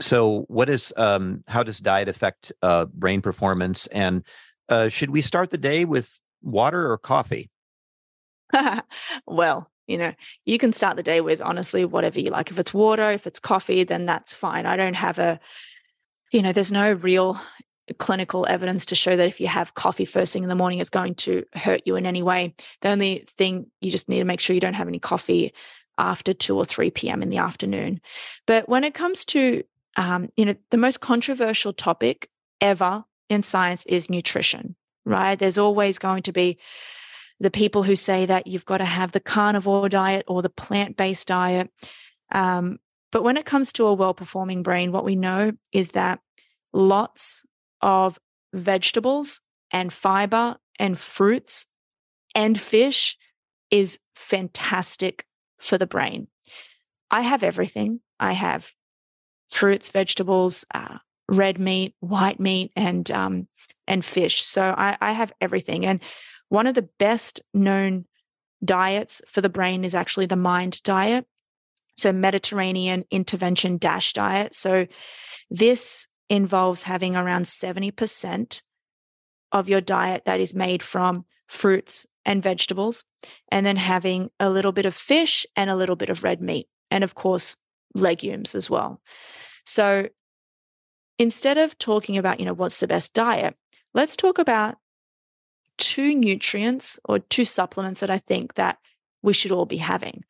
so, 0.00 0.42
what 0.48 0.68
is 0.68 0.92
um, 0.96 1.44
how 1.46 1.62
does 1.62 1.78
diet 1.78 2.08
affect 2.08 2.52
uh, 2.62 2.86
brain 2.86 3.22
performance? 3.22 3.86
And 3.88 4.24
uh, 4.68 4.88
should 4.88 5.10
we 5.10 5.20
start 5.20 5.50
the 5.50 5.58
day 5.58 5.84
with 5.84 6.20
water 6.42 6.90
or 6.90 6.98
coffee? 6.98 7.50
well, 9.26 9.70
you 9.86 9.98
know, 9.98 10.12
you 10.44 10.58
can 10.58 10.72
start 10.72 10.96
the 10.96 11.02
day 11.02 11.20
with 11.20 11.40
honestly 11.40 11.84
whatever 11.84 12.20
you 12.20 12.30
like. 12.30 12.50
If 12.50 12.58
it's 12.58 12.74
water, 12.74 13.10
if 13.10 13.26
it's 13.26 13.40
coffee, 13.40 13.84
then 13.84 14.06
that's 14.06 14.34
fine. 14.34 14.66
I 14.66 14.76
don't 14.76 14.96
have 14.96 15.18
a, 15.18 15.40
you 16.32 16.42
know, 16.42 16.52
there's 16.52 16.72
no 16.72 16.92
real 16.92 17.40
clinical 17.98 18.46
evidence 18.48 18.86
to 18.86 18.94
show 18.94 19.16
that 19.16 19.28
if 19.28 19.40
you 19.40 19.48
have 19.48 19.74
coffee 19.74 20.04
first 20.04 20.32
thing 20.32 20.42
in 20.42 20.48
the 20.48 20.54
morning, 20.54 20.78
it's 20.78 20.90
going 20.90 21.14
to 21.16 21.44
hurt 21.54 21.82
you 21.84 21.96
in 21.96 22.06
any 22.06 22.22
way. 22.22 22.54
The 22.80 22.90
only 22.90 23.24
thing 23.36 23.70
you 23.80 23.90
just 23.90 24.08
need 24.08 24.20
to 24.20 24.24
make 24.24 24.40
sure 24.40 24.54
you 24.54 24.60
don't 24.60 24.74
have 24.74 24.88
any 24.88 25.00
coffee 25.00 25.52
after 25.98 26.32
2 26.32 26.56
or 26.56 26.64
3 26.64 26.90
p.m. 26.90 27.22
in 27.22 27.28
the 27.28 27.38
afternoon. 27.38 28.00
But 28.46 28.68
when 28.68 28.84
it 28.84 28.94
comes 28.94 29.24
to, 29.26 29.62
um, 29.96 30.28
you 30.36 30.44
know, 30.44 30.54
the 30.70 30.76
most 30.76 31.00
controversial 31.00 31.72
topic 31.72 32.28
ever 32.60 33.04
in 33.28 33.42
science 33.42 33.84
is 33.86 34.10
nutrition, 34.10 34.76
right? 35.04 35.38
There's 35.38 35.58
always 35.58 35.98
going 35.98 36.22
to 36.24 36.32
be 36.32 36.58
the 37.40 37.50
people 37.50 37.82
who 37.82 37.96
say 37.96 38.26
that 38.26 38.46
you've 38.46 38.64
got 38.64 38.78
to 38.78 38.84
have 38.84 39.12
the 39.12 39.20
carnivore 39.20 39.88
diet 39.88 40.24
or 40.28 40.42
the 40.42 40.50
plant 40.50 40.96
based 40.96 41.28
diet. 41.28 41.70
Um, 42.30 42.78
but 43.10 43.22
when 43.22 43.36
it 43.36 43.44
comes 43.44 43.72
to 43.74 43.86
a 43.86 43.94
well 43.94 44.14
performing 44.14 44.62
brain, 44.62 44.92
what 44.92 45.04
we 45.04 45.16
know 45.16 45.52
is 45.72 45.90
that 45.90 46.20
lots 46.72 47.44
of 47.80 48.18
vegetables 48.54 49.40
and 49.70 49.92
fiber 49.92 50.56
and 50.78 50.98
fruits 50.98 51.66
and 52.34 52.58
fish 52.58 53.16
is 53.70 53.98
fantastic 54.14 55.26
for 55.62 55.78
the 55.78 55.86
brain. 55.86 56.28
I 57.10 57.22
have 57.22 57.42
everything. 57.42 58.00
I 58.18 58.32
have 58.32 58.72
fruits, 59.48 59.90
vegetables, 59.90 60.64
uh, 60.74 60.98
red 61.28 61.58
meat, 61.58 61.94
white 62.00 62.40
meat, 62.40 62.72
and 62.76 63.10
um, 63.10 63.48
and 63.86 64.04
fish. 64.04 64.42
So 64.42 64.74
I, 64.76 64.96
I 65.00 65.12
have 65.12 65.32
everything. 65.40 65.86
And 65.86 66.00
one 66.48 66.66
of 66.66 66.74
the 66.74 66.88
best 66.98 67.40
known 67.54 68.06
diets 68.64 69.22
for 69.26 69.40
the 69.40 69.48
brain 69.48 69.84
is 69.84 69.94
actually 69.94 70.26
the 70.26 70.36
mind 70.36 70.82
diet. 70.82 71.26
So 71.96 72.12
Mediterranean 72.12 73.04
intervention 73.10 73.78
dash 73.78 74.12
diet. 74.12 74.54
So 74.54 74.86
this 75.50 76.08
involves 76.28 76.84
having 76.84 77.16
around 77.16 77.44
70% 77.44 78.62
of 79.52 79.68
your 79.68 79.80
diet 79.80 80.22
that 80.24 80.40
is 80.40 80.54
made 80.54 80.82
from 80.82 81.26
fruits 81.52 82.06
and 82.24 82.42
vegetables, 82.42 83.04
and 83.50 83.66
then 83.66 83.76
having 83.76 84.30
a 84.40 84.48
little 84.48 84.72
bit 84.72 84.86
of 84.86 84.94
fish 84.94 85.46
and 85.54 85.68
a 85.68 85.76
little 85.76 85.96
bit 85.96 86.08
of 86.08 86.24
red 86.24 86.40
meat, 86.40 86.66
and 86.90 87.04
of 87.04 87.14
course, 87.14 87.58
legumes 87.94 88.54
as 88.54 88.70
well. 88.70 89.00
So 89.66 90.08
instead 91.18 91.58
of 91.58 91.78
talking 91.78 92.16
about, 92.16 92.40
you 92.40 92.46
know, 92.46 92.54
what's 92.54 92.80
the 92.80 92.88
best 92.88 93.12
diet, 93.12 93.54
let's 93.92 94.16
talk 94.16 94.38
about 94.38 94.76
two 95.76 96.14
nutrients 96.14 96.98
or 97.04 97.18
two 97.18 97.44
supplements 97.44 98.00
that 98.00 98.10
I 98.10 98.18
think 98.18 98.54
that 98.54 98.78
we 99.22 99.32
should 99.32 99.52
all 99.52 99.66
be 99.66 99.76
having. 99.76 100.24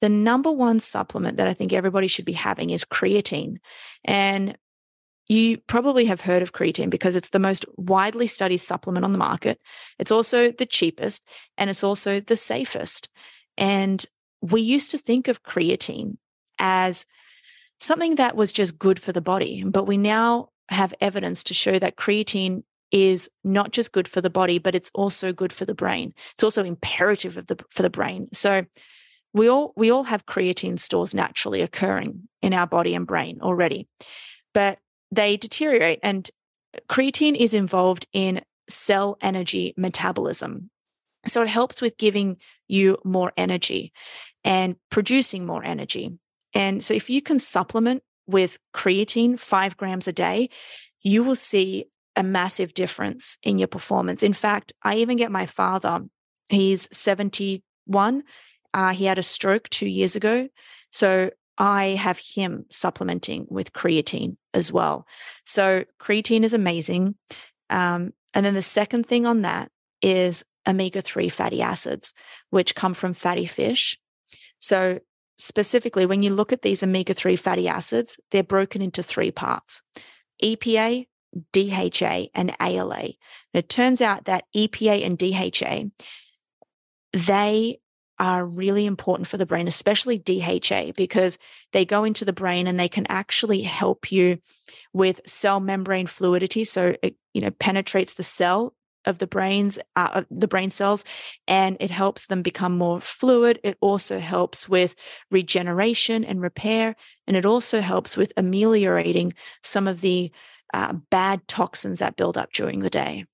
The 0.00 0.08
number 0.08 0.52
one 0.52 0.80
supplement 0.80 1.38
that 1.38 1.48
I 1.48 1.54
think 1.54 1.72
everybody 1.72 2.06
should 2.06 2.24
be 2.24 2.32
having 2.32 2.70
is 2.70 2.84
creatine. 2.84 3.56
And 4.04 4.56
you 5.28 5.58
probably 5.66 6.06
have 6.06 6.22
heard 6.22 6.42
of 6.42 6.52
creatine 6.52 6.88
because 6.88 7.14
it's 7.14 7.30
the 7.30 7.38
most 7.38 7.66
widely 7.76 8.26
studied 8.26 8.58
supplement 8.58 9.04
on 9.04 9.12
the 9.12 9.18
market. 9.18 9.60
It's 9.98 10.10
also 10.10 10.50
the 10.50 10.66
cheapest 10.66 11.28
and 11.58 11.68
it's 11.68 11.84
also 11.84 12.20
the 12.20 12.36
safest. 12.36 13.10
And 13.58 14.04
we 14.40 14.62
used 14.62 14.90
to 14.92 14.98
think 14.98 15.28
of 15.28 15.42
creatine 15.42 16.16
as 16.58 17.04
something 17.78 18.14
that 18.16 18.36
was 18.36 18.52
just 18.52 18.78
good 18.78 18.98
for 18.98 19.12
the 19.12 19.20
body, 19.20 19.62
but 19.64 19.86
we 19.86 19.98
now 19.98 20.48
have 20.70 20.94
evidence 21.00 21.44
to 21.44 21.54
show 21.54 21.78
that 21.78 21.96
creatine 21.96 22.62
is 22.90 23.28
not 23.44 23.72
just 23.72 23.92
good 23.92 24.08
for 24.08 24.22
the 24.22 24.30
body, 24.30 24.58
but 24.58 24.74
it's 24.74 24.90
also 24.94 25.32
good 25.32 25.52
for 25.52 25.66
the 25.66 25.74
brain. 25.74 26.14
It's 26.32 26.42
also 26.42 26.64
imperative 26.64 27.36
of 27.36 27.46
the, 27.48 27.58
for 27.70 27.82
the 27.82 27.90
brain. 27.90 28.28
So 28.32 28.64
we 29.34 29.48
all 29.48 29.74
we 29.76 29.90
all 29.90 30.04
have 30.04 30.24
creatine 30.24 30.78
stores 30.78 31.14
naturally 31.14 31.60
occurring 31.60 32.28
in 32.40 32.54
our 32.54 32.66
body 32.66 32.94
and 32.94 33.06
brain 33.06 33.40
already. 33.42 33.86
But 34.54 34.78
they 35.10 35.36
deteriorate. 35.36 36.00
And 36.02 36.28
creatine 36.88 37.36
is 37.36 37.54
involved 37.54 38.06
in 38.12 38.42
cell 38.68 39.16
energy 39.20 39.74
metabolism. 39.76 40.70
So 41.26 41.42
it 41.42 41.48
helps 41.48 41.82
with 41.82 41.98
giving 41.98 42.38
you 42.68 42.98
more 43.04 43.32
energy 43.36 43.92
and 44.44 44.76
producing 44.90 45.46
more 45.46 45.64
energy. 45.64 46.18
And 46.54 46.82
so 46.82 46.94
if 46.94 47.10
you 47.10 47.20
can 47.20 47.38
supplement 47.38 48.02
with 48.26 48.58
creatine 48.74 49.38
five 49.38 49.76
grams 49.76 50.08
a 50.08 50.12
day, 50.12 50.50
you 51.02 51.24
will 51.24 51.34
see 51.34 51.86
a 52.16 52.22
massive 52.22 52.74
difference 52.74 53.38
in 53.42 53.58
your 53.58 53.68
performance. 53.68 54.22
In 54.22 54.32
fact, 54.32 54.72
I 54.82 54.96
even 54.96 55.16
get 55.16 55.30
my 55.30 55.46
father, 55.46 56.00
he's 56.48 56.88
71. 56.96 58.22
Uh, 58.74 58.90
he 58.90 59.04
had 59.04 59.18
a 59.18 59.22
stroke 59.22 59.68
two 59.68 59.88
years 59.88 60.16
ago. 60.16 60.48
So 60.90 61.30
I 61.58 61.88
have 61.88 62.18
him 62.18 62.64
supplementing 62.70 63.46
with 63.50 63.72
creatine 63.72 64.36
as 64.54 64.72
well. 64.72 65.06
So 65.44 65.84
creatine 66.00 66.44
is 66.44 66.54
amazing. 66.54 67.16
Um, 67.68 68.12
and 68.32 68.46
then 68.46 68.54
the 68.54 68.62
second 68.62 69.06
thing 69.06 69.26
on 69.26 69.42
that 69.42 69.70
is 70.00 70.44
omega 70.66 71.02
3 71.02 71.28
fatty 71.28 71.60
acids, 71.60 72.14
which 72.50 72.76
come 72.76 72.94
from 72.94 73.12
fatty 73.12 73.46
fish. 73.46 73.98
So, 74.58 75.00
specifically, 75.36 76.06
when 76.06 76.22
you 76.22 76.30
look 76.30 76.52
at 76.52 76.62
these 76.62 76.82
omega 76.82 77.14
3 77.14 77.36
fatty 77.36 77.68
acids, 77.68 78.18
they're 78.30 78.42
broken 78.42 78.82
into 78.82 79.02
three 79.02 79.30
parts 79.30 79.82
EPA, 80.42 81.06
DHA, 81.52 82.26
and 82.34 82.54
ALA. 82.60 83.00
And 83.00 83.14
it 83.54 83.68
turns 83.68 84.00
out 84.00 84.26
that 84.26 84.44
EPA 84.54 85.04
and 85.04 85.18
DHA, 85.18 85.90
they 87.12 87.80
are 88.18 88.44
really 88.44 88.86
important 88.86 89.28
for 89.28 89.36
the 89.36 89.46
brain, 89.46 89.68
especially 89.68 90.18
DHA, 90.18 90.92
because 90.96 91.38
they 91.72 91.84
go 91.84 92.04
into 92.04 92.24
the 92.24 92.32
brain 92.32 92.66
and 92.66 92.78
they 92.78 92.88
can 92.88 93.06
actually 93.08 93.62
help 93.62 94.10
you 94.10 94.38
with 94.92 95.20
cell 95.26 95.60
membrane 95.60 96.06
fluidity. 96.06 96.64
So 96.64 96.96
it, 97.02 97.16
you 97.32 97.40
know, 97.40 97.50
penetrates 97.50 98.14
the 98.14 98.22
cell 98.22 98.74
of 99.04 99.18
the 99.18 99.26
brains, 99.26 99.78
uh, 99.96 100.24
the 100.30 100.48
brain 100.48 100.70
cells, 100.70 101.04
and 101.46 101.76
it 101.80 101.90
helps 101.90 102.26
them 102.26 102.42
become 102.42 102.76
more 102.76 103.00
fluid. 103.00 103.58
It 103.62 103.78
also 103.80 104.18
helps 104.18 104.68
with 104.68 104.94
regeneration 105.30 106.24
and 106.24 106.40
repair, 106.40 106.96
and 107.26 107.36
it 107.36 107.46
also 107.46 107.80
helps 107.80 108.16
with 108.16 108.32
ameliorating 108.36 109.32
some 109.62 109.88
of 109.88 110.00
the 110.00 110.30
uh, 110.74 110.94
bad 111.10 111.46
toxins 111.48 112.00
that 112.00 112.16
build 112.16 112.36
up 112.36 112.52
during 112.52 112.80
the 112.80 112.90
day. 112.90 113.24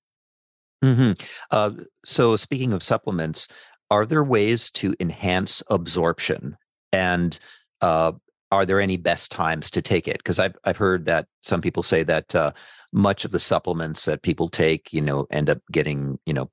Mm-hmm. 0.83 1.11
Uh, 1.51 1.71
so, 2.05 2.35
speaking 2.35 2.71
of 2.71 2.83
supplements, 2.83 3.47
are 3.91 4.05
there 4.05 4.23
ways 4.23 4.69
to 4.71 4.95
enhance 4.99 5.63
absorption? 5.69 6.57
And 6.91 7.37
uh, 7.81 8.13
are 8.51 8.65
there 8.65 8.79
any 8.79 8.97
best 8.97 9.31
times 9.31 9.69
to 9.71 9.81
take 9.81 10.07
it? 10.07 10.17
Because 10.17 10.39
I've, 10.39 10.55
I've 10.63 10.77
heard 10.77 11.05
that 11.05 11.27
some 11.41 11.61
people 11.61 11.83
say 11.83 12.03
that 12.03 12.33
uh, 12.35 12.51
much 12.93 13.25
of 13.25 13.31
the 13.31 13.39
supplements 13.39 14.05
that 14.05 14.21
people 14.21 14.49
take 14.49 14.93
you 14.93 15.01
know 15.01 15.27
end 15.29 15.49
up 15.49 15.59
getting 15.71 16.17
you 16.25 16.33
know 16.33 16.49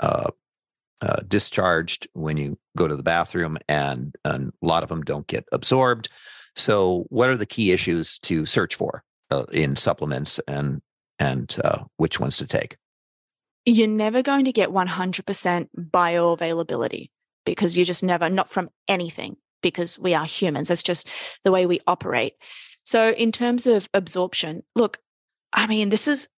uh, 0.00 0.30
uh, 1.00 1.20
discharged 1.26 2.08
when 2.12 2.36
you 2.36 2.58
go 2.76 2.88
to 2.88 2.96
the 2.96 3.02
bathroom 3.02 3.58
and, 3.68 4.14
and 4.24 4.52
a 4.62 4.66
lot 4.66 4.82
of 4.82 4.88
them 4.88 5.02
don't 5.02 5.26
get 5.26 5.44
absorbed. 5.52 6.08
So 6.54 7.06
what 7.08 7.28
are 7.28 7.36
the 7.36 7.46
key 7.46 7.72
issues 7.72 8.18
to 8.20 8.46
search 8.46 8.74
for 8.74 9.04
uh, 9.30 9.44
in 9.52 9.76
supplements 9.76 10.40
and 10.48 10.80
uh, 11.18 11.84
which 11.96 12.18
ones 12.20 12.38
to 12.38 12.46
take 12.46 12.76
you're 13.66 13.88
never 13.88 14.22
going 14.22 14.44
to 14.44 14.52
get 14.52 14.70
100% 14.70 15.68
bioavailability 15.76 17.10
because 17.44 17.76
you 17.76 17.84
just 17.84 18.04
never, 18.04 18.30
not 18.30 18.48
from 18.48 18.70
anything, 18.88 19.36
because 19.60 19.98
we 19.98 20.14
are 20.14 20.24
humans. 20.24 20.68
That's 20.68 20.84
just 20.84 21.08
the 21.44 21.50
way 21.50 21.66
we 21.66 21.80
operate. 21.86 22.34
So, 22.84 23.10
in 23.10 23.32
terms 23.32 23.66
of 23.66 23.88
absorption, 23.92 24.62
look, 24.76 24.98
I 25.52 25.66
mean, 25.66 25.88
this 25.88 26.06
is, 26.06 26.28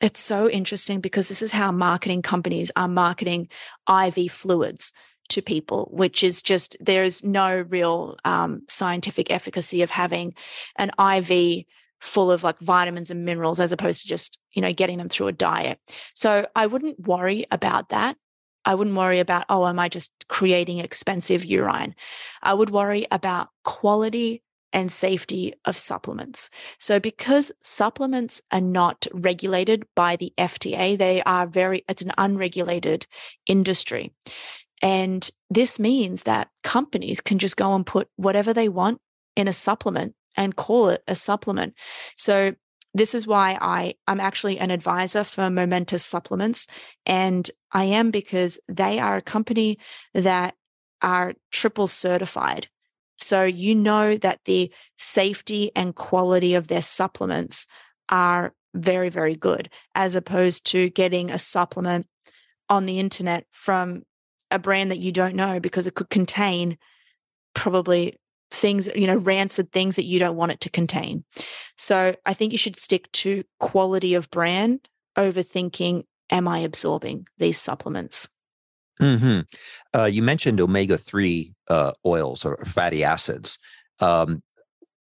it's 0.00 0.20
so 0.20 0.50
interesting 0.50 1.00
because 1.00 1.28
this 1.28 1.40
is 1.40 1.52
how 1.52 1.72
marketing 1.72 2.20
companies 2.20 2.70
are 2.76 2.88
marketing 2.88 3.48
IV 3.88 4.30
fluids 4.30 4.92
to 5.30 5.40
people, 5.40 5.88
which 5.90 6.22
is 6.22 6.42
just, 6.42 6.76
there's 6.80 7.24
no 7.24 7.64
real 7.70 8.18
um, 8.26 8.62
scientific 8.68 9.30
efficacy 9.30 9.80
of 9.80 9.90
having 9.90 10.34
an 10.76 10.90
IV 10.98 11.64
full 12.04 12.30
of 12.30 12.42
like 12.42 12.58
vitamins 12.60 13.10
and 13.10 13.24
minerals 13.24 13.60
as 13.60 13.72
opposed 13.72 14.02
to 14.02 14.08
just, 14.08 14.38
you 14.52 14.62
know, 14.62 14.72
getting 14.72 14.98
them 14.98 15.08
through 15.08 15.28
a 15.28 15.32
diet. 15.32 15.78
So 16.14 16.46
I 16.54 16.66
wouldn't 16.66 17.06
worry 17.06 17.46
about 17.50 17.88
that. 17.88 18.16
I 18.64 18.74
wouldn't 18.74 18.96
worry 18.96 19.20
about, 19.20 19.44
oh, 19.48 19.66
am 19.66 19.78
I 19.78 19.88
just 19.88 20.12
creating 20.28 20.78
expensive 20.78 21.44
urine? 21.44 21.94
I 22.42 22.54
would 22.54 22.70
worry 22.70 23.06
about 23.10 23.48
quality 23.62 24.42
and 24.72 24.90
safety 24.90 25.54
of 25.64 25.76
supplements. 25.76 26.50
So, 26.78 26.98
because 26.98 27.52
supplements 27.62 28.42
are 28.50 28.60
not 28.60 29.06
regulated 29.12 29.86
by 29.94 30.16
the 30.16 30.32
FDA, 30.36 30.98
they 30.98 31.22
are 31.22 31.46
very, 31.46 31.84
it's 31.88 32.02
an 32.02 32.12
unregulated 32.18 33.06
industry. 33.46 34.12
And 34.82 35.30
this 35.48 35.78
means 35.78 36.24
that 36.24 36.48
companies 36.64 37.20
can 37.20 37.38
just 37.38 37.56
go 37.56 37.74
and 37.74 37.86
put 37.86 38.08
whatever 38.16 38.52
they 38.52 38.68
want 38.68 39.00
in 39.36 39.46
a 39.46 39.52
supplement 39.52 40.14
and 40.36 40.56
call 40.56 40.88
it 40.88 41.02
a 41.06 41.14
supplement. 41.14 41.74
So 42.16 42.54
this 42.94 43.14
is 43.14 43.26
why 43.26 43.58
I, 43.60 43.94
I'm 44.06 44.20
actually 44.20 44.58
an 44.58 44.70
advisor 44.70 45.24
for 45.24 45.50
Momentous 45.50 46.04
Supplements. 46.04 46.68
And 47.04 47.50
I 47.72 47.84
am 47.84 48.10
because 48.10 48.60
they 48.68 49.00
are 49.00 49.16
a 49.16 49.22
company 49.22 49.78
that 50.14 50.54
are 51.02 51.34
triple 51.50 51.88
certified. 51.88 52.68
So 53.18 53.44
you 53.44 53.74
know 53.74 54.16
that 54.18 54.40
the 54.44 54.72
safety 54.98 55.70
and 55.74 55.94
quality 55.94 56.54
of 56.54 56.68
their 56.68 56.82
supplements 56.82 57.66
are 58.08 58.54
very, 58.74 59.08
very 59.08 59.36
good, 59.36 59.70
as 59.94 60.14
opposed 60.14 60.66
to 60.66 60.90
getting 60.90 61.30
a 61.30 61.38
supplement 61.38 62.06
on 62.68 62.86
the 62.86 62.98
internet 62.98 63.46
from 63.50 64.02
a 64.50 64.58
brand 64.58 64.90
that 64.90 64.98
you 64.98 65.12
don't 65.12 65.36
know 65.36 65.60
because 65.60 65.86
it 65.86 65.94
could 65.94 66.10
contain 66.10 66.78
probably 67.54 68.16
things, 68.54 68.88
you 68.94 69.06
know, 69.06 69.16
rancid 69.16 69.72
things 69.72 69.96
that 69.96 70.04
you 70.04 70.18
don't 70.18 70.36
want 70.36 70.52
it 70.52 70.60
to 70.60 70.70
contain. 70.70 71.24
So 71.76 72.14
I 72.24 72.34
think 72.34 72.52
you 72.52 72.58
should 72.58 72.76
stick 72.76 73.10
to 73.12 73.44
quality 73.60 74.14
of 74.14 74.30
brand 74.30 74.88
over 75.16 75.42
thinking, 75.42 76.04
am 76.30 76.48
I 76.48 76.58
absorbing 76.58 77.26
these 77.38 77.58
supplements? 77.58 78.28
Mm-hmm. 79.00 79.40
Uh, 79.98 80.04
you 80.04 80.22
mentioned 80.22 80.60
omega 80.60 80.96
3 80.96 81.52
uh, 81.68 81.92
oils 82.06 82.44
or 82.44 82.64
fatty 82.64 83.04
acids. 83.04 83.58
Um, 84.00 84.42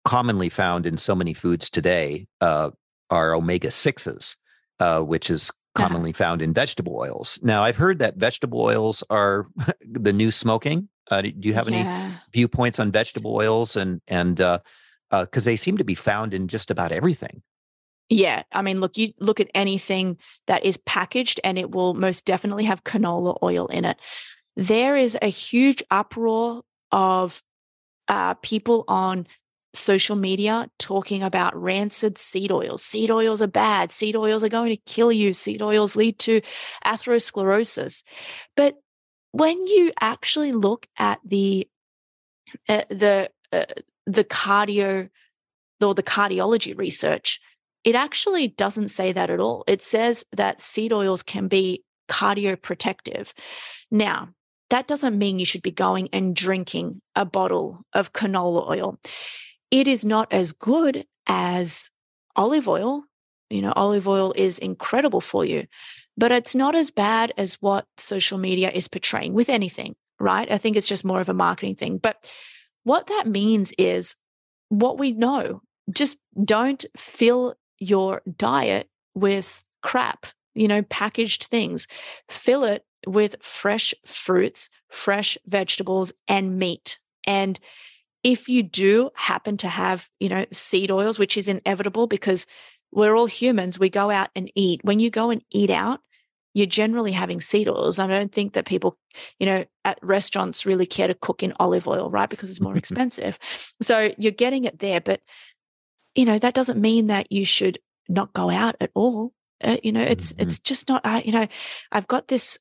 commonly 0.04 0.48
found 0.48 0.86
in 0.86 0.98
so 0.98 1.14
many 1.14 1.32
foods 1.32 1.70
today 1.70 2.26
uh, 2.40 2.70
are 3.10 3.34
omega 3.34 3.68
6s, 3.68 4.36
uh, 4.80 5.00
which 5.00 5.30
is 5.30 5.50
commonly 5.74 6.12
found 6.12 6.40
in 6.40 6.52
vegetable 6.52 6.96
oils. 6.96 7.38
Now, 7.42 7.64
I've 7.64 7.76
heard 7.76 7.98
that 7.98 8.16
vegetable 8.16 8.60
oils 8.60 9.02
are 9.10 9.46
the 9.80 10.12
new 10.12 10.30
smoking. 10.30 10.88
Uh, 11.10 11.22
do 11.22 11.32
you 11.40 11.54
have 11.54 11.68
yeah. 11.68 11.76
any 11.76 12.14
viewpoints 12.32 12.78
on 12.78 12.90
vegetable 12.90 13.34
oils 13.34 13.76
and 13.76 14.00
and 14.08 14.36
because 14.36 14.66
uh, 15.10 15.16
uh, 15.26 15.40
they 15.40 15.56
seem 15.56 15.76
to 15.78 15.84
be 15.84 15.94
found 15.94 16.34
in 16.34 16.48
just 16.48 16.70
about 16.70 16.92
everything? 16.92 17.42
Yeah, 18.10 18.42
I 18.52 18.62
mean, 18.62 18.80
look, 18.80 18.98
you 18.98 19.08
look 19.18 19.40
at 19.40 19.50
anything 19.54 20.18
that 20.46 20.64
is 20.64 20.76
packaged, 20.76 21.40
and 21.42 21.58
it 21.58 21.70
will 21.70 21.94
most 21.94 22.26
definitely 22.26 22.64
have 22.64 22.84
canola 22.84 23.36
oil 23.42 23.66
in 23.68 23.84
it. 23.84 23.98
There 24.56 24.96
is 24.96 25.16
a 25.20 25.28
huge 25.28 25.82
uproar 25.90 26.62
of 26.92 27.42
uh, 28.08 28.34
people 28.34 28.84
on 28.88 29.26
social 29.74 30.16
media 30.16 30.70
talking 30.78 31.22
about 31.22 31.60
rancid 31.60 32.18
seed 32.18 32.52
oils. 32.52 32.82
Seed 32.82 33.10
oils 33.10 33.42
are 33.42 33.48
bad. 33.48 33.90
Seed 33.90 34.16
oils 34.16 34.44
are 34.44 34.48
going 34.48 34.70
to 34.70 34.82
kill 34.86 35.10
you. 35.10 35.32
Seed 35.32 35.60
oils 35.60 35.96
lead 35.96 36.18
to 36.20 36.40
atherosclerosis. 36.84 38.04
But 38.56 38.76
when 39.34 39.66
you 39.66 39.92
actually 40.00 40.52
look 40.52 40.86
at 40.98 41.18
the 41.24 41.68
uh, 42.68 42.82
the 42.88 43.30
uh, 43.52 43.64
the 44.06 44.24
cardio 44.24 45.08
or 45.82 45.94
the 45.94 46.02
cardiology 46.02 46.76
research, 46.76 47.40
it 47.82 47.94
actually 47.94 48.48
doesn't 48.48 48.88
say 48.88 49.12
that 49.12 49.30
at 49.30 49.40
all. 49.40 49.64
It 49.66 49.82
says 49.82 50.24
that 50.32 50.62
seed 50.62 50.92
oils 50.92 51.22
can 51.22 51.48
be 51.48 51.84
cardioprotective. 52.08 53.32
Now, 53.90 54.30
that 54.70 54.86
doesn't 54.86 55.18
mean 55.18 55.38
you 55.38 55.46
should 55.46 55.62
be 55.62 55.70
going 55.70 56.08
and 56.12 56.34
drinking 56.34 57.00
a 57.14 57.24
bottle 57.24 57.84
of 57.92 58.12
canola 58.12 58.68
oil 58.68 58.98
it 59.74 59.88
is 59.88 60.04
not 60.04 60.32
as 60.32 60.52
good 60.52 61.04
as 61.26 61.90
olive 62.36 62.68
oil. 62.68 63.02
You 63.50 63.60
know, 63.60 63.72
olive 63.74 64.06
oil 64.06 64.32
is 64.36 64.60
incredible 64.60 65.20
for 65.20 65.44
you, 65.44 65.66
but 66.16 66.32
it's 66.32 66.54
not 66.54 66.74
as 66.74 66.90
bad 66.90 67.32
as 67.36 67.60
what 67.60 67.86
social 67.96 68.38
media 68.38 68.70
is 68.70 68.88
portraying 68.88 69.32
with 69.32 69.48
anything, 69.48 69.94
right? 70.20 70.50
I 70.50 70.58
think 70.58 70.76
it's 70.76 70.86
just 70.86 71.04
more 71.04 71.20
of 71.20 71.28
a 71.28 71.34
marketing 71.34 71.74
thing. 71.74 71.98
But 71.98 72.30
what 72.84 73.06
that 73.08 73.26
means 73.26 73.72
is 73.78 74.16
what 74.68 74.98
we 74.98 75.12
know 75.12 75.62
just 75.92 76.18
don't 76.44 76.84
fill 76.96 77.54
your 77.78 78.22
diet 78.36 78.88
with 79.14 79.64
crap, 79.82 80.26
you 80.54 80.68
know, 80.68 80.82
packaged 80.82 81.44
things. 81.44 81.86
Fill 82.28 82.64
it 82.64 82.84
with 83.06 83.36
fresh 83.42 83.92
fruits, 84.06 84.70
fresh 84.88 85.36
vegetables, 85.46 86.12
and 86.26 86.58
meat. 86.58 86.98
And 87.26 87.58
if 88.22 88.48
you 88.48 88.62
do 88.62 89.10
happen 89.14 89.58
to 89.58 89.68
have, 89.68 90.08
you 90.18 90.30
know, 90.30 90.46
seed 90.50 90.90
oils, 90.90 91.18
which 91.18 91.36
is 91.36 91.48
inevitable 91.48 92.06
because 92.06 92.46
we're 92.94 93.14
all 93.14 93.26
humans, 93.26 93.78
we 93.78 93.90
go 93.90 94.10
out 94.10 94.30
and 94.34 94.50
eat. 94.54 94.80
When 94.84 95.00
you 95.00 95.10
go 95.10 95.30
and 95.30 95.42
eat 95.50 95.70
out, 95.70 96.00
you're 96.54 96.66
generally 96.66 97.12
having 97.12 97.40
seed 97.40 97.68
oils. 97.68 97.98
I 97.98 98.06
don't 98.06 98.32
think 98.32 98.52
that 98.52 98.64
people, 98.64 98.96
you 99.38 99.46
know, 99.46 99.64
at 99.84 99.98
restaurants 100.00 100.64
really 100.64 100.86
care 100.86 101.08
to 101.08 101.14
cook 101.14 101.42
in 101.42 101.52
olive 101.58 101.88
oil, 101.88 102.10
right? 102.10 102.30
Because 102.30 102.48
it's 102.48 102.60
more 102.60 102.76
expensive. 102.78 103.38
So 103.82 104.12
you're 104.16 104.32
getting 104.32 104.64
it 104.64 104.78
there. 104.78 105.00
But, 105.00 105.20
you 106.14 106.24
know, 106.24 106.38
that 106.38 106.54
doesn't 106.54 106.80
mean 106.80 107.08
that 107.08 107.30
you 107.32 107.44
should 107.44 107.78
not 108.08 108.32
go 108.32 108.50
out 108.50 108.76
at 108.80 108.92
all. 108.94 109.32
Uh, 109.62 109.78
you 109.82 109.92
know, 109.92 110.02
it's 110.02 110.32
mm-hmm. 110.32 110.42
it's 110.42 110.58
just 110.58 110.88
not. 110.88 111.04
Uh, 111.04 111.22
you 111.24 111.32
know, 111.32 111.48
I've 111.90 112.06
got 112.06 112.28
this 112.28 112.58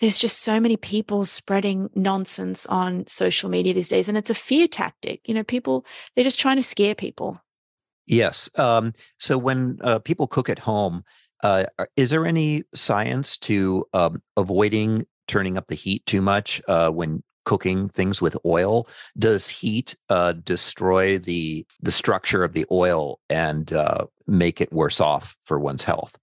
there's 0.00 0.18
just 0.18 0.40
so 0.40 0.58
many 0.58 0.76
people 0.76 1.24
spreading 1.24 1.90
nonsense 1.94 2.64
on 2.66 3.06
social 3.06 3.50
media 3.50 3.74
these 3.74 3.88
days 3.88 4.08
and 4.08 4.16
it's 4.16 4.30
a 4.30 4.34
fear 4.34 4.66
tactic 4.66 5.20
you 5.28 5.34
know 5.34 5.44
people 5.44 5.84
they're 6.14 6.24
just 6.24 6.40
trying 6.40 6.56
to 6.56 6.62
scare 6.62 6.94
people 6.94 7.38
yes 8.06 8.50
um, 8.56 8.92
so 9.18 9.38
when 9.38 9.78
uh, 9.82 9.98
people 9.98 10.26
cook 10.26 10.48
at 10.48 10.58
home 10.58 11.02
uh, 11.42 11.64
is 11.96 12.10
there 12.10 12.26
any 12.26 12.62
science 12.74 13.38
to 13.38 13.84
um, 13.92 14.22
avoiding 14.36 15.06
turning 15.28 15.56
up 15.56 15.66
the 15.68 15.74
heat 15.74 16.04
too 16.06 16.22
much 16.22 16.60
uh, 16.68 16.90
when 16.90 17.22
cooking 17.44 17.88
things 17.88 18.20
with 18.20 18.36
oil 18.44 18.86
does 19.18 19.48
heat 19.48 19.96
uh, 20.08 20.32
destroy 20.32 21.18
the 21.18 21.66
the 21.80 21.92
structure 21.92 22.44
of 22.44 22.52
the 22.52 22.66
oil 22.70 23.18
and 23.28 23.72
uh, 23.72 24.06
make 24.26 24.60
it 24.60 24.72
worse 24.72 25.00
off 25.00 25.36
for 25.42 25.58
one's 25.58 25.84
health 25.84 26.18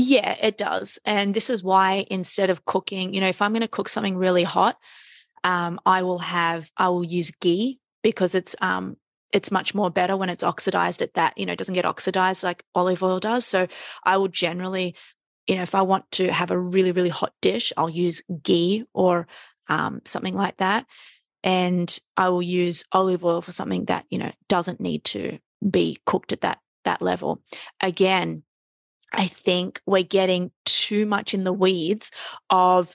yeah, 0.00 0.36
it 0.40 0.56
does. 0.56 1.00
And 1.04 1.34
this 1.34 1.50
is 1.50 1.64
why 1.64 2.06
instead 2.08 2.50
of 2.50 2.64
cooking, 2.64 3.14
you 3.14 3.20
know, 3.20 3.26
if 3.26 3.42
I'm 3.42 3.50
going 3.50 3.62
to 3.62 3.68
cook 3.68 3.88
something 3.88 4.16
really 4.16 4.44
hot, 4.44 4.78
um, 5.42 5.80
I 5.84 6.02
will 6.02 6.20
have, 6.20 6.70
I 6.76 6.88
will 6.88 7.02
use 7.02 7.32
ghee 7.32 7.80
because 8.04 8.36
it's, 8.36 8.54
um, 8.60 8.96
it's 9.32 9.50
much 9.50 9.74
more 9.74 9.90
better 9.90 10.16
when 10.16 10.30
it's 10.30 10.44
oxidized 10.44 11.02
at 11.02 11.14
that, 11.14 11.36
you 11.36 11.44
know, 11.44 11.52
it 11.52 11.58
doesn't 11.58 11.74
get 11.74 11.84
oxidized 11.84 12.44
like 12.44 12.64
olive 12.74 13.02
oil 13.02 13.20
does. 13.20 13.44
So 13.44 13.66
I 14.04 14.16
will 14.16 14.28
generally, 14.28 14.94
you 15.46 15.56
know, 15.56 15.62
if 15.62 15.74
I 15.74 15.82
want 15.82 16.10
to 16.12 16.32
have 16.32 16.50
a 16.50 16.58
really, 16.58 16.92
really 16.92 17.08
hot 17.10 17.32
dish, 17.42 17.72
I'll 17.76 17.90
use 17.90 18.22
ghee 18.42 18.84
or 18.94 19.26
um, 19.68 20.00
something 20.04 20.34
like 20.34 20.56
that. 20.58 20.86
And 21.44 21.96
I 22.16 22.30
will 22.30 22.42
use 22.42 22.84
olive 22.92 23.24
oil 23.24 23.42
for 23.42 23.52
something 23.52 23.84
that, 23.86 24.06
you 24.10 24.18
know, 24.18 24.32
doesn't 24.48 24.80
need 24.80 25.04
to 25.04 25.38
be 25.68 25.98
cooked 26.06 26.32
at 26.32 26.40
that 26.40 26.58
that 26.84 27.02
level. 27.02 27.42
Again, 27.80 28.44
I 29.12 29.26
think 29.26 29.80
we're 29.86 30.02
getting 30.02 30.52
too 30.64 31.06
much 31.06 31.34
in 31.34 31.44
the 31.44 31.52
weeds 31.52 32.10
of, 32.50 32.94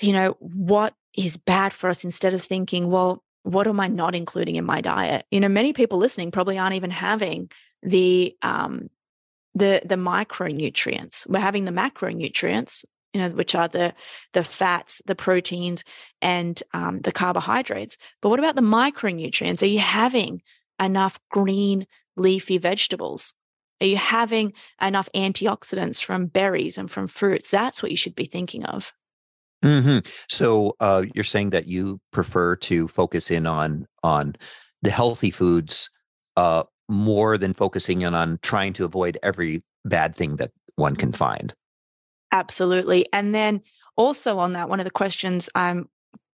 you 0.00 0.12
know, 0.12 0.36
what 0.40 0.94
is 1.16 1.36
bad 1.36 1.72
for 1.72 1.90
us 1.90 2.04
instead 2.04 2.34
of 2.34 2.42
thinking, 2.42 2.90
well, 2.90 3.22
what 3.42 3.66
am 3.66 3.80
I 3.80 3.88
not 3.88 4.14
including 4.14 4.56
in 4.56 4.64
my 4.64 4.80
diet? 4.80 5.26
You 5.30 5.40
know, 5.40 5.48
many 5.48 5.72
people 5.72 5.98
listening 5.98 6.30
probably 6.30 6.58
aren't 6.58 6.76
even 6.76 6.90
having 6.90 7.50
the 7.82 8.36
um 8.42 8.88
the 9.54 9.82
the 9.84 9.96
micronutrients. 9.96 11.28
We're 11.28 11.40
having 11.40 11.64
the 11.64 11.72
macronutrients, 11.72 12.84
you 13.12 13.20
know, 13.20 13.28
which 13.30 13.54
are 13.54 13.68
the 13.68 13.94
the 14.32 14.44
fats, 14.44 15.02
the 15.06 15.14
proteins, 15.14 15.84
and 16.20 16.62
um, 16.72 17.00
the 17.00 17.12
carbohydrates. 17.12 17.98
But 18.20 18.30
what 18.30 18.38
about 18.38 18.56
the 18.56 18.62
micronutrients? 18.62 19.62
Are 19.62 19.66
you 19.66 19.80
having 19.80 20.42
enough 20.80 21.18
green 21.30 21.86
leafy 22.16 22.58
vegetables? 22.58 23.34
Are 23.80 23.86
you 23.86 23.96
having 23.96 24.52
enough 24.80 25.08
antioxidants 25.14 26.02
from 26.02 26.26
berries 26.26 26.78
and 26.78 26.90
from 26.90 27.08
fruits? 27.08 27.50
That's 27.50 27.82
what 27.82 27.90
you 27.90 27.96
should 27.96 28.14
be 28.14 28.26
thinking 28.26 28.64
of. 28.64 28.92
Mm-hmm. 29.62 29.98
So 30.28 30.74
uh, 30.80 31.04
you're 31.14 31.24
saying 31.24 31.50
that 31.50 31.66
you 31.66 32.00
prefer 32.12 32.56
to 32.56 32.88
focus 32.88 33.30
in 33.30 33.46
on 33.46 33.86
on 34.02 34.34
the 34.82 34.90
healthy 34.90 35.30
foods 35.30 35.90
uh, 36.36 36.64
more 36.88 37.38
than 37.38 37.52
focusing 37.52 38.02
in 38.02 38.14
on 38.14 38.38
trying 38.42 38.72
to 38.74 38.84
avoid 38.84 39.18
every 39.22 39.62
bad 39.84 40.14
thing 40.14 40.36
that 40.36 40.50
one 40.76 40.96
can 40.96 41.12
find. 41.12 41.54
Absolutely, 42.32 43.06
and 43.12 43.34
then 43.34 43.60
also 43.96 44.38
on 44.38 44.52
that, 44.54 44.68
one 44.68 44.80
of 44.80 44.84
the 44.84 44.90
questions 44.90 45.48
I 45.54 45.80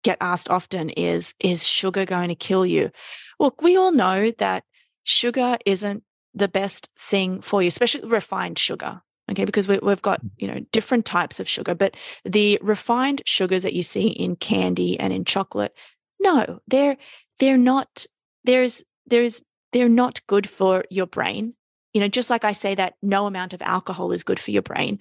get 0.02 0.18
asked 0.20 0.50
often 0.50 0.90
is: 0.90 1.34
Is 1.38 1.66
sugar 1.66 2.04
going 2.04 2.28
to 2.28 2.34
kill 2.34 2.66
you? 2.66 2.90
Well, 3.38 3.54
we 3.60 3.76
all 3.76 3.92
know 3.92 4.32
that 4.38 4.64
sugar 5.04 5.58
isn't 5.64 6.02
the 6.34 6.48
best 6.48 6.90
thing 6.98 7.40
for 7.40 7.62
you, 7.62 7.68
especially 7.68 8.08
refined 8.08 8.58
sugar. 8.58 9.02
Okay, 9.32 9.44
because 9.46 9.66
we, 9.66 9.78
have 9.82 10.02
got 10.02 10.20
you 10.36 10.46
know 10.46 10.60
different 10.72 11.06
types 11.06 11.40
of 11.40 11.48
sugar, 11.48 11.74
but 11.74 11.96
the 12.24 12.58
refined 12.62 13.22
sugars 13.24 13.62
that 13.62 13.72
you 13.72 13.82
see 13.82 14.08
in 14.08 14.36
candy 14.36 15.00
and 15.00 15.12
in 15.12 15.24
chocolate, 15.24 15.74
no, 16.20 16.60
they're 16.68 16.96
they're 17.38 17.58
not. 17.58 18.06
There's 18.44 18.82
there's 19.06 19.42
they're 19.72 19.88
not 19.88 20.20
good 20.26 20.48
for 20.48 20.84
your 20.90 21.06
brain. 21.06 21.54
You 21.94 22.00
know, 22.00 22.08
just 22.08 22.30
like 22.30 22.44
I 22.44 22.52
say 22.52 22.74
that 22.74 22.94
no 23.02 23.26
amount 23.26 23.54
of 23.54 23.62
alcohol 23.62 24.12
is 24.12 24.22
good 24.22 24.38
for 24.38 24.50
your 24.50 24.62
brain. 24.62 24.98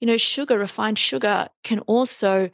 You 0.00 0.06
know, 0.06 0.16
sugar, 0.16 0.58
refined 0.58 0.98
sugar, 0.98 1.48
can 1.62 1.80
also 1.80 2.50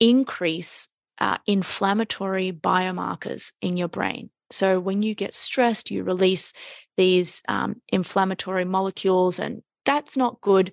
increase 0.00 0.88
uh, 1.18 1.38
inflammatory 1.46 2.52
biomarkers 2.52 3.52
in 3.62 3.76
your 3.76 3.88
brain. 3.88 4.30
So 4.50 4.78
when 4.78 5.02
you 5.02 5.14
get 5.14 5.34
stressed, 5.34 5.90
you 5.90 6.04
release 6.04 6.52
these 6.96 7.42
um, 7.48 7.80
inflammatory 7.88 8.64
molecules, 8.64 9.38
and 9.38 9.62
that's 9.86 10.16
not 10.16 10.40
good. 10.42 10.72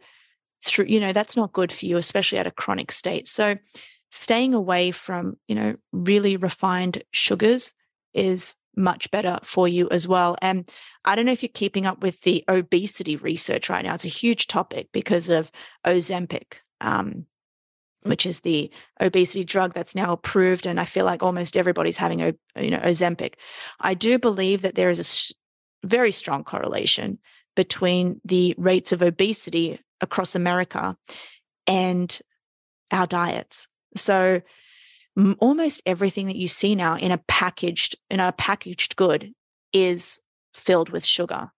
Through 0.65 0.85
you 0.85 0.99
know 0.99 1.13
that's 1.13 1.37
not 1.37 1.53
good 1.53 1.71
for 1.71 1.85
you, 1.85 1.97
especially 1.97 2.39
at 2.39 2.47
a 2.47 2.51
chronic 2.51 2.91
state. 2.91 3.27
So 3.27 3.57
staying 4.11 4.53
away 4.53 4.91
from 4.91 5.37
you 5.47 5.55
know 5.55 5.75
really 5.91 6.37
refined 6.37 7.03
sugars 7.11 7.73
is 8.13 8.55
much 8.75 9.11
better 9.11 9.39
for 9.43 9.67
you 9.67 9.87
as 9.89 10.07
well. 10.07 10.35
And 10.41 10.69
I 11.05 11.15
don't 11.15 11.25
know 11.25 11.31
if 11.31 11.43
you're 11.43 11.49
keeping 11.53 11.85
up 11.85 12.01
with 12.01 12.21
the 12.21 12.43
obesity 12.49 13.15
research 13.15 13.69
right 13.69 13.85
now. 13.85 13.93
It's 13.93 14.05
a 14.05 14.09
huge 14.09 14.47
topic 14.47 14.89
because 14.91 15.29
of 15.29 15.51
Ozempic. 15.85 16.55
Um, 16.81 17.27
which 18.01 18.25
is 18.25 18.41
the 18.41 18.69
obesity 18.99 19.45
drug 19.45 19.73
that's 19.73 19.95
now 19.95 20.11
approved 20.11 20.65
and 20.65 20.77
i 20.77 20.83
feel 20.83 21.05
like 21.05 21.23
almost 21.23 21.55
everybody's 21.55 21.95
having 21.95 22.19
you 22.19 22.69
know 22.69 22.79
ozempic 22.79 23.35
i 23.79 23.93
do 23.93 24.19
believe 24.19 24.61
that 24.61 24.75
there 24.75 24.89
is 24.89 24.99
a 25.83 25.87
very 25.87 26.11
strong 26.11 26.43
correlation 26.43 27.17
between 27.55 28.19
the 28.25 28.55
rates 28.57 28.91
of 28.91 29.01
obesity 29.01 29.79
across 30.01 30.35
america 30.35 30.95
and 31.67 32.19
our 32.91 33.07
diets 33.07 33.67
so 33.95 34.41
almost 35.39 35.81
everything 35.85 36.27
that 36.27 36.35
you 36.35 36.47
see 36.47 36.75
now 36.75 36.97
in 36.97 37.11
a 37.11 37.19
packaged 37.27 37.95
in 38.09 38.19
a 38.19 38.31
packaged 38.31 38.95
good 38.95 39.31
is 39.71 40.19
filled 40.53 40.89
with 40.89 41.05
sugar 41.05 41.51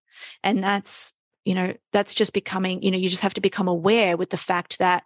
and 0.43 0.64
that's 0.64 1.14
you 1.46 1.54
know 1.54 1.74
that's 1.91 2.14
just 2.14 2.34
becoming 2.34 2.82
you 2.82 2.91
know 2.91 2.98
you 2.98 3.10
just 3.10 3.22
have 3.22 3.34
to 3.34 3.41
become 3.41 3.68
aware 3.68 4.18
with 4.18 4.30
the 4.30 4.38
fact 4.38 4.80
that 4.80 5.04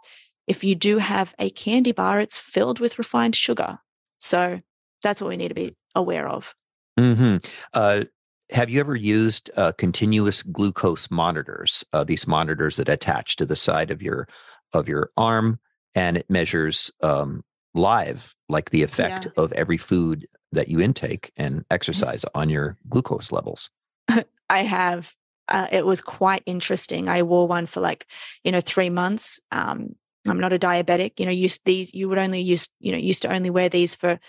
if 0.50 0.64
you 0.64 0.74
do 0.74 0.98
have 0.98 1.36
a 1.38 1.52
candy 1.52 1.92
bar, 1.92 2.20
it's 2.20 2.40
filled 2.40 2.80
with 2.80 2.98
refined 2.98 3.36
sugar. 3.36 3.78
So 4.18 4.60
that's 5.04 5.22
what 5.22 5.30
we 5.30 5.38
need 5.38 5.50
to 5.50 5.54
be 5.54 5.78
aware 5.94 6.28
of. 6.28 6.56
Mm-hmm. 7.00 7.38
Uh, 7.72 8.06
have 8.52 8.70
you 8.70 8.80
ever 8.80 8.96
used 8.96 9.52
uh, 9.56 9.72
continuous 9.74 10.42
glucose 10.42 11.12
monitors? 11.12 11.86
Uh, 11.94 12.04
these 12.04 12.28
monitors 12.28 12.78
that 12.78 12.90
attach 12.90 13.36
to 13.38 13.46
the 13.46 13.56
side 13.56 13.92
of 13.92 14.02
your 14.02 14.28
of 14.74 14.88
your 14.88 15.12
arm, 15.18 15.60
and 15.96 16.18
it 16.18 16.30
measures 16.30 16.92
um, 17.02 17.44
live, 17.74 18.36
like 18.48 18.70
the 18.70 18.84
effect 18.84 19.26
yeah. 19.26 19.44
of 19.44 19.52
every 19.54 19.78
food 19.78 20.28
that 20.52 20.68
you 20.68 20.80
intake 20.80 21.32
and 21.38 21.56
mm-hmm. 21.56 21.62
exercise 21.74 22.26
on 22.34 22.50
your 22.50 22.78
glucose 22.88 23.32
levels. 23.32 23.70
I 24.50 24.64
have. 24.64 25.14
Uh, 25.48 25.68
it 25.72 25.86
was 25.86 26.02
quite 26.02 26.44
interesting. 26.46 27.08
I 27.08 27.24
wore 27.24 27.48
one 27.48 27.66
for 27.66 27.82
like 27.82 28.06
you 28.44 28.52
know 28.52 28.62
three 28.62 28.90
months. 28.90 29.40
Um, 29.52 29.96
I'm 30.28 30.40
not 30.40 30.54
a 30.54 30.60
diabetic. 30.60 31.20
You 31.20 31.26
know, 31.26 31.32
use 31.32 31.60
these. 31.66 31.94
You 31.94 32.10
would 32.10 32.18
only 32.18 32.42
use, 32.42 32.70
you 32.80 32.92
know, 32.92 32.98
used 32.98 33.22
to 33.24 33.34
only 33.34 33.50
wear 33.50 33.70
these 33.70 33.96
for 33.96 34.20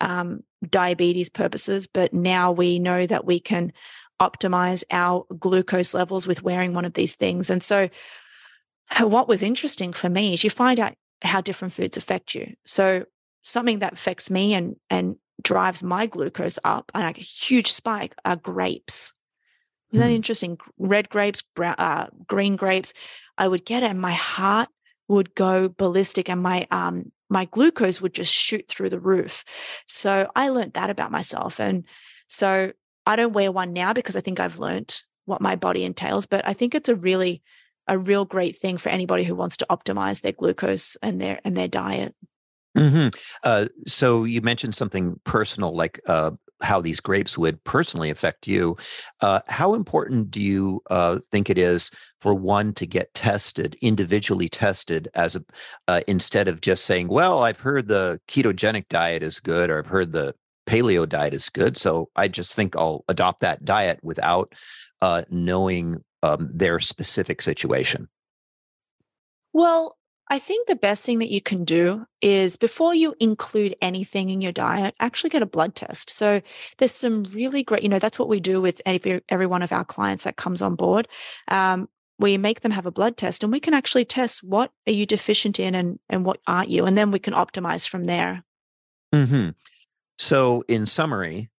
um, 0.00 0.42
diabetes 0.68 1.30
purposes, 1.30 1.86
but 1.86 2.12
now 2.12 2.52
we 2.52 2.78
know 2.78 3.06
that 3.06 3.24
we 3.24 3.40
can 3.40 3.72
optimize 4.20 4.84
our 4.90 5.24
glucose 5.38 5.94
levels 5.94 6.26
with 6.26 6.42
wearing 6.42 6.74
one 6.74 6.84
of 6.84 6.94
these 6.94 7.16
things. 7.16 7.50
And 7.50 7.62
so, 7.62 7.88
what 9.00 9.28
was 9.28 9.42
interesting 9.42 9.92
for 9.92 10.08
me 10.08 10.34
is 10.34 10.44
you 10.44 10.50
find 10.50 10.80
out 10.80 10.94
how 11.22 11.40
different 11.40 11.72
foods 11.72 11.96
affect 11.96 12.34
you. 12.34 12.54
So, 12.66 13.04
something 13.42 13.78
that 13.78 13.94
affects 13.94 14.30
me 14.30 14.54
and 14.54 14.76
and 14.90 15.16
drives 15.42 15.82
my 15.82 16.06
glucose 16.06 16.58
up 16.64 16.90
and 16.94 17.04
like 17.04 17.18
a 17.18 17.22
huge 17.22 17.72
spike 17.72 18.14
are 18.24 18.36
grapes. 18.36 19.14
Isn't 19.92 20.06
that 20.06 20.12
mm. 20.12 20.16
interesting? 20.16 20.58
Red 20.78 21.08
grapes, 21.08 21.42
brown, 21.56 21.74
uh, 21.78 22.08
green 22.26 22.56
grapes. 22.56 22.92
I 23.38 23.48
would 23.48 23.64
get 23.64 23.82
it, 23.82 23.90
and 23.90 24.00
my 24.00 24.12
heart 24.12 24.68
would 25.08 25.34
go 25.34 25.68
ballistic 25.68 26.28
and 26.28 26.42
my 26.42 26.66
um 26.70 27.10
my 27.30 27.46
glucose 27.46 28.00
would 28.00 28.12
just 28.12 28.34
shoot 28.34 28.68
through 28.68 28.90
the 28.90 29.00
roof. 29.00 29.44
So 29.86 30.30
I 30.34 30.48
learned 30.50 30.74
that 30.74 30.90
about 30.90 31.12
myself. 31.12 31.60
And 31.60 31.84
so 32.28 32.72
I 33.06 33.16
don't 33.16 33.32
wear 33.32 33.50
one 33.50 33.72
now 33.72 33.92
because 33.92 34.16
I 34.16 34.20
think 34.20 34.40
I've 34.40 34.58
learned 34.58 35.02
what 35.24 35.40
my 35.40 35.56
body 35.56 35.84
entails, 35.84 36.26
but 36.26 36.46
I 36.46 36.52
think 36.52 36.74
it's 36.74 36.88
a 36.88 36.96
really 36.96 37.42
a 37.86 37.98
real 37.98 38.24
great 38.24 38.56
thing 38.56 38.76
for 38.76 38.88
anybody 38.88 39.24
who 39.24 39.34
wants 39.34 39.56
to 39.58 39.66
optimize 39.70 40.20
their 40.20 40.32
glucose 40.32 40.96
and 40.96 41.20
their 41.20 41.40
and 41.44 41.56
their 41.56 41.68
diet. 41.68 42.14
Mm-hmm. 42.76 43.08
Uh, 43.42 43.66
so 43.86 44.24
you 44.24 44.42
mentioned 44.42 44.74
something 44.74 45.18
personal, 45.24 45.74
like 45.74 46.00
uh, 46.06 46.32
how 46.62 46.80
these 46.80 47.00
grapes 47.00 47.38
would 47.38 47.62
personally 47.64 48.10
affect 48.10 48.46
you. 48.46 48.76
Uh, 49.20 49.40
how 49.48 49.74
important 49.74 50.30
do 50.30 50.40
you 50.40 50.80
uh, 50.90 51.18
think 51.30 51.50
it 51.50 51.58
is 51.58 51.90
for 52.20 52.34
one 52.34 52.72
to 52.74 52.86
get 52.86 53.12
tested, 53.14 53.76
individually 53.80 54.48
tested, 54.48 55.08
as 55.14 55.36
a 55.36 55.44
uh, 55.88 56.00
instead 56.06 56.48
of 56.48 56.60
just 56.60 56.84
saying, 56.84 57.08
"Well, 57.08 57.42
I've 57.42 57.60
heard 57.60 57.88
the 57.88 58.20
ketogenic 58.28 58.88
diet 58.88 59.22
is 59.22 59.40
good," 59.40 59.70
or 59.70 59.78
"I've 59.78 59.86
heard 59.86 60.12
the 60.12 60.34
paleo 60.66 61.08
diet 61.08 61.34
is 61.34 61.48
good," 61.48 61.76
so 61.76 62.10
I 62.16 62.28
just 62.28 62.54
think 62.54 62.76
I'll 62.76 63.04
adopt 63.08 63.40
that 63.40 63.64
diet 63.64 64.00
without 64.02 64.54
uh, 65.02 65.22
knowing 65.30 66.04
um, 66.22 66.50
their 66.52 66.80
specific 66.80 67.42
situation. 67.42 68.08
Well, 69.52 69.96
I 70.32 70.38
think 70.38 70.68
the 70.68 70.76
best 70.76 71.04
thing 71.04 71.18
that 71.18 71.32
you 71.32 71.40
can 71.40 71.64
do 71.64 72.06
is 72.22 72.56
before 72.56 72.94
you 72.94 73.16
include 73.18 73.74
anything 73.82 74.30
in 74.30 74.40
your 74.40 74.52
diet, 74.52 74.94
actually 75.00 75.30
get 75.30 75.42
a 75.42 75.46
blood 75.46 75.74
test. 75.74 76.08
So 76.08 76.40
there's 76.78 76.94
some 76.94 77.24
really 77.34 77.64
great, 77.64 77.82
you 77.82 77.88
know, 77.88 77.98
that's 77.98 78.18
what 78.18 78.28
we 78.28 78.38
do 78.38 78.60
with 78.60 78.80
every, 78.86 79.22
every 79.28 79.46
one 79.46 79.62
of 79.62 79.72
our 79.72 79.84
clients 79.84 80.22
that 80.22 80.36
comes 80.36 80.62
on 80.62 80.76
board. 80.76 81.08
Um, 81.48 81.88
we 82.20 82.38
make 82.38 82.60
them 82.60 82.70
have 82.70 82.86
a 82.86 82.92
blood 82.92 83.16
test 83.16 83.42
and 83.42 83.50
we 83.50 83.58
can 83.58 83.74
actually 83.74 84.04
test 84.04 84.44
what 84.44 84.70
are 84.86 84.92
you 84.92 85.04
deficient 85.04 85.58
in 85.58 85.74
and, 85.74 85.98
and 86.08 86.24
what 86.24 86.38
aren't 86.46 86.70
you? 86.70 86.86
And 86.86 86.96
then 86.96 87.10
we 87.10 87.18
can 87.18 87.34
optimize 87.34 87.88
from 87.88 88.04
there. 88.04 88.44
Mm-hmm. 89.12 89.50
So 90.18 90.62
in 90.68 90.86
summary, 90.86 91.50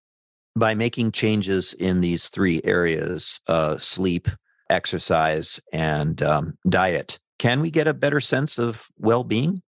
by 0.56 0.76
making 0.76 1.12
changes 1.12 1.74
in 1.74 2.00
these 2.00 2.30
three 2.30 2.62
areas, 2.64 3.42
uh, 3.48 3.78
sleep, 3.80 4.30
exercise, 4.70 5.60
and 5.74 6.22
um, 6.22 6.58
diet, 6.70 7.20
can 7.42 7.60
we 7.60 7.72
get 7.72 7.88
a 7.88 7.94
better 7.94 8.20
sense 8.20 8.60
of 8.60 8.88
well 9.00 9.24
being? 9.24 9.64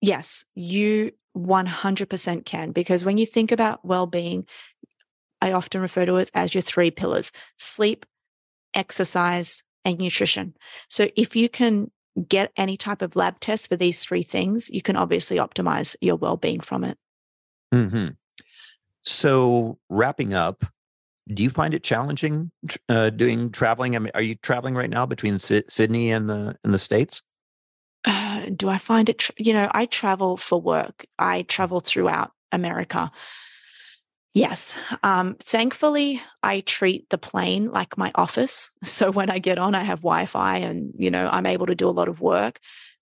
Yes, 0.00 0.44
you 0.56 1.12
100% 1.36 2.44
can. 2.44 2.72
Because 2.72 3.04
when 3.04 3.16
you 3.16 3.26
think 3.26 3.52
about 3.52 3.84
well 3.84 4.08
being, 4.08 4.44
I 5.40 5.52
often 5.52 5.80
refer 5.80 6.04
to 6.04 6.16
it 6.16 6.32
as 6.34 6.52
your 6.52 6.62
three 6.62 6.90
pillars 6.90 7.30
sleep, 7.60 8.06
exercise, 8.74 9.62
and 9.84 9.98
nutrition. 9.98 10.54
So 10.88 11.10
if 11.14 11.36
you 11.36 11.48
can 11.48 11.92
get 12.28 12.50
any 12.56 12.76
type 12.76 13.02
of 13.02 13.14
lab 13.14 13.38
test 13.38 13.68
for 13.68 13.76
these 13.76 14.04
three 14.04 14.24
things, 14.24 14.68
you 14.70 14.82
can 14.82 14.96
obviously 14.96 15.36
optimize 15.36 15.94
your 16.00 16.16
well 16.16 16.36
being 16.36 16.58
from 16.58 16.82
it. 16.82 16.98
Mm-hmm. 17.72 18.08
So, 19.04 19.78
wrapping 19.88 20.34
up, 20.34 20.64
do 21.28 21.42
you 21.42 21.50
find 21.50 21.74
it 21.74 21.82
challenging 21.82 22.50
uh, 22.88 23.10
doing 23.10 23.50
traveling? 23.50 23.96
I 23.96 23.98
mean, 24.00 24.10
are 24.14 24.22
you 24.22 24.34
traveling 24.36 24.74
right 24.74 24.90
now 24.90 25.06
between 25.06 25.34
S- 25.34 25.62
Sydney 25.68 26.10
and 26.10 26.28
the 26.28 26.56
and 26.64 26.74
the 26.74 26.78
states? 26.78 27.22
Uh, 28.04 28.46
do 28.54 28.68
I 28.68 28.78
find 28.78 29.08
it? 29.08 29.28
You 29.38 29.52
know, 29.52 29.70
I 29.72 29.86
travel 29.86 30.36
for 30.36 30.60
work. 30.60 31.06
I 31.18 31.42
travel 31.42 31.80
throughout 31.80 32.32
America. 32.50 33.12
Yes. 34.34 34.78
Um, 35.02 35.36
thankfully, 35.40 36.22
I 36.42 36.60
treat 36.60 37.10
the 37.10 37.18
plane 37.18 37.70
like 37.70 37.98
my 37.98 38.10
office. 38.14 38.70
So 38.84 39.10
when 39.10 39.30
I 39.30 39.38
get 39.38 39.58
on, 39.58 39.74
I 39.74 39.84
have 39.84 40.00
Wi 40.00 40.26
Fi 40.26 40.58
and, 40.58 40.92
you 40.96 41.10
know, 41.10 41.28
I'm 41.30 41.46
able 41.46 41.66
to 41.66 41.74
do 41.74 41.88
a 41.88 41.90
lot 41.90 42.08
of 42.08 42.20
work. 42.20 42.58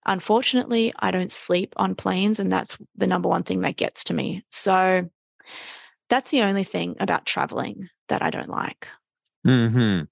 Unfortunately, 0.06 0.92
I 0.98 1.10
don't 1.10 1.30
sleep 1.30 1.74
on 1.76 1.94
planes, 1.94 2.40
and 2.40 2.50
that's 2.50 2.78
the 2.96 3.06
number 3.06 3.28
one 3.28 3.42
thing 3.42 3.60
that 3.62 3.76
gets 3.76 4.04
to 4.04 4.14
me. 4.14 4.44
So 4.50 5.10
that's 6.08 6.30
the 6.30 6.42
only 6.42 6.64
thing 6.64 6.96
about 7.00 7.26
traveling 7.26 7.88
that 8.10 8.22
I 8.22 8.30
don't 8.30 8.50
like. 8.50 8.86
Hmm. 9.44 10.02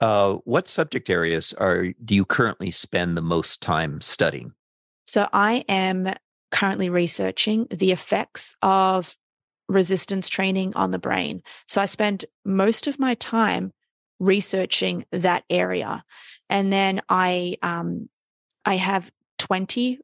Uh, 0.00 0.34
what 0.44 0.68
subject 0.68 1.10
areas 1.10 1.54
are 1.54 1.86
do 2.04 2.14
you 2.14 2.24
currently 2.24 2.70
spend 2.70 3.16
the 3.16 3.22
most 3.22 3.62
time 3.62 4.00
studying? 4.00 4.52
So 5.06 5.26
I 5.32 5.64
am 5.68 6.12
currently 6.50 6.88
researching 6.88 7.66
the 7.70 7.90
effects 7.92 8.54
of 8.62 9.16
resistance 9.68 10.28
training 10.28 10.74
on 10.76 10.92
the 10.92 10.98
brain. 10.98 11.42
So 11.66 11.80
I 11.80 11.86
spend 11.86 12.24
most 12.44 12.86
of 12.86 12.98
my 12.98 13.14
time 13.14 13.72
researching 14.20 15.04
that 15.12 15.44
area, 15.50 16.04
and 16.48 16.72
then 16.72 17.00
I 17.08 17.56
um, 17.62 18.08
I 18.64 18.76
have 18.76 19.10
twenty 19.38 19.98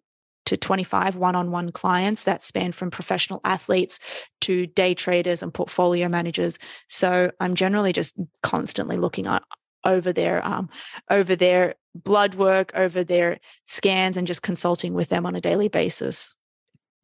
to 0.46 0.56
25 0.56 1.16
one 1.16 1.34
on 1.34 1.50
one 1.50 1.72
clients 1.72 2.24
that 2.24 2.42
span 2.42 2.72
from 2.72 2.90
professional 2.90 3.40
athletes 3.44 3.98
to 4.42 4.66
day 4.66 4.94
traders 4.94 5.42
and 5.42 5.52
portfolio 5.52 6.08
managers. 6.08 6.58
So 6.88 7.30
I'm 7.40 7.54
generally 7.54 7.92
just 7.92 8.18
constantly 8.42 8.96
looking 8.96 9.26
at 9.26 9.42
over 9.84 10.12
their 10.12 10.44
um, 10.46 10.68
over 11.10 11.36
their 11.36 11.74
blood 11.94 12.34
work, 12.34 12.72
over 12.74 13.04
their 13.04 13.38
scans, 13.66 14.16
and 14.16 14.26
just 14.26 14.42
consulting 14.42 14.94
with 14.94 15.08
them 15.08 15.26
on 15.26 15.34
a 15.34 15.40
daily 15.40 15.68
basis. 15.68 16.34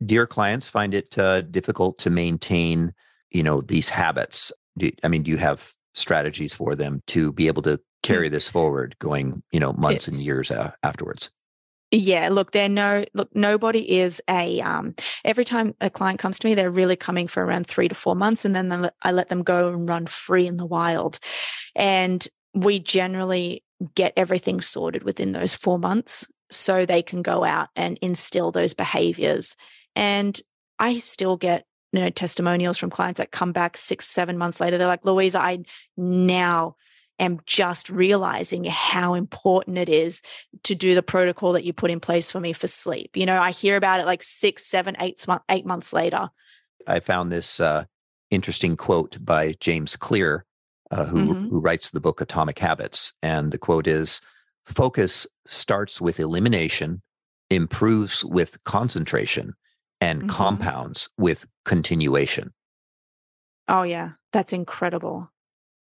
Do 0.05 0.15
your 0.15 0.27
clients 0.27 0.69
find 0.69 0.95
it 0.95 1.19
uh, 1.19 1.43
difficult 1.43 1.99
to 1.99 2.11
maintain, 2.11 2.95
you 3.31 3.43
know, 3.43 3.61
these 3.61 3.91
habits? 3.91 4.53
Do, 4.79 4.91
I 5.05 5.09
mean, 5.09 5.23
do 5.25 5.31
you 5.31 5.37
have 5.37 5.75
strategies 5.95 6.55
for 6.55 6.75
them 6.75 7.03
to 7.09 7.33
be 7.33 7.49
able 7.49 7.63
to 7.63 7.79
carry 8.03 8.29
this 8.31 8.49
forward, 8.49 8.97
going, 8.99 9.43
you 9.53 9.61
know, 9.61 9.75
months 9.75 10.09
it, 10.09 10.15
and 10.15 10.23
years 10.23 10.51
afterwards? 10.83 11.31
Yeah, 11.93 12.29
look, 12.29 12.53
they're 12.53 12.69
no 12.69 13.05
look. 13.15 13.35
Nobody 13.35 13.99
is 13.99 14.23
a. 14.29 14.61
Um, 14.61 14.95
every 15.25 15.45
time 15.45 15.75
a 15.81 15.91
client 15.91 16.21
comes 16.21 16.39
to 16.39 16.47
me, 16.47 16.55
they're 16.55 16.71
really 16.71 16.95
coming 16.95 17.27
for 17.27 17.45
around 17.45 17.67
three 17.67 17.89
to 17.89 17.95
four 17.97 18.15
months, 18.15 18.45
and 18.45 18.55
then 18.55 18.91
I 19.03 19.11
let 19.11 19.29
them 19.29 19.43
go 19.43 19.73
and 19.73 19.89
run 19.89 20.07
free 20.07 20.47
in 20.47 20.57
the 20.57 20.67
wild. 20.67 21.19
And 21.75 22.27
we 22.55 22.79
generally 22.79 23.65
get 23.97 24.13
everything 24.17 24.61
sorted 24.61 25.03
within 25.03 25.33
those 25.33 25.55
four 25.55 25.81
months, 25.81 26.29
so 26.49 26.87
they 26.87 27.03
can 27.03 27.23
go 27.23 27.43
out 27.43 27.71
and 27.75 27.99
instill 28.01 28.53
those 28.53 28.73
behaviors. 28.73 29.57
And 29.97 30.41
I 30.79 30.99
still 30.99 31.37
get 31.37 31.67
you 31.93 32.03
know 32.03 32.11
testimonials 32.11 32.79
from 32.79 32.91
clients 32.91 33.19
that 33.19 33.33
come 33.33 33.51
back 33.51 33.77
six, 33.77 34.07
seven 34.07 34.39
months 34.39 34.61
later. 34.61 34.79
They're 34.79 34.87
like, 34.87 35.05
Louisa, 35.05 35.41
I 35.41 35.65
now 35.97 36.77
am 37.21 37.41
just 37.47 37.89
realizing 37.91 38.65
how 38.65 39.15
important 39.15 39.79
it 39.79 39.89
is 39.89 40.23
to 40.65 40.75
do 40.75 40.95
the 40.95 41.03
protocol 41.03 41.53
that 41.53 41.65
you 41.65 41.73
put 41.73 41.91
in 41.91 42.01
place 42.01 42.33
for 42.33 42.41
me 42.41 42.53
for 42.53 42.67
sleep. 42.67 43.17
You 43.17 43.27
know, 43.27 43.41
I 43.41 43.53
hear 43.53 43.77
about 43.77 44.01
it 44.01 44.07
like 44.07 44.23
six, 44.23 44.65
seven, 44.67 44.97
eight, 44.99 45.25
eight 45.49 45.67
months 45.67 45.93
later. 45.93 46.31
I 46.87 47.01
found 47.01 47.31
this 47.31 47.61
uh, 47.61 47.85
interesting 48.31 48.77
quote 48.77 49.25
by 49.25 49.55
James 49.61 49.97
Clear, 49.97 50.45
uh, 50.91 51.05
who, 51.05 51.35
mm-hmm. 51.35 51.49
who 51.49 51.61
writes 51.61 51.91
the 51.91 52.01
book 52.01 52.21
Atomic 52.21 52.59
Habits. 52.59 53.13
And 53.23 53.53
the 53.53 53.59
quote 53.59 53.87
is 53.87 54.21
Focus 54.65 55.27
starts 55.47 56.01
with 56.01 56.21
elimination, 56.21 57.03
improves 57.51 58.25
with 58.25 58.63
concentration, 58.65 59.55
and 60.01 60.21
mm-hmm. 60.21 60.29
compounds 60.29 61.09
with 61.19 61.47
continuation. 61.65 62.53
Oh, 63.69 63.83
yeah. 63.83 64.13
That's 64.33 64.53
incredible. 64.53 65.31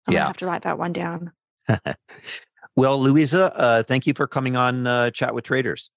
I'm 0.08 0.14
yeah. 0.14 0.28
have 0.28 0.38
to 0.38 0.46
write 0.46 0.64
that 0.64 0.78
one 0.78 0.94
down. 0.94 1.32
well, 2.76 3.00
Louisa, 3.00 3.56
uh, 3.56 3.84
thank 3.84 4.08
you 4.08 4.14
for 4.14 4.28
coming 4.28 4.56
on 4.56 4.88
uh, 4.88 5.12
Chat 5.12 5.34
with 5.34 5.44
Traders. 5.44 5.92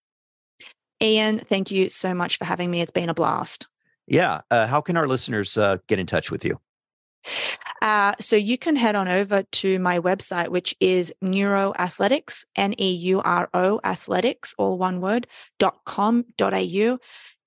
Ian, 1.03 1.41
thank 1.41 1.71
you 1.71 1.91
so 1.91 2.15
much 2.15 2.39
for 2.39 2.45
having 2.45 2.71
me. 2.71 2.81
It's 2.81 2.93
been 2.93 3.09
a 3.09 3.15
blast. 3.15 3.69
Yeah. 4.07 4.43
Uh, 4.51 4.67
how 4.67 4.81
can 4.81 4.97
our 4.97 5.09
listeners 5.09 5.57
uh, 5.57 5.79
get 5.87 5.99
in 5.99 6.07
touch 6.07 6.31
with 6.31 6.45
you? 6.45 6.61
Uh, 7.83 8.15
so 8.19 8.37
you 8.37 8.57
can 8.57 8.77
head 8.77 8.95
on 8.95 9.09
over 9.09 9.43
to 9.43 9.79
my 9.79 9.99
website, 9.99 10.49
which 10.49 10.75
is 10.81 11.13
neuroathletics, 11.23 12.47
N 12.57 12.75
E 12.81 12.95
U 12.95 13.21
R 13.21 13.49
O 13.53 13.81
athletics, 13.85 14.55
all 14.57 14.79
one 14.79 15.01
word, 15.01 15.27
dot 15.59 15.81
com, 15.85 16.25
dot 16.37 16.55
au. 16.55 16.99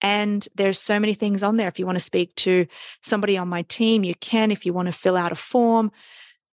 And 0.01 0.47
there's 0.53 0.79
so 0.79 0.99
many 0.99 1.15
things 1.15 1.41
on 1.41 1.57
there. 1.57 1.67
If 1.67 1.79
you 1.79 1.87
want 1.87 1.97
to 1.97 2.03
speak 2.03 2.35
to 2.35 2.67
somebody 3.01 3.35
on 3.37 3.47
my 3.47 3.63
team, 3.63 4.03
you 4.03 4.13
can. 4.15 4.51
If 4.51 4.65
you 4.65 4.73
want 4.73 4.87
to 4.87 4.91
fill 4.91 5.17
out 5.17 5.31
a 5.31 5.35
form, 5.35 5.91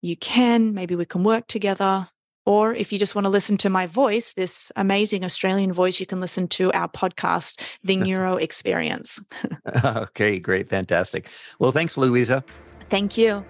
you 0.04 0.18
can. 0.18 0.74
Maybe 0.74 0.96
we 0.96 1.06
can 1.06 1.24
work 1.24 1.48
together. 1.48 2.10
Or 2.46 2.74
if 2.74 2.92
you 2.92 3.00
just 3.00 3.16
want 3.16 3.24
to 3.24 3.30
listen 3.30 3.56
to 3.58 3.70
my 3.70 3.86
voice, 3.86 4.34
this 4.34 4.70
amazing 4.76 5.24
Australian 5.24 5.72
voice, 5.72 6.02
you 6.02 6.06
can 6.06 6.20
listen 6.20 6.50
to 6.50 6.74
our 6.74 6.90
podcast, 6.90 7.62
The 7.86 7.96
Neuro 8.08 8.36
Experience. 8.36 9.22
okay, 9.86 10.40
great. 10.40 10.70
Fantastic. 10.70 11.30
Well, 11.58 11.72
thanks, 11.72 11.98
Louisa. 11.98 12.44
Thank 12.90 13.18
you. 13.18 13.46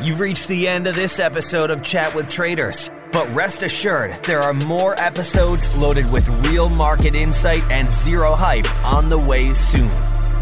You've 0.00 0.20
reached 0.20 0.48
the 0.48 0.66
end 0.66 0.86
of 0.86 0.94
this 0.94 1.20
episode 1.20 1.70
of 1.70 1.82
Chat 1.82 2.14
with 2.14 2.30
Traders. 2.30 2.90
But 3.12 3.28
rest 3.34 3.62
assured, 3.62 4.12
there 4.24 4.40
are 4.40 4.54
more 4.54 4.98
episodes 4.98 5.76
loaded 5.76 6.10
with 6.10 6.28
real 6.46 6.68
market 6.70 7.14
insight 7.14 7.62
and 7.70 7.88
zero 7.88 8.34
hype 8.34 8.66
on 8.86 9.10
the 9.10 9.18
way 9.18 9.52
soon. 9.52 9.90